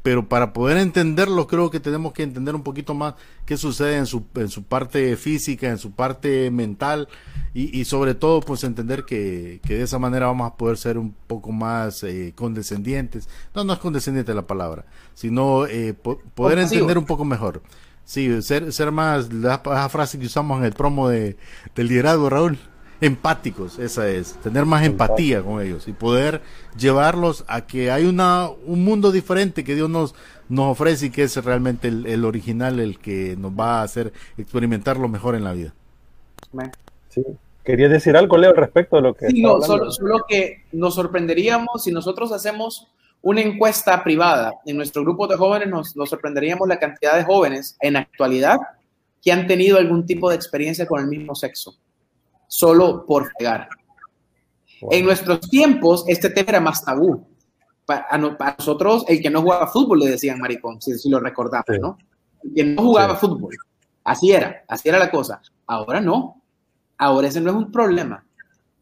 Pero 0.03 0.27
para 0.27 0.51
poder 0.51 0.77
entenderlo 0.77 1.47
creo 1.47 1.71
que 1.71 1.79
tenemos 1.79 2.11
que 2.11 2.23
entender 2.23 2.53
un 2.53 2.61
poquito 2.61 2.93
más 2.93 3.15
qué 3.45 3.55
sucede 3.55 3.95
en 3.97 4.05
su, 4.05 4.25
en 4.35 4.49
su 4.49 4.63
parte 4.63 5.15
física, 5.15 5.69
en 5.69 5.77
su 5.77 5.91
parte 5.91 6.51
mental 6.51 7.07
y, 7.53 7.79
y 7.79 7.85
sobre 7.85 8.13
todo 8.13 8.41
pues 8.41 8.65
entender 8.65 9.05
que, 9.05 9.61
que, 9.65 9.77
de 9.77 9.83
esa 9.83 9.99
manera 9.99 10.27
vamos 10.27 10.51
a 10.51 10.57
poder 10.57 10.77
ser 10.77 10.97
un 10.97 11.15
poco 11.25 11.51
más 11.53 12.03
eh, 12.03 12.33
condescendientes. 12.35 13.29
No, 13.55 13.63
no 13.63 13.73
es 13.73 13.79
condescendiente 13.79 14.33
la 14.33 14.45
palabra, 14.45 14.85
sino 15.13 15.65
eh, 15.67 15.93
po 15.93 16.19
poder 16.35 16.59
entender 16.59 16.97
un 16.97 17.05
poco 17.05 17.23
mejor. 17.23 17.63
Sí, 18.03 18.41
ser, 18.41 18.73
ser 18.73 18.91
más, 18.91 19.31
la, 19.31 19.61
la, 19.65 19.87
frase 19.87 20.19
que 20.19 20.25
usamos 20.25 20.59
en 20.59 20.65
el 20.65 20.73
promo 20.73 21.07
de, 21.07 21.37
del 21.73 21.87
liderazgo, 21.87 22.29
Raúl 22.29 22.59
empáticos, 23.03 23.79
esa 23.79 24.07
es, 24.07 24.35
tener 24.35 24.65
más 24.65 24.85
empatía 24.85 25.41
con 25.41 25.61
ellos 25.61 25.89
y 25.89 25.91
poder 25.91 26.41
llevarlos 26.77 27.43
a 27.49 27.67
que 27.67 27.91
hay 27.91 28.05
una, 28.05 28.47
un 28.49 28.85
mundo 28.85 29.11
diferente 29.11 29.65
que 29.65 29.75
Dios 29.75 29.89
nos, 29.89 30.15
nos 30.47 30.71
ofrece 30.71 31.07
y 31.07 31.09
que 31.09 31.23
es 31.23 31.35
realmente 31.43 31.89
el, 31.89 32.05
el 32.05 32.23
original 32.23 32.79
el 32.79 32.99
que 32.99 33.35
nos 33.37 33.51
va 33.51 33.81
a 33.81 33.83
hacer 33.83 34.13
experimentar 34.37 34.95
lo 34.95 35.09
mejor 35.09 35.35
en 35.35 35.43
la 35.43 35.51
vida. 35.51 35.73
Sí. 37.09 37.23
¿Quería 37.65 37.89
decir 37.89 38.15
algo, 38.15 38.37
Leo, 38.37 38.53
respecto 38.53 38.95
a 38.95 39.01
lo 39.01 39.13
que... 39.13 39.27
Sí, 39.27 39.41
no, 39.41 39.61
solo, 39.61 39.91
solo 39.91 40.23
que 40.25 40.63
nos 40.71 40.95
sorprenderíamos 40.95 41.83
si 41.83 41.91
nosotros 41.91 42.31
hacemos 42.31 42.87
una 43.21 43.41
encuesta 43.41 44.01
privada 44.01 44.53
en 44.65 44.77
nuestro 44.77 45.01
grupo 45.01 45.27
de 45.27 45.35
jóvenes, 45.35 45.67
nos, 45.67 45.95
nos 45.97 46.09
sorprenderíamos 46.09 46.69
la 46.69 46.79
cantidad 46.79 47.17
de 47.17 47.25
jóvenes 47.25 47.75
en 47.81 47.97
actualidad 47.97 48.59
que 49.21 49.33
han 49.33 49.45
tenido 49.45 49.77
algún 49.77 50.05
tipo 50.05 50.29
de 50.29 50.37
experiencia 50.37 50.85
con 50.87 51.01
el 51.01 51.07
mismo 51.07 51.35
sexo 51.35 51.75
solo 52.53 53.03
por 53.05 53.31
pegar. 53.37 53.67
Wow. 54.81 54.91
En 54.93 55.05
nuestros 55.05 55.49
tiempos, 55.49 56.03
este 56.07 56.29
tema 56.29 56.49
era 56.49 56.61
más 56.61 56.85
tabú. 56.85 57.25
Para, 57.85 58.07
para, 58.37 58.55
nosotros, 58.57 59.05
el 59.07 59.21
que 59.21 59.29
no 59.29 59.41
jugaba 59.41 59.67
fútbol 59.67 59.99
le 59.99 60.11
decían 60.11 60.39
maricón, 60.39 60.79
si, 60.79 60.97
si 60.97 61.09
lo 61.09 61.19
recordamos, 61.19 61.65
sí. 61.67 61.79
¿no? 61.81 61.97
El 62.43 62.53
que 62.53 62.63
no 62.63 62.81
jugaba 62.83 63.15
sí. 63.15 63.25
fútbol. 63.25 63.55
Así 64.03 64.31
era, 64.31 64.63
así 64.67 64.87
era 64.87 64.99
la 64.99 65.09
cosa. 65.09 65.41
Ahora 65.65 65.99
no. 65.99 66.41
Ahora 66.97 67.27
ese 67.27 67.41
no 67.41 67.49
es 67.49 67.55
un 67.55 67.71
problema. 67.71 68.23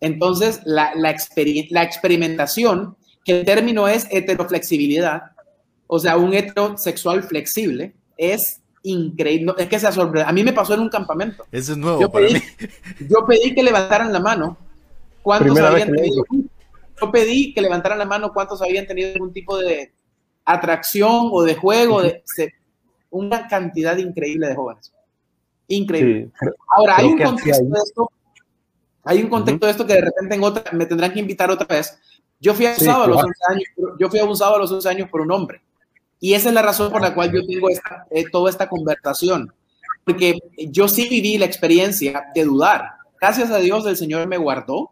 Entonces, 0.01 0.59
la, 0.65 0.93
la, 0.95 1.09
exper 1.09 1.47
la 1.69 1.83
experimentación, 1.83 2.97
que 3.23 3.39
el 3.39 3.45
término 3.45 3.87
es 3.87 4.05
heteroflexibilidad, 4.11 5.31
o 5.87 5.97
sea, 5.97 6.17
un 6.17 6.33
heterosexual 6.33 7.23
flexible, 7.23 7.95
es 8.17 8.60
increíble. 8.83 9.53
Es 9.57 9.67
que 9.67 9.79
se 9.79 9.91
sorprende. 9.91 10.29
A 10.29 10.31
mí 10.31 10.43
me 10.43 10.53
pasó 10.53 10.73
en 10.73 10.81
un 10.81 10.89
campamento. 10.89 11.45
Eso 11.51 11.73
es 11.73 11.77
nuevo 11.77 12.01
yo 12.01 12.11
para 12.11 12.27
pedí, 12.27 12.35
mí. 12.35 12.41
Yo 13.09 13.25
pedí 13.27 13.53
que 13.53 13.63
levantaran 13.63 14.11
la 14.11 14.19
mano. 14.19 14.57
¿Cuántos 15.21 15.47
Primera 15.47 15.69
habían 15.69 15.91
tenido? 15.91 16.23
Yo 16.99 17.11
pedí 17.11 17.53
que 17.53 17.61
levantaran 17.61 17.99
la 17.99 18.05
mano 18.05 18.33
cuántos 18.33 18.61
habían 18.61 18.87
tenido 18.87 19.13
algún 19.13 19.33
tipo 19.33 19.57
de 19.57 19.91
atracción 20.45 21.29
o 21.31 21.43
de 21.43 21.55
juego. 21.55 22.01
De, 22.01 22.23
se, 22.25 22.53
una 23.09 23.47
cantidad 23.47 23.97
increíble 23.97 24.47
de 24.47 24.55
jóvenes. 24.55 24.91
Increíble. 25.67 26.31
Sí, 26.39 26.47
Ahora, 26.75 26.97
hay 26.97 27.05
un 27.05 27.17
contexto 27.17 27.63
de 27.63 27.79
esto. 27.83 28.11
Hay 29.03 29.23
un 29.23 29.29
contexto 29.29 29.57
uh 29.57 29.59
-huh. 29.59 29.65
de 29.65 29.71
esto 29.71 29.87
que 29.87 29.93
de 29.93 30.01
repente 30.01 30.35
en 30.35 30.43
otra, 30.43 30.71
me 30.73 30.85
tendrán 30.85 31.11
que 31.11 31.19
invitar 31.19 31.49
otra 31.49 31.67
vez. 31.67 31.97
Yo 32.39 32.53
fui 32.53 32.65
abusado 32.65 33.05
sí, 33.05 33.11
a 33.11 33.13
los 33.13 33.23
11 33.23 33.29
años, 33.49 33.63
yo 33.99 34.09
fui 34.09 34.19
abusado 34.19 34.55
a 34.55 34.59
los 34.59 34.71
11 34.71 34.89
años 34.89 35.09
por 35.09 35.21
un 35.21 35.31
hombre. 35.31 35.61
Y 36.23 36.35
esa 36.35 36.49
es 36.49 36.55
la 36.55 36.61
razón 36.61 36.91
por 36.91 37.01
la 37.01 37.15
cual 37.15 37.33
yo 37.33 37.45
tengo 37.45 37.67
esta, 37.67 38.05
eh, 38.11 38.25
toda 38.31 38.49
esta 38.51 38.69
conversación. 38.69 39.51
Porque 40.05 40.37
yo 40.69 40.87
sí 40.87 41.09
viví 41.09 41.37
la 41.39 41.45
experiencia 41.45 42.25
de 42.33 42.45
dudar. 42.45 42.83
Gracias 43.19 43.49
a 43.49 43.57
Dios 43.57 43.85
el 43.87 43.97
Señor 43.97 44.27
me 44.27 44.37
guardó, 44.37 44.91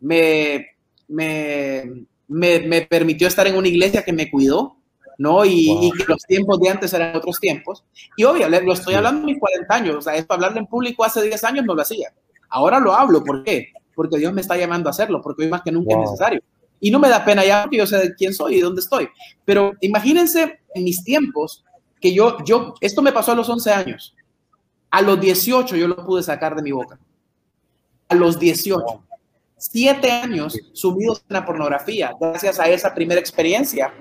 me, 0.00 0.68
me, 1.08 2.06
me, 2.28 2.60
me 2.60 2.82
permitió 2.82 3.26
estar 3.26 3.46
en 3.46 3.56
una 3.56 3.68
iglesia 3.68 4.04
que 4.04 4.12
me 4.12 4.30
cuidó, 4.30 4.76
¿no? 5.16 5.44
Y, 5.44 5.68
wow. 5.68 5.82
y, 5.84 5.90
que 5.92 6.04
los 6.06 6.22
tiempos 6.24 6.60
de 6.60 6.68
antes 6.68 6.92
eran 6.92 7.16
otros 7.16 7.40
tiempos. 7.40 7.82
Y 8.16 8.24
obvio, 8.24 8.48
lo 8.48 8.72
estoy 8.72 8.94
hablando 8.94 9.20
en 9.20 9.26
mis 9.26 9.40
40 9.40 9.74
años, 9.74 9.96
o 9.96 10.00
sea, 10.02 10.16
esto 10.16 10.34
hablarlo 10.34 10.58
en 10.58 10.66
público 10.66 11.02
hace 11.02 11.22
10 11.22 11.44
años 11.44 11.64
no 11.64 11.74
lo 11.74 11.82
hacía. 11.82 12.12
Ahora 12.50 12.78
lo 12.78 12.94
hablo, 12.94 13.24
¿por 13.24 13.42
qué? 13.42 13.72
Porque 13.94 14.18
Dios 14.18 14.32
me 14.32 14.42
está 14.42 14.56
llamando 14.56 14.88
a 14.88 14.92
hacerlo, 14.92 15.20
porque 15.22 15.44
hoy 15.44 15.48
más 15.48 15.62
que 15.62 15.72
nunca 15.72 15.94
wow. 15.94 16.04
es 16.04 16.10
necesario. 16.10 16.42
Y 16.80 16.90
no 16.90 16.98
me 16.98 17.08
da 17.08 17.24
pena 17.24 17.44
ya 17.44 17.62
porque 17.62 17.78
yo 17.78 17.86
sé 17.86 18.14
quién 18.16 18.32
soy 18.32 18.56
y 18.56 18.60
dónde 18.60 18.80
estoy. 18.80 19.08
Pero 19.44 19.72
imagínense 19.80 20.60
en 20.74 20.84
mis 20.84 21.02
tiempos 21.02 21.64
que 22.00 22.12
yo, 22.14 22.36
yo, 22.44 22.74
esto 22.80 23.02
me 23.02 23.12
pasó 23.12 23.32
a 23.32 23.34
los 23.34 23.48
11 23.48 23.72
años. 23.72 24.14
A 24.90 25.02
los 25.02 25.20
18 25.20 25.76
yo 25.76 25.88
lo 25.88 25.96
pude 26.04 26.22
sacar 26.22 26.54
de 26.54 26.62
mi 26.62 26.72
boca. 26.72 26.98
A 28.08 28.14
los 28.14 28.38
18. 28.38 28.84
Siete 29.56 30.10
años 30.10 30.56
sumidos 30.72 31.24
en 31.28 31.34
la 31.34 31.44
pornografía, 31.44 32.14
gracias 32.18 32.60
a 32.60 32.68
esa 32.68 32.94
primera 32.94 33.20
experiencia 33.20 33.92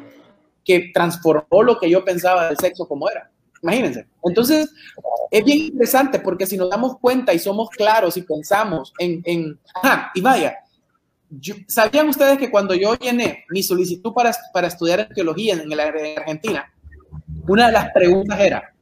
que 0.64 0.92
transformó 0.94 1.64
lo 1.64 1.80
que 1.80 1.90
yo 1.90 2.06
pensaba 2.06 2.48
del 2.48 2.58
sexo 2.58 2.88
como 2.88 3.10
era. 3.10 3.32
Imagínense. 3.64 4.08
Entonces, 4.24 4.70
es 5.32 5.44
bien 5.44 5.58
interesante 5.60 6.20
porque 6.20 6.46
si 6.46 6.58
nos 6.58 6.70
damos 6.70 7.00
cuenta 7.00 7.34
y 7.34 7.40
somos 7.40 7.70
claros 7.70 8.18
y 8.18 8.22
pensamos 8.22 8.94
en, 9.00 9.22
en 9.26 9.60
ajá, 9.74 10.12
y 10.14 10.22
vaya, 10.22 10.56
yo, 11.30 11.56
¿Sabían 11.68 12.10
ustedes 12.10 12.38
que 12.38 12.50
cuando 12.50 12.74
yo 12.74 12.96
llené 12.96 13.46
mi 13.50 13.62
solicitud 13.62 14.14
para, 14.14 14.32
para 14.54 14.68
estudiar 14.68 15.10
teología 15.14 15.54
en, 15.54 15.70
la, 15.70 15.88
en 15.88 16.20
Argentina, 16.20 16.72
una 17.48 17.68
de 17.68 17.74
las 17.74 17.92
preguntas 17.92 18.40
era, 18.40 18.74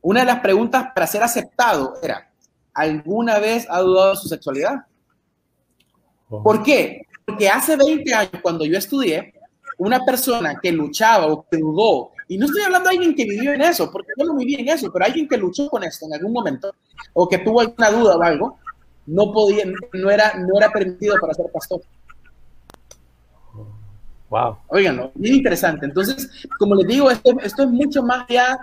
una 0.00 0.20
de 0.20 0.26
las 0.26 0.40
preguntas 0.40 0.88
para 0.94 1.06
ser 1.06 1.22
aceptado 1.22 1.94
era, 2.02 2.30
¿alguna 2.72 3.38
vez 3.38 3.66
ha 3.70 3.80
dudado 3.80 4.10
de 4.10 4.16
su 4.16 4.28
sexualidad? 4.28 4.84
¿Por 6.28 6.62
qué? 6.62 7.02
Porque 7.24 7.48
hace 7.48 7.76
20 7.76 8.14
años, 8.14 8.42
cuando 8.42 8.64
yo 8.64 8.76
estudié, 8.76 9.34
una 9.78 10.04
persona 10.04 10.58
que 10.60 10.72
luchaba 10.72 11.26
o 11.26 11.46
que 11.48 11.58
dudó, 11.58 12.10
y 12.28 12.38
no 12.38 12.46
estoy 12.46 12.62
hablando 12.62 12.88
de 12.88 12.96
alguien 12.96 13.14
que 13.14 13.24
vivió 13.24 13.52
en 13.52 13.62
eso, 13.62 13.90
porque 13.90 14.12
yo 14.16 14.24
no 14.24 14.36
viví 14.36 14.54
en 14.54 14.68
eso, 14.68 14.90
pero 14.92 15.04
alguien 15.04 15.28
que 15.28 15.36
luchó 15.36 15.68
con 15.68 15.84
esto 15.84 16.06
en 16.06 16.14
algún 16.14 16.32
momento, 16.32 16.74
o 17.12 17.28
que 17.28 17.38
tuvo 17.38 17.60
alguna 17.60 17.90
duda 17.90 18.16
o 18.16 18.22
algo, 18.22 18.58
no 19.06 19.32
podía, 19.32 19.64
no 19.92 20.10
era, 20.10 20.34
no 20.34 20.58
era 20.58 20.70
permitido 20.70 21.16
para 21.20 21.34
ser 21.34 21.46
pastor. 21.52 21.82
Wow. 24.30 24.56
Oigan, 24.68 25.10
bien 25.14 25.36
interesante. 25.36 25.86
Entonces, 25.86 26.28
como 26.58 26.74
les 26.74 26.88
digo, 26.88 27.10
esto, 27.10 27.30
esto 27.42 27.62
es 27.62 27.70
mucho 27.70 28.02
más 28.02 28.28
allá. 28.28 28.58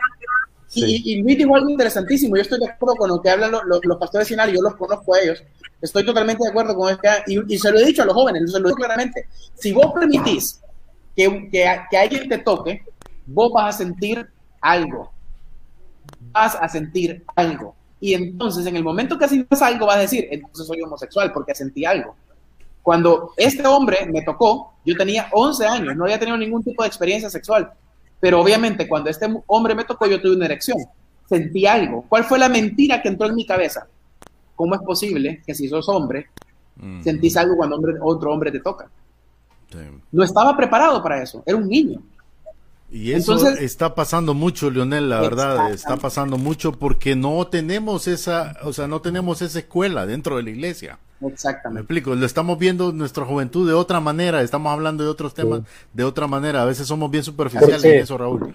Sí. 0.67 1.01
Y, 1.05 1.13
y, 1.13 1.21
Luis 1.21 1.37
dijo 1.37 1.55
algo 1.55 1.69
interesantísimo. 1.69 2.35
Yo 2.35 2.41
estoy 2.41 2.59
de 2.59 2.69
acuerdo 2.69 2.95
con 2.95 3.09
lo 3.09 3.21
que 3.21 3.29
hablan 3.29 3.51
los, 3.51 3.63
los, 3.65 3.85
los 3.85 3.97
pastores 3.97 4.27
yo 4.27 4.61
los 4.61 4.75
conozco 4.75 5.15
a 5.15 5.19
ellos. 5.19 5.43
Estoy 5.81 6.05
totalmente 6.05 6.43
de 6.43 6.49
acuerdo 6.49 6.75
con 6.75 6.91
esto. 6.91 7.07
Y, 7.27 7.53
y, 7.53 7.57
se 7.57 7.71
lo 7.71 7.79
he 7.79 7.85
dicho 7.85 8.03
a 8.03 8.05
los 8.05 8.13
jóvenes, 8.13 8.51
se 8.51 8.59
lo 8.59 8.67
digo 8.67 8.77
claramente. 8.77 9.27
Si 9.55 9.71
vos 9.71 9.93
permitís 9.93 10.61
que, 11.15 11.49
que, 11.49 11.79
que 11.89 11.97
alguien 11.97 12.27
te 12.27 12.39
toque, 12.39 12.83
vos 13.25 13.51
vas 13.53 13.75
a 13.75 13.77
sentir 13.77 14.27
algo. 14.59 15.11
Vas 16.31 16.55
a 16.55 16.67
sentir 16.67 17.23
algo. 17.35 17.75
Y 18.01 18.15
entonces, 18.15 18.65
en 18.65 18.75
el 18.75 18.83
momento 18.83 19.17
que 19.17 19.27
sientas 19.27 19.61
algo, 19.61 19.85
vas 19.85 19.97
a 19.97 19.99
decir, 19.99 20.27
entonces 20.31 20.65
soy 20.65 20.81
homosexual 20.81 21.31
porque 21.31 21.53
sentí 21.53 21.85
algo. 21.85 22.15
Cuando 22.81 23.31
este 23.37 23.65
hombre 23.67 24.07
me 24.11 24.23
tocó, 24.23 24.73
yo 24.83 24.97
tenía 24.97 25.27
11 25.31 25.65
años, 25.67 25.95
no 25.95 26.05
había 26.05 26.17
tenido 26.17 26.35
ningún 26.35 26.63
tipo 26.63 26.81
de 26.81 26.87
experiencia 26.87 27.29
sexual. 27.29 27.71
Pero 28.19 28.41
obviamente, 28.41 28.87
cuando 28.87 29.11
este 29.11 29.27
hombre 29.45 29.75
me 29.75 29.83
tocó, 29.83 30.07
yo 30.07 30.19
tuve 30.19 30.35
una 30.35 30.45
erección. 30.45 30.79
Sentí 31.29 31.67
algo. 31.67 32.03
¿Cuál 32.09 32.23
fue 32.23 32.39
la 32.39 32.49
mentira 32.49 33.03
que 33.03 33.09
entró 33.09 33.27
en 33.27 33.35
mi 33.35 33.45
cabeza? 33.45 33.87
¿Cómo 34.55 34.73
es 34.73 34.81
posible 34.81 35.43
que 35.45 35.53
si 35.53 35.69
sos 35.69 35.87
hombre, 35.87 36.27
mm. 36.77 37.03
sentís 37.03 37.37
algo 37.37 37.55
cuando 37.55 37.75
hombre, 37.75 37.93
otro 38.01 38.33
hombre 38.33 38.51
te 38.51 38.59
toca? 38.59 38.89
Sí. 39.71 39.77
No 40.11 40.23
estaba 40.23 40.57
preparado 40.57 41.03
para 41.03 41.21
eso. 41.21 41.43
Era 41.45 41.57
un 41.57 41.67
niño. 41.67 42.01
Y 42.91 43.13
eso 43.13 43.33
Entonces, 43.33 43.61
está 43.61 43.95
pasando 43.95 44.33
mucho, 44.33 44.69
Leonel, 44.69 45.09
la 45.09 45.21
verdad, 45.21 45.71
está 45.71 45.95
pasando 45.95 46.37
mucho 46.37 46.73
porque 46.73 47.15
no 47.15 47.47
tenemos 47.47 48.09
esa, 48.09 48.57
o 48.63 48.73
sea, 48.73 48.87
no 48.87 48.99
tenemos 48.99 49.41
esa 49.41 49.59
escuela 49.59 50.05
dentro 50.05 50.35
de 50.35 50.43
la 50.43 50.49
iglesia. 50.49 50.99
Exactamente. 51.25 51.75
Me 51.75 51.79
explico, 51.81 52.15
lo 52.15 52.25
estamos 52.25 52.59
viendo 52.59 52.91
nuestra 52.91 53.23
juventud 53.23 53.65
de 53.65 53.73
otra 53.73 54.01
manera, 54.01 54.41
estamos 54.41 54.73
hablando 54.73 55.05
de 55.05 55.09
otros 55.09 55.33
temas 55.33 55.61
sí. 55.61 55.65
de 55.93 56.03
otra 56.03 56.27
manera, 56.27 56.63
a 56.63 56.65
veces 56.65 56.85
somos 56.85 57.09
bien 57.09 57.23
superficiales 57.23 57.81
en 57.85 57.99
eso, 57.99 58.17
Raúl. 58.17 58.53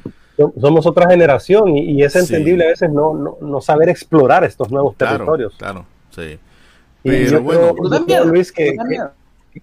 Somos 0.61 0.85
otra 0.85 1.09
generación 1.09 1.69
y, 1.75 1.93
y 1.93 2.03
es 2.03 2.15
entendible 2.15 2.65
sí. 2.65 2.67
a 2.67 2.71
veces 2.73 2.91
no, 2.91 3.15
no, 3.15 3.39
no, 3.41 3.61
saber 3.63 3.89
explorar 3.89 4.45
estos 4.45 4.71
nuevos 4.71 4.97
claro, 4.97 5.15
territorios. 5.15 5.55
Claro, 5.57 5.87
sí. 6.11 6.39
Pero 7.03 7.41
bueno, 7.41 7.75
creo, 7.75 8.05
creo, 8.05 8.25
Luis, 8.27 8.53
que, 8.53 8.77
que, 9.53 9.63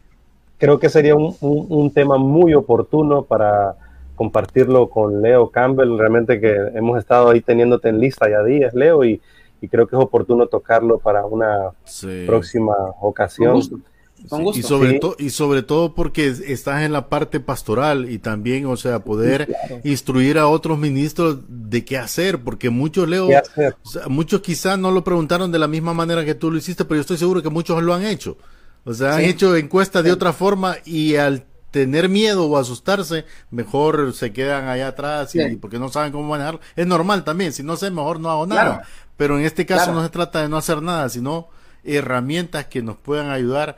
creo 0.57 0.79
que 0.79 0.89
sería 0.89 1.13
un, 1.13 1.35
un, 1.41 1.67
un 1.69 1.91
tema 1.91 2.17
muy 2.17 2.55
oportuno 2.55 3.21
para 3.21 3.75
compartirlo 4.15 4.89
con 4.89 5.21
Leo 5.21 5.49
Campbell. 5.49 5.97
Realmente 5.97 6.39
que 6.39 6.55
hemos 6.75 6.99
estado 6.99 7.29
ahí 7.29 7.41
teniéndote 7.41 7.89
en 7.89 7.99
lista 7.99 8.29
ya 8.29 8.43
días, 8.43 8.73
Leo, 8.73 9.03
y, 9.03 9.21
y 9.61 9.67
creo 9.67 9.87
que 9.87 9.95
es 9.95 10.01
oportuno 10.01 10.47
tocarlo 10.47 10.99
para 10.99 11.25
una 11.25 11.71
sí. 11.85 12.23
próxima 12.25 12.75
ocasión. 13.01 13.51
Con 13.51 13.59
gusto. 13.59 13.81
Sí, 14.29 14.59
y 14.59 14.63
sobre 14.63 14.91
sí. 14.91 14.99
todo 14.99 15.15
y 15.19 15.29
sobre 15.31 15.63
todo 15.63 15.93
porque 15.95 16.27
estás 16.27 16.83
en 16.83 16.93
la 16.93 17.09
parte 17.09 17.41
pastoral 17.41 18.09
y 18.09 18.19
también 18.19 18.65
o 18.67 18.77
sea 18.77 18.99
poder 19.03 19.47
claro. 19.47 19.81
instruir 19.83 20.37
a 20.37 20.47
otros 20.47 20.77
ministros 20.77 21.39
de 21.49 21.83
qué 21.83 21.97
hacer 21.97 22.41
porque 22.41 22.69
muchos 22.69 23.09
leo 23.09 23.27
o 23.27 23.89
sea, 23.89 24.07
muchos 24.07 24.39
quizás 24.39 24.79
no 24.79 24.91
lo 24.91 25.03
preguntaron 25.03 25.51
de 25.51 25.59
la 25.59 25.67
misma 25.67 25.93
manera 25.93 26.23
que 26.23 26.35
tú 26.35 26.51
lo 26.51 26.57
hiciste 26.57 26.85
pero 26.85 26.95
yo 26.95 27.01
estoy 27.01 27.17
seguro 27.17 27.43
que 27.43 27.49
muchos 27.49 27.83
lo 27.83 27.93
han 27.93 28.05
hecho 28.05 28.37
o 28.85 28.93
sea 28.93 29.15
han 29.15 29.25
hecho 29.25 29.57
encuestas 29.57 30.05
de 30.05 30.13
otra 30.13 30.31
forma 30.31 30.77
y 30.85 31.15
al 31.15 31.45
tener 31.73 32.07
miedo 32.07 32.45
o 32.45 32.55
asustarse, 32.55 33.25
mejor 33.49 34.13
se 34.13 34.31
quedan 34.31 34.67
allá 34.67 34.89
atrás 34.89 35.33
y 35.33 35.55
porque 35.55 35.79
no 35.79 35.89
saben 35.89 36.11
cómo 36.11 36.29
manejarlo. 36.29 36.59
Es 36.75 36.85
normal 36.85 37.23
también, 37.23 37.51
si 37.51 37.63
no 37.63 37.75
sé, 37.77 37.89
mejor 37.89 38.19
no 38.19 38.29
hago 38.29 38.45
nada. 38.45 38.83
Pero 39.17 39.39
en 39.39 39.45
este 39.45 39.65
caso 39.65 39.91
no 39.91 40.03
se 40.03 40.09
trata 40.09 40.43
de 40.43 40.49
no 40.49 40.57
hacer 40.57 40.83
nada, 40.83 41.09
sino 41.09 41.47
herramientas 41.83 42.67
que 42.67 42.83
nos 42.83 42.95
puedan 42.97 43.31
ayudar 43.31 43.77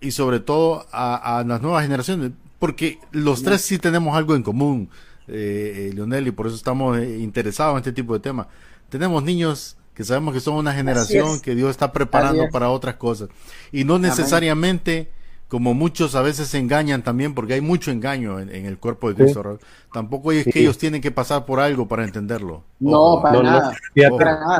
y 0.00 0.10
sobre 0.10 0.40
todo 0.40 0.84
a, 0.90 1.44
las 1.46 1.62
nuevas 1.62 1.84
generaciones, 1.84 2.32
porque 2.58 2.98
los 3.12 3.44
tres 3.44 3.62
sí 3.62 3.78
tenemos 3.78 4.16
algo 4.16 4.34
en 4.34 4.42
común, 4.42 4.90
eh, 5.28 5.90
eh, 5.90 5.94
Leonel, 5.94 6.26
y 6.26 6.32
por 6.32 6.48
eso 6.48 6.56
estamos 6.56 6.98
eh, 6.98 7.18
interesados 7.20 7.74
en 7.74 7.78
este 7.78 7.92
tipo 7.92 8.14
de 8.14 8.20
temas. 8.20 8.48
Tenemos 8.88 9.22
niños 9.22 9.76
que 9.94 10.02
sabemos 10.02 10.34
que 10.34 10.40
son 10.40 10.54
una 10.54 10.74
generación 10.74 11.38
que 11.38 11.54
Dios 11.54 11.70
está 11.70 11.92
preparando 11.92 12.48
para 12.50 12.70
otras 12.70 12.96
cosas. 12.96 13.28
Y 13.70 13.84
no 13.84 14.00
necesariamente, 14.00 15.12
como 15.48 15.72
muchos 15.74 16.14
a 16.14 16.22
veces 16.22 16.48
se 16.48 16.58
engañan 16.58 17.02
también, 17.02 17.34
porque 17.34 17.54
hay 17.54 17.60
mucho 17.60 17.90
engaño 17.90 18.38
en, 18.38 18.50
el 18.50 18.78
cuerpo 18.78 19.08
de 19.08 19.14
Cristo. 19.14 19.58
Tampoco 19.92 20.32
es 20.32 20.44
que 20.44 20.60
ellos 20.60 20.76
tienen 20.76 21.00
que 21.00 21.10
pasar 21.10 21.46
por 21.46 21.58
algo 21.58 21.88
para 21.88 22.04
entenderlo. 22.04 22.62
No, 22.78 23.20
para, 23.22 23.42
nada. 23.42 23.72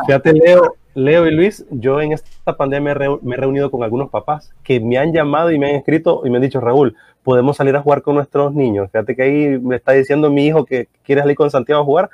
Fíjate, 0.06 0.32
Leo, 0.32 0.76
Leo 0.94 1.26
y 1.26 1.30
Luis, 1.30 1.66
yo 1.70 2.00
en 2.00 2.12
esta 2.12 2.56
pandemia 2.56 2.94
me 3.22 3.34
he 3.34 3.38
reunido 3.38 3.70
con 3.70 3.82
algunos 3.82 4.08
papás 4.08 4.50
que 4.62 4.80
me 4.80 4.96
han 4.96 5.12
llamado 5.12 5.50
y 5.52 5.58
me 5.58 5.68
han 5.68 5.76
escrito 5.76 6.22
y 6.24 6.30
me 6.30 6.36
han 6.36 6.42
dicho, 6.42 6.60
Raúl, 6.60 6.96
podemos 7.22 7.58
salir 7.58 7.76
a 7.76 7.82
jugar 7.82 8.00
con 8.00 8.14
nuestros 8.14 8.54
niños. 8.54 8.90
Fíjate 8.90 9.14
que 9.14 9.22
ahí 9.22 9.58
me 9.58 9.76
está 9.76 9.92
diciendo 9.92 10.30
mi 10.30 10.46
hijo 10.46 10.64
que 10.64 10.88
quiere 11.04 11.20
salir 11.20 11.36
con 11.36 11.50
Santiago 11.50 11.82
a 11.82 11.84
jugar 11.84 12.10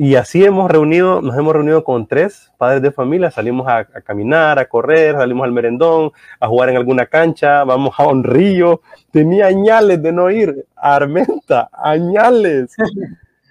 y 0.00 0.14
así 0.14 0.44
hemos 0.44 0.70
reunido, 0.70 1.20
nos 1.20 1.36
hemos 1.36 1.52
reunido 1.52 1.82
con 1.82 2.06
tres 2.06 2.52
padres 2.56 2.80
de 2.82 2.92
familia, 2.92 3.32
salimos 3.32 3.66
a, 3.66 3.84
caminar, 3.84 4.60
a 4.60 4.68
correr, 4.68 5.16
salimos 5.16 5.44
al 5.44 5.50
merendón, 5.50 6.12
a 6.38 6.46
jugar 6.46 6.68
en 6.68 6.76
alguna 6.76 7.06
cancha, 7.06 7.64
vamos 7.64 7.96
a 7.98 8.06
un 8.06 8.22
río. 8.22 8.80
Tenía 9.10 9.46
añales 9.46 10.00
de 10.00 10.12
no 10.12 10.30
ir 10.30 10.66
a 10.76 10.94
Armenta, 10.94 11.68
añales. 11.72 12.76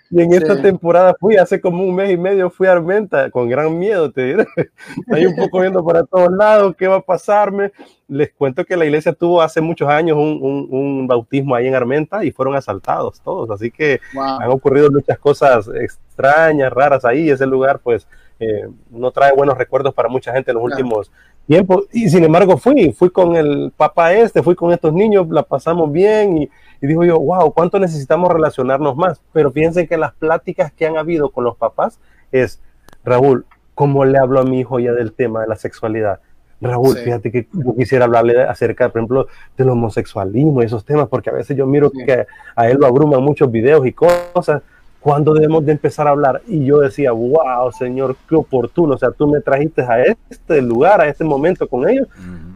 Y 0.10 0.22
en 0.22 0.34
esta 0.34 0.62
temporada 0.62 1.14
fui, 1.20 1.36
hace 1.36 1.60
como 1.60 1.84
un 1.84 1.94
mes 1.94 2.12
y 2.12 2.18
medio 2.18 2.50
fui 2.50 2.68
a 2.68 2.74
Armenta, 2.74 3.30
con 3.30 3.50
gran 3.50 3.78
miedo, 3.78 4.12
te 4.12 4.26
diré. 4.26 4.48
Ahí 5.12 5.26
un 5.26 5.36
poco 5.36 5.60
viendo 5.60 5.84
para 5.84 6.04
todos 6.04 6.32
lados, 6.32 6.76
qué 6.78 6.88
va 6.88 6.98
a 6.98 7.02
pasarme. 7.02 7.72
Les 8.08 8.32
cuento 8.32 8.64
que 8.64 8.78
la 8.78 8.86
iglesia 8.86 9.12
tuvo 9.12 9.42
hace 9.42 9.60
muchos 9.60 9.90
años 9.90 10.18
un, 10.18 10.68
un, 10.70 11.08
bautismo 11.08 11.56
ahí 11.56 11.68
en 11.68 11.76
Armenta 11.76 12.24
y 12.24 12.32
fueron 12.32 12.56
asaltados 12.56 13.20
todos. 13.20 13.50
Así 13.52 13.70
que 13.70 14.00
han 14.18 14.50
ocurrido 14.50 14.90
muchas 14.90 15.20
cosas 15.20 15.70
extrañas, 15.76 16.72
raras 16.72 17.04
ahí. 17.04 17.30
Ese 17.30 17.46
lugar, 17.46 17.80
pues, 17.84 18.08
eh, 18.40 18.68
no 18.90 19.12
trae 19.12 19.34
buenos 19.34 19.58
recuerdos 19.58 19.94
para 19.94 20.10
mucha 20.10 20.32
gente 20.34 20.52
en 20.52 20.56
los 20.56 20.64
últimos 20.64 21.12
tiempos. 21.48 21.86
Y 21.92 22.10
sin 22.10 22.24
embargo, 22.24 22.58
fui, 22.58 22.92
fui 22.92 23.10
con 23.10 23.36
el 23.36 23.72
papá 23.76 24.14
este, 24.14 24.44
fui 24.44 24.56
con 24.56 24.72
estos 24.72 24.94
niños, 24.94 25.28
la 25.30 25.44
pasamos 25.44 25.92
bien 25.92 26.38
y 26.38 26.50
y 26.82 26.88
digo 26.88 27.04
yo, 27.04 27.20
wow, 27.20 27.54
¿cuánto 27.54 27.80
necesitamos 27.80 28.32
relacionarnos 28.32 28.96
más? 28.96 29.22
Pero 29.34 29.52
piensen 29.52 29.88
que 29.88 29.98
las 29.98 30.14
pláticas 30.14 30.72
que 30.72 30.86
han 30.86 30.98
habido 30.98 31.30
con 31.30 31.44
los 31.44 31.58
papás 31.58 32.00
es, 32.32 32.62
Raúl, 33.04 33.46
¿cómo 33.74 34.06
le 34.06 34.18
hablo 34.20 34.40
a 34.40 34.44
mi 34.44 34.60
hijo 34.60 34.80
ya 34.80 34.94
del 34.94 35.14
tema 35.14 35.42
de 35.42 35.48
la 35.48 35.56
sexualidad? 35.56 36.20
Raúl, 36.60 36.98
fíjate 36.98 37.32
que 37.32 37.48
yo 37.54 37.76
quisiera 37.76 38.06
hablarle 38.06 38.42
acerca, 38.42 38.90
por 38.90 39.00
ejemplo, 39.00 39.28
del 39.58 39.70
homosexualismo 39.70 40.62
y 40.62 40.66
esos 40.66 40.86
temas, 40.86 41.08
porque 41.08 41.30
a 41.30 41.34
veces 41.34 41.56
yo 41.56 41.68
miro 41.68 41.92
que 41.92 42.26
a 42.56 42.68
él 42.68 42.78
lo 42.80 42.88
abruman 42.88 43.22
muchos 43.22 43.52
videos 43.52 43.86
y 43.86 43.94
cosas. 43.94 44.64
¿Cuándo 45.08 45.34
debemos 45.34 45.66
de 45.66 45.72
empezar 45.72 46.06
a 46.06 46.10
hablar? 46.10 46.42
Y 46.48 46.66
yo 46.66 46.80
decía, 46.80 47.14
wow, 47.14 47.72
Señor, 47.72 48.18
qué 48.28 48.36
oportuno. 48.36 48.96
O 48.96 48.98
sea, 48.98 49.10
tú 49.12 49.26
me 49.26 49.40
trajiste 49.40 49.82
a 49.82 50.04
este 50.04 50.62
lugar, 50.62 51.00
a 51.00 51.08
este 51.08 51.24
momento 51.24 51.66
con 51.66 51.88
ellos, 51.88 52.10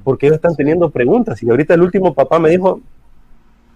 porque 0.04 0.26
ellos 0.26 0.36
están 0.36 0.58
teniendo 0.58 0.89
preguntas. 0.89 1.41
Y 1.41 1.49
ahorita 1.49 1.76
el 1.76 1.82
último 1.82 2.14
papá 2.14 2.39
me 2.39 2.49
dijo, 2.49 2.82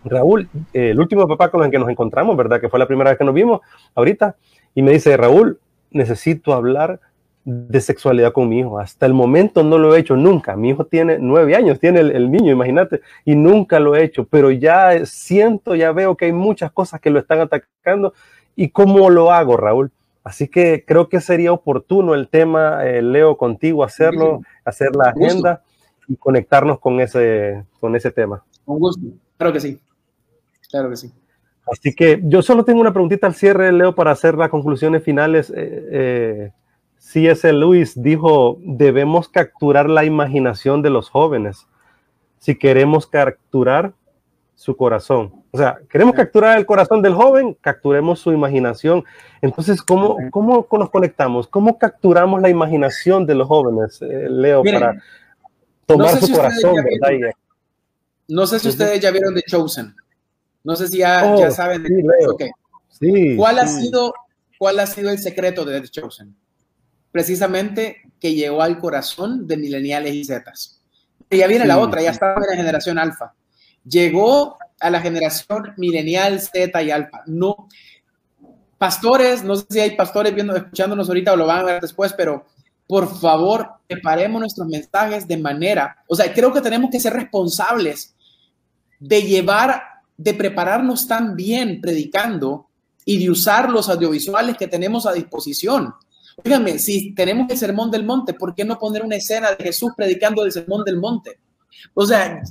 Raúl, 0.03 0.49
eh, 0.73 0.89
el 0.89 0.99
último 0.99 1.25
papá 1.25 1.49
con 1.49 1.63
el 1.63 1.71
que 1.71 1.79
nos 1.79 1.87
encontramos, 1.87 2.35
¿verdad? 2.35 2.59
Que 2.59 2.67
fue 2.67 2.77
la 2.77 2.85
primera 2.85 3.11
vez 3.11 3.17
que 3.17 3.23
nos 3.23 3.33
vimos 3.33 3.61
ahorita, 3.95 4.35
y 4.73 4.81
me 4.81 4.91
dice, 4.91 5.15
Raúl, 5.15 5.57
necesito 5.91 6.51
hablar 6.51 6.99
de 7.45 7.79
sexualidad 7.79 8.33
con 8.33 8.49
mi 8.49 8.59
hijo. 8.59 8.79
Hasta 8.79 9.05
el 9.05 9.13
momento 9.13 9.63
no 9.63 9.77
lo 9.77 9.95
he 9.95 9.99
hecho 9.99 10.17
nunca. 10.17 10.57
Mi 10.57 10.71
hijo 10.71 10.85
tiene 10.85 11.17
nueve 11.19 11.55
años, 11.55 11.79
tiene 11.79 12.01
el, 12.01 12.29
niño, 12.29 12.51
imagínate, 12.51 13.01
y 13.23 13.35
nunca 13.35 13.79
lo 13.79 13.95
he 13.95 14.03
hecho, 14.03 14.25
pero 14.25 14.51
ya 14.51 15.05
siento, 15.05 15.75
ya 15.75 15.91
veo 15.91 16.17
que 16.17 16.25
hay 16.25 16.33
muchas 16.33 16.71
cosas 16.71 16.99
que 16.99 17.11
lo 17.11 17.19
están 17.19 17.39
atacando. 17.39 18.13
¿Y 18.55 18.69
cómo 18.69 19.09
lo 19.09 19.31
hago, 19.31 19.57
Raúl? 19.57 19.91
Así 20.23 20.47
que 20.47 20.83
creo 20.85 21.07
que 21.07 21.21
sería 21.21 21.51
oportuno 21.51 22.15
el 22.15 22.27
tema, 22.29 22.85
eh, 22.85 23.01
Leo, 23.01 23.37
contigo, 23.37 23.83
hacerlo, 23.83 24.41
hacer 24.63 24.95
la 24.95 25.09
agenda 25.09 25.61
y 26.07 26.15
conectarnos 26.15 26.79
con 26.79 26.99
ese, 26.99 27.63
con 27.79 27.95
ese 27.95 28.11
tema. 28.11 28.43
Un 28.65 28.79
gusto, 28.79 29.05
claro 29.37 29.53
que 29.53 29.59
sí. 29.59 29.79
Claro 30.69 30.89
que 30.89 30.95
sí. 30.97 31.11
Así 31.71 31.93
que 31.93 32.21
yo 32.23 32.41
solo 32.41 32.65
tengo 32.65 32.81
una 32.81 32.93
preguntita 32.93 33.27
al 33.27 33.35
cierre, 33.35 33.71
Leo, 33.71 33.93
para 33.93 34.11
hacer 34.11 34.35
las 34.35 34.49
conclusiones 34.49 35.03
finales. 35.03 35.51
Eh, 35.55 35.87
eh, 35.91 36.51
C.S. 36.97 37.51
Lewis 37.53 38.01
dijo, 38.01 38.57
debemos 38.61 39.29
capturar 39.29 39.89
la 39.89 40.05
imaginación 40.05 40.81
de 40.81 40.89
los 40.89 41.09
jóvenes 41.09 41.67
si 42.45 42.55
queremos 42.55 43.07
capturar 43.07 43.93
su 44.55 44.75
corazón. 44.75 45.43
O 45.51 45.57
sea, 45.57 45.79
queremos 45.89 46.15
capturar 46.15 46.57
el 46.57 46.65
corazón 46.65 47.01
del 47.01 47.13
joven, 47.13 47.55
capturemos 47.61 48.19
su 48.19 48.31
imaginación. 48.31 49.03
Entonces, 49.41 49.81
¿cómo, 49.81 50.17
cómo 50.31 50.67
nos 50.71 50.89
conectamos? 50.89 51.47
¿Cómo 51.47 51.77
capturamos 51.77 52.41
la 52.41 52.49
imaginación 52.49 53.25
de 53.25 53.35
los 53.35 53.47
jóvenes, 53.47 54.01
eh, 54.01 54.27
Leo, 54.29 54.63
para 54.63 55.01
tomar 55.85 56.17
su 56.19 56.33
corazón? 56.33 56.75
no 58.27 58.47
sé 58.47 58.59
si 58.59 58.69
ustedes 58.69 58.99
ya 58.99 59.11
vieron 59.11 59.35
The 59.35 59.43
Chosen. 59.43 59.95
No 60.63 60.75
sé 60.75 60.87
si 60.87 60.97
ya, 60.97 61.31
oh, 61.31 61.51
saben 61.51 61.83
de 61.83 63.35
¿Cuál, 63.37 63.59
Ha 63.59 63.67
sido, 63.67 64.13
¿Cuál 64.57 64.79
ha 64.79 64.87
sido 64.87 65.11
el 65.11 65.19
secreto 65.19 65.63
de 65.63 65.79
The 65.81 65.89
Chosen? 65.89 66.35
Precisamente 67.11 67.97
que 68.19 68.33
llegó 68.33 68.63
al 68.63 68.79
corazón 68.79 69.45
de 69.47 69.57
mileniales 69.57 70.13
y 70.13 70.25
zetas. 70.25 70.81
Y 71.29 71.37
ya 71.37 71.47
viene 71.47 71.65
la 71.65 71.77
otra, 71.77 72.01
ya 72.01 72.11
estaba 72.11 72.41
en 72.41 72.49
la 72.49 72.55
generación 72.55 72.97
alfa. 72.97 73.33
Llegó 73.87 74.57
a 74.79 74.89
la 74.89 74.99
generación 74.99 75.73
milenial, 75.77 76.41
Z 76.41 76.83
y 76.83 76.91
alfa. 76.91 77.23
No, 77.27 77.67
pastores, 78.77 79.43
no 79.43 79.55
sé 79.55 79.65
si 79.69 79.79
hay 79.79 79.95
pastores 79.95 80.33
viendo, 80.33 80.55
escuchándonos 80.55 81.07
ahorita 81.07 81.33
o 81.33 81.37
lo 81.37 81.45
van 81.45 81.59
a 81.59 81.63
ver 81.63 81.81
después, 81.81 82.13
pero 82.13 82.45
por 82.87 83.19
favor, 83.19 83.67
preparemos 83.87 84.39
nuestros 84.39 84.67
mensajes 84.67 85.27
de 85.27 85.37
manera, 85.37 86.03
o 86.07 86.15
sea, 86.15 86.31
creo 86.31 86.53
que 86.53 86.61
tenemos 86.61 86.91
que 86.91 86.99
ser 86.99 87.13
responsables 87.13 88.13
de 88.99 89.23
llevar 89.23 89.81
de 90.17 90.33
prepararnos 90.33 91.07
tan 91.07 91.35
bien 91.35 91.81
predicando 91.81 92.67
y 93.03 93.19
de 93.19 93.29
usar 93.29 93.69
los 93.69 93.89
audiovisuales 93.89 94.57
que 94.57 94.67
tenemos 94.67 95.05
a 95.05 95.13
disposición. 95.13 95.93
Díganme, 96.43 96.79
si 96.79 97.13
tenemos 97.13 97.49
el 97.49 97.57
Sermón 97.57 97.91
del 97.91 98.05
Monte, 98.05 98.33
¿por 98.33 98.55
qué 98.55 98.65
no 98.65 98.79
poner 98.79 99.03
una 99.03 99.15
escena 99.15 99.51
de 99.51 99.63
Jesús 99.63 99.91
predicando 99.95 100.43
el 100.43 100.51
Sermón 100.51 100.83
del 100.83 100.97
Monte? 100.97 101.39
O 101.93 102.05
sea, 102.05 102.41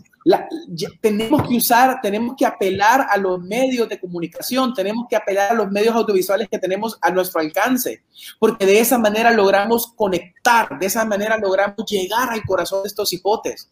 tenemos 1.01 1.47
que 1.47 1.57
usar, 1.57 2.01
tenemos 2.01 2.35
que 2.37 2.47
apelar 2.47 3.07
a 3.11 3.19
los 3.19 3.41
medios 3.41 3.89
de 3.89 4.01
comunicación, 4.01 4.73
tenemos 4.73 5.07
que 5.09 5.17
apelar 5.17 5.53
a 5.53 5.55
los 5.55 5.71
medios 5.71 5.95
audiovisuales 5.95 6.49
que 6.49 6.59
tenemos 6.59 6.99
a 7.03 7.11
nuestro 7.11 7.41
alcance, 7.41 8.03
porque 8.39 8.65
de 8.65 8.81
esa 8.81 8.99
manera 8.99 9.33
logramos 9.33 9.89
conectar, 9.95 10.79
de 10.79 10.87
esa 10.87 11.05
manera 11.05 11.37
logramos 11.37 11.85
llegar 11.87 12.31
al 12.31 12.43
corazón 12.43 12.83
de 12.83 12.89
estos 12.89 13.13
hipotes. 13.13 13.71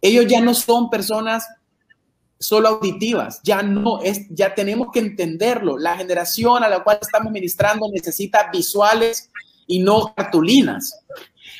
Ellos 0.00 0.26
ya 0.26 0.40
no 0.40 0.54
son 0.54 0.88
personas 0.88 1.46
solo 2.38 2.68
auditivas, 2.68 3.40
ya 3.44 3.62
no 3.62 4.00
es, 4.00 4.26
ya 4.30 4.54
tenemos 4.54 4.88
que 4.90 5.00
entenderlo. 5.00 5.76
La 5.76 5.96
generación 5.96 6.64
a 6.64 6.68
la 6.68 6.82
cual 6.82 6.98
estamos 7.02 7.30
ministrando 7.30 7.86
necesita 7.92 8.48
visuales 8.50 9.30
y 9.66 9.80
no 9.80 10.14
cartulinas. 10.14 11.04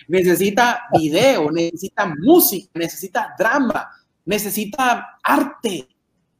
Necesita 0.08 0.84
video, 0.98 1.50
necesita 1.50 2.12
música, 2.18 2.70
necesita 2.74 3.34
drama, 3.38 3.88
necesita 4.30 5.18
arte. 5.22 5.88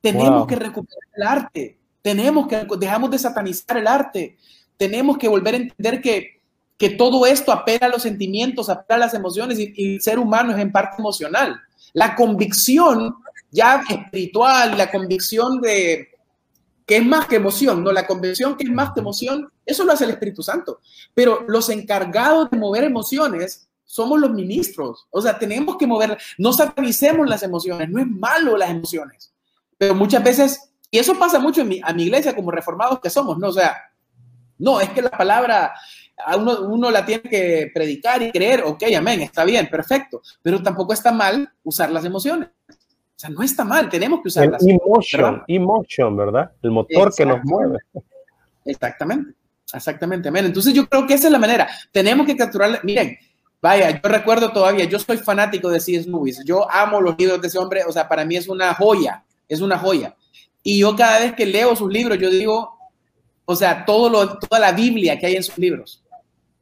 Tenemos 0.00 0.46
que 0.46 0.54
recuperar 0.54 1.08
el 1.16 1.22
arte. 1.26 1.78
Tenemos 2.00 2.46
que, 2.46 2.64
dejamos 2.78 3.10
de 3.10 3.18
satanizar 3.18 3.76
el 3.76 3.86
arte. 3.88 4.38
Tenemos 4.76 5.18
que 5.18 5.28
volver 5.28 5.54
a 5.54 5.58
entender 5.58 6.00
que, 6.00 6.40
que 6.78 6.90
todo 6.90 7.26
esto 7.26 7.50
apela 7.50 7.86
a 7.86 7.90
los 7.90 8.02
sentimientos, 8.02 8.70
apela 8.70 8.94
a 8.94 9.06
las 9.06 9.14
emociones 9.14 9.58
y, 9.58 9.72
y 9.76 9.94
el 9.96 10.00
ser 10.00 10.20
humano 10.20 10.52
es 10.52 10.58
en 10.58 10.70
parte 10.70 10.96
emocional. 11.00 11.60
La 11.92 12.14
convicción 12.14 13.16
ya 13.50 13.82
espiritual, 13.90 14.78
la 14.78 14.88
convicción 14.90 15.60
de 15.60 16.10
que 16.86 16.96
es 16.96 17.04
más 17.04 17.26
que 17.26 17.36
emoción, 17.36 17.82
no, 17.82 17.92
la 17.92 18.06
convicción 18.06 18.56
que 18.56 18.64
es 18.64 18.70
más 18.70 18.92
que 18.92 19.00
emoción, 19.00 19.50
eso 19.66 19.84
lo 19.84 19.92
hace 19.92 20.04
el 20.04 20.10
Espíritu 20.10 20.42
Santo. 20.42 20.80
Pero 21.12 21.44
los 21.48 21.68
encargados 21.68 22.50
de 22.50 22.56
mover 22.56 22.84
emociones 22.84 23.68
somos 23.90 24.20
los 24.20 24.30
ministros. 24.30 25.08
O 25.10 25.20
sea, 25.20 25.36
tenemos 25.36 25.76
que 25.76 25.84
mover, 25.84 26.16
no 26.38 26.52
satanicemos 26.52 27.28
las 27.28 27.42
emociones, 27.42 27.88
no 27.88 28.00
es 28.00 28.06
malo 28.06 28.56
las 28.56 28.70
emociones. 28.70 29.34
Pero 29.76 29.96
muchas 29.96 30.22
veces, 30.22 30.72
y 30.92 30.98
eso 30.98 31.18
pasa 31.18 31.40
mucho 31.40 31.62
en 31.62 31.68
mi, 31.68 31.80
a 31.82 31.92
mi 31.92 32.04
iglesia 32.04 32.36
como 32.36 32.52
reformados 32.52 33.00
que 33.00 33.10
somos, 33.10 33.36
¿no? 33.36 33.48
O 33.48 33.52
sea, 33.52 33.76
no, 34.58 34.80
es 34.80 34.90
que 34.90 35.02
la 35.02 35.10
palabra 35.10 35.72
a 36.24 36.36
uno, 36.36 36.60
uno 36.68 36.88
la 36.88 37.04
tiene 37.04 37.22
que 37.22 37.68
predicar 37.74 38.22
y 38.22 38.30
creer, 38.30 38.62
ok, 38.64 38.84
amén, 38.96 39.22
está 39.22 39.42
bien, 39.42 39.68
perfecto, 39.68 40.22
pero 40.40 40.62
tampoco 40.62 40.92
está 40.92 41.10
mal 41.10 41.52
usar 41.64 41.90
las 41.90 42.04
emociones. 42.04 42.48
sea, 43.16 43.30
no 43.30 43.42
está 43.42 43.64
mal, 43.64 43.88
tenemos 43.88 44.20
que 44.22 44.28
usarlas. 44.28 44.62
El 44.62 44.78
emotion, 44.80 45.42
emotion, 45.48 46.16
¿verdad? 46.16 46.52
El 46.62 46.70
motor 46.70 47.12
que 47.12 47.26
nos 47.26 47.40
mueve. 47.42 47.78
Exactamente, 48.64 49.34
exactamente. 49.74 50.28
Entonces 50.28 50.72
yo 50.74 50.86
creo 50.86 51.08
que 51.08 51.14
esa 51.14 51.26
es 51.26 51.32
la 51.32 51.40
manera. 51.40 51.66
Tenemos 51.90 52.24
que 52.24 52.36
capturar, 52.36 52.78
miren, 52.84 53.18
vaya, 53.60 54.00
yo 54.02 54.08
recuerdo 54.08 54.52
todavía, 54.52 54.84
yo 54.84 54.98
soy 54.98 55.18
fanático 55.18 55.68
de 55.68 55.80
C.S. 55.80 56.08
Lewis, 56.08 56.42
yo 56.44 56.70
amo 56.70 57.00
los 57.00 57.18
libros 57.18 57.40
de 57.40 57.48
ese 57.48 57.58
hombre, 57.58 57.84
o 57.86 57.92
sea, 57.92 58.08
para 58.08 58.24
mí 58.24 58.36
es 58.36 58.48
una 58.48 58.74
joya, 58.74 59.24
es 59.48 59.60
una 59.60 59.78
joya. 59.78 60.16
Y 60.62 60.78
yo 60.78 60.94
cada 60.94 61.20
vez 61.20 61.34
que 61.34 61.46
leo 61.46 61.74
sus 61.74 61.90
libros, 61.90 62.18
yo 62.18 62.30
digo, 62.30 62.78
o 63.44 63.56
sea, 63.56 63.84
todo 63.84 64.08
lo, 64.08 64.38
toda 64.38 64.60
la 64.60 64.72
Biblia 64.72 65.18
que 65.18 65.26
hay 65.26 65.36
en 65.36 65.42
sus 65.42 65.58
libros, 65.58 66.02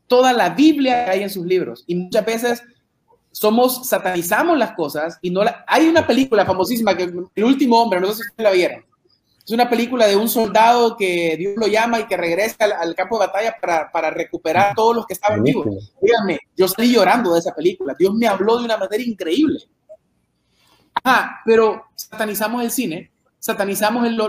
toda 0.06 0.32
la 0.32 0.50
Biblia 0.50 1.04
que 1.04 1.10
hay 1.10 1.22
en 1.22 1.30
sus 1.30 1.44
libros. 1.44 1.84
Y 1.86 1.94
muchas 1.94 2.24
veces 2.24 2.62
somos, 3.30 3.86
satanizamos 3.86 4.58
las 4.58 4.72
cosas 4.72 5.18
y 5.20 5.30
no 5.30 5.44
la, 5.44 5.64
hay 5.66 5.86
una 5.86 6.06
película 6.06 6.44
famosísima 6.44 6.96
que 6.96 7.04
El 7.34 7.44
último 7.44 7.80
hombre, 7.80 8.00
no 8.00 8.12
sé 8.12 8.22
si 8.24 8.42
la 8.42 8.50
vieron. 8.50 8.84
Es 9.48 9.54
una 9.54 9.70
película 9.70 10.06
de 10.06 10.14
un 10.14 10.28
soldado 10.28 10.94
que 10.94 11.34
Dios 11.38 11.54
lo 11.56 11.68
llama 11.68 12.00
y 12.00 12.04
que 12.04 12.18
regresa 12.18 12.66
al, 12.78 12.94
campo 12.94 13.18
de 13.18 13.28
batalla 13.28 13.56
para, 13.58 13.90
para, 13.90 14.10
recuperar 14.10 14.72
a 14.72 14.74
todos 14.74 14.94
los 14.94 15.06
que 15.06 15.14
estaban 15.14 15.42
vivos. 15.42 15.94
Díganme, 16.02 16.38
yo 16.54 16.68
salí 16.68 16.92
llorando 16.92 17.32
de 17.32 17.38
esa 17.38 17.54
película. 17.54 17.96
Dios 17.98 18.12
me 18.12 18.26
habló 18.26 18.58
de 18.58 18.66
una 18.66 18.76
manera 18.76 19.02
increíble. 19.02 19.60
Ajá, 21.02 21.40
pero 21.46 21.84
satanizamos 21.94 22.62
el 22.62 22.70
cine, 22.70 23.10
satanizamos 23.38 24.06
el, 24.06 24.20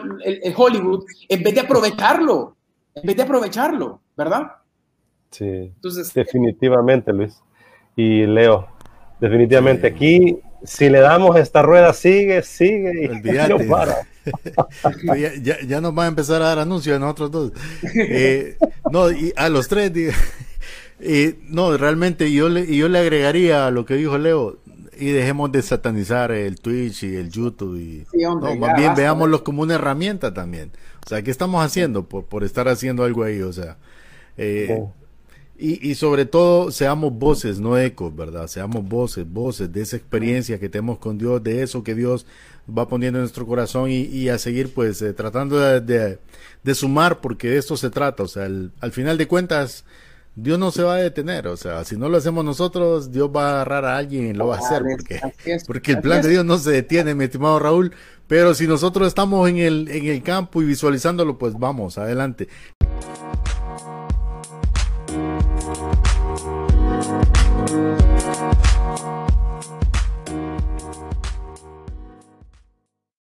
el, 0.42 0.54
Hollywood 0.56 1.04
en 1.28 1.44
vez 1.44 1.54
de 1.54 1.60
aprovecharlo, 1.60 2.56
en 2.96 3.06
vez 3.06 3.18
de 3.18 3.24
aprovecharlo, 3.24 4.00
¿verdad? 4.16 4.44
Sí, 5.32 5.46
Entonces, 5.46 6.14
definitivamente, 6.14 7.12
Luis. 7.12 7.44
Y 7.94 8.26
Leo, 8.26 8.70
definitivamente 9.20 9.88
aquí, 9.88 10.40
si 10.64 10.90
le 10.90 11.02
damos 11.02 11.36
esta 11.36 11.62
rueda, 11.62 11.92
sigue, 11.92 12.42
sigue 12.42 13.04
y 13.04 13.10
no 13.50 13.58
para. 13.70 13.98
Ya, 15.42 15.62
ya, 15.62 15.82
nos 15.82 15.98
va 15.98 16.06
a 16.06 16.08
empezar 16.08 16.42
a 16.42 16.46
dar 16.46 16.60
anuncios 16.60 16.96
a 16.96 17.00
nosotros 17.00 17.32
dos. 17.32 17.52
Eh, 17.96 18.58
no, 18.92 19.12
y 19.12 19.34
a 19.36 19.50
los 19.50 19.68
tres, 19.68 19.92
eh, 21.00 21.40
no, 21.48 21.78
realmente 21.78 22.32
yo 22.32 22.50
le, 22.50 22.76
yo 22.76 22.90
le 22.90 23.00
agregaría 23.00 23.68
a 23.68 23.72
lo 23.72 23.86
que 23.86 23.96
dijo 23.96 24.18
Leo, 24.18 24.60
y 25.00 25.12
dejemos 25.12 25.52
de 25.52 25.62
satanizar 25.62 26.32
el 26.32 26.60
Twitch 26.60 27.04
y 27.04 27.16
el 27.16 27.30
YouTube 27.32 27.78
y 27.78 28.06
no, 28.18 28.56
más 28.58 28.78
bien 28.78 28.94
veámoslo 28.96 29.44
como 29.44 29.62
una 29.62 29.76
herramienta 29.76 30.34
también. 30.34 30.72
O 31.06 31.10
sea, 31.10 31.22
¿qué 31.22 31.32
estamos 31.32 31.64
haciendo 31.64 32.08
por, 32.08 32.26
por 32.26 32.44
estar 32.44 32.68
haciendo 32.68 33.04
algo 33.04 33.24
ahí? 33.24 33.42
O 33.42 33.54
sea, 33.54 33.78
eh, 34.38 34.84
y, 35.58 35.90
y, 35.90 35.96
sobre 35.96 36.26
todo 36.26 36.72
seamos 36.72 37.14
voces, 37.14 37.60
no 37.60 37.78
ecos, 37.78 38.16
¿verdad? 38.16 38.48
Seamos 38.48 38.88
voces, 38.88 39.30
voces 39.30 39.72
de 39.72 39.82
esa 39.82 39.98
experiencia 39.98 40.60
que 40.60 40.70
tenemos 40.70 41.00
con 41.00 41.18
Dios, 41.18 41.44
de 41.44 41.64
eso 41.64 41.84
que 41.84 41.96
Dios 41.96 42.26
va 42.78 42.88
poniendo 42.88 43.20
en 43.20 43.24
nuestro 43.24 43.46
corazón 43.46 43.90
y, 43.90 44.02
y 44.02 44.30
a 44.30 44.38
seguir 44.38 44.74
pues 44.74 45.02
eh, 45.02 45.14
tratando 45.14 45.60
de, 45.60 46.18
de, 46.64 46.76
sumar 46.76 47.22
porque 47.22 47.50
de 47.50 47.58
esto 47.58 47.78
se 47.78 47.90
trata. 47.90 48.24
O 48.24 48.28
sea, 48.28 48.46
al 48.46 48.92
final 48.92 49.18
de 49.18 49.28
cuentas 49.28 49.84
Dios 50.36 50.58
no 50.60 50.72
se 50.72 50.84
va 50.84 50.96
a 50.96 50.98
detener, 50.98 51.48
o 51.48 51.58
sea, 51.58 51.84
si 51.84 51.98
no 51.98 52.08
lo 52.08 52.18
hacemos 52.18 52.46
nosotros, 52.46 53.12
Dios 53.12 53.30
va 53.36 53.48
a 53.48 53.52
agarrar 53.56 53.86
a 53.86 53.98
alguien 53.98 54.28
y 54.28 54.34
lo 54.34 54.48
va 54.48 54.56
a 54.56 54.60
hacer, 54.60 54.84
porque, 54.90 55.20
porque 55.68 55.92
el 55.94 56.02
plan 56.02 56.22
de 56.22 56.30
Dios 56.30 56.46
no 56.46 56.58
se 56.58 56.72
detiene, 56.72 57.14
mi 57.14 57.26
estimado 57.26 57.60
Raúl, 57.60 57.94
pero 58.28 58.54
si 58.54 58.68
nosotros 58.68 59.08
estamos 59.08 59.50
en 59.50 59.58
el, 59.58 59.90
en 59.90 60.06
el 60.06 60.24
campo 60.24 60.62
y 60.62 60.66
visualizándolo, 60.66 61.38
pues 61.38 61.58
vamos, 61.58 61.98
adelante. 61.98 62.48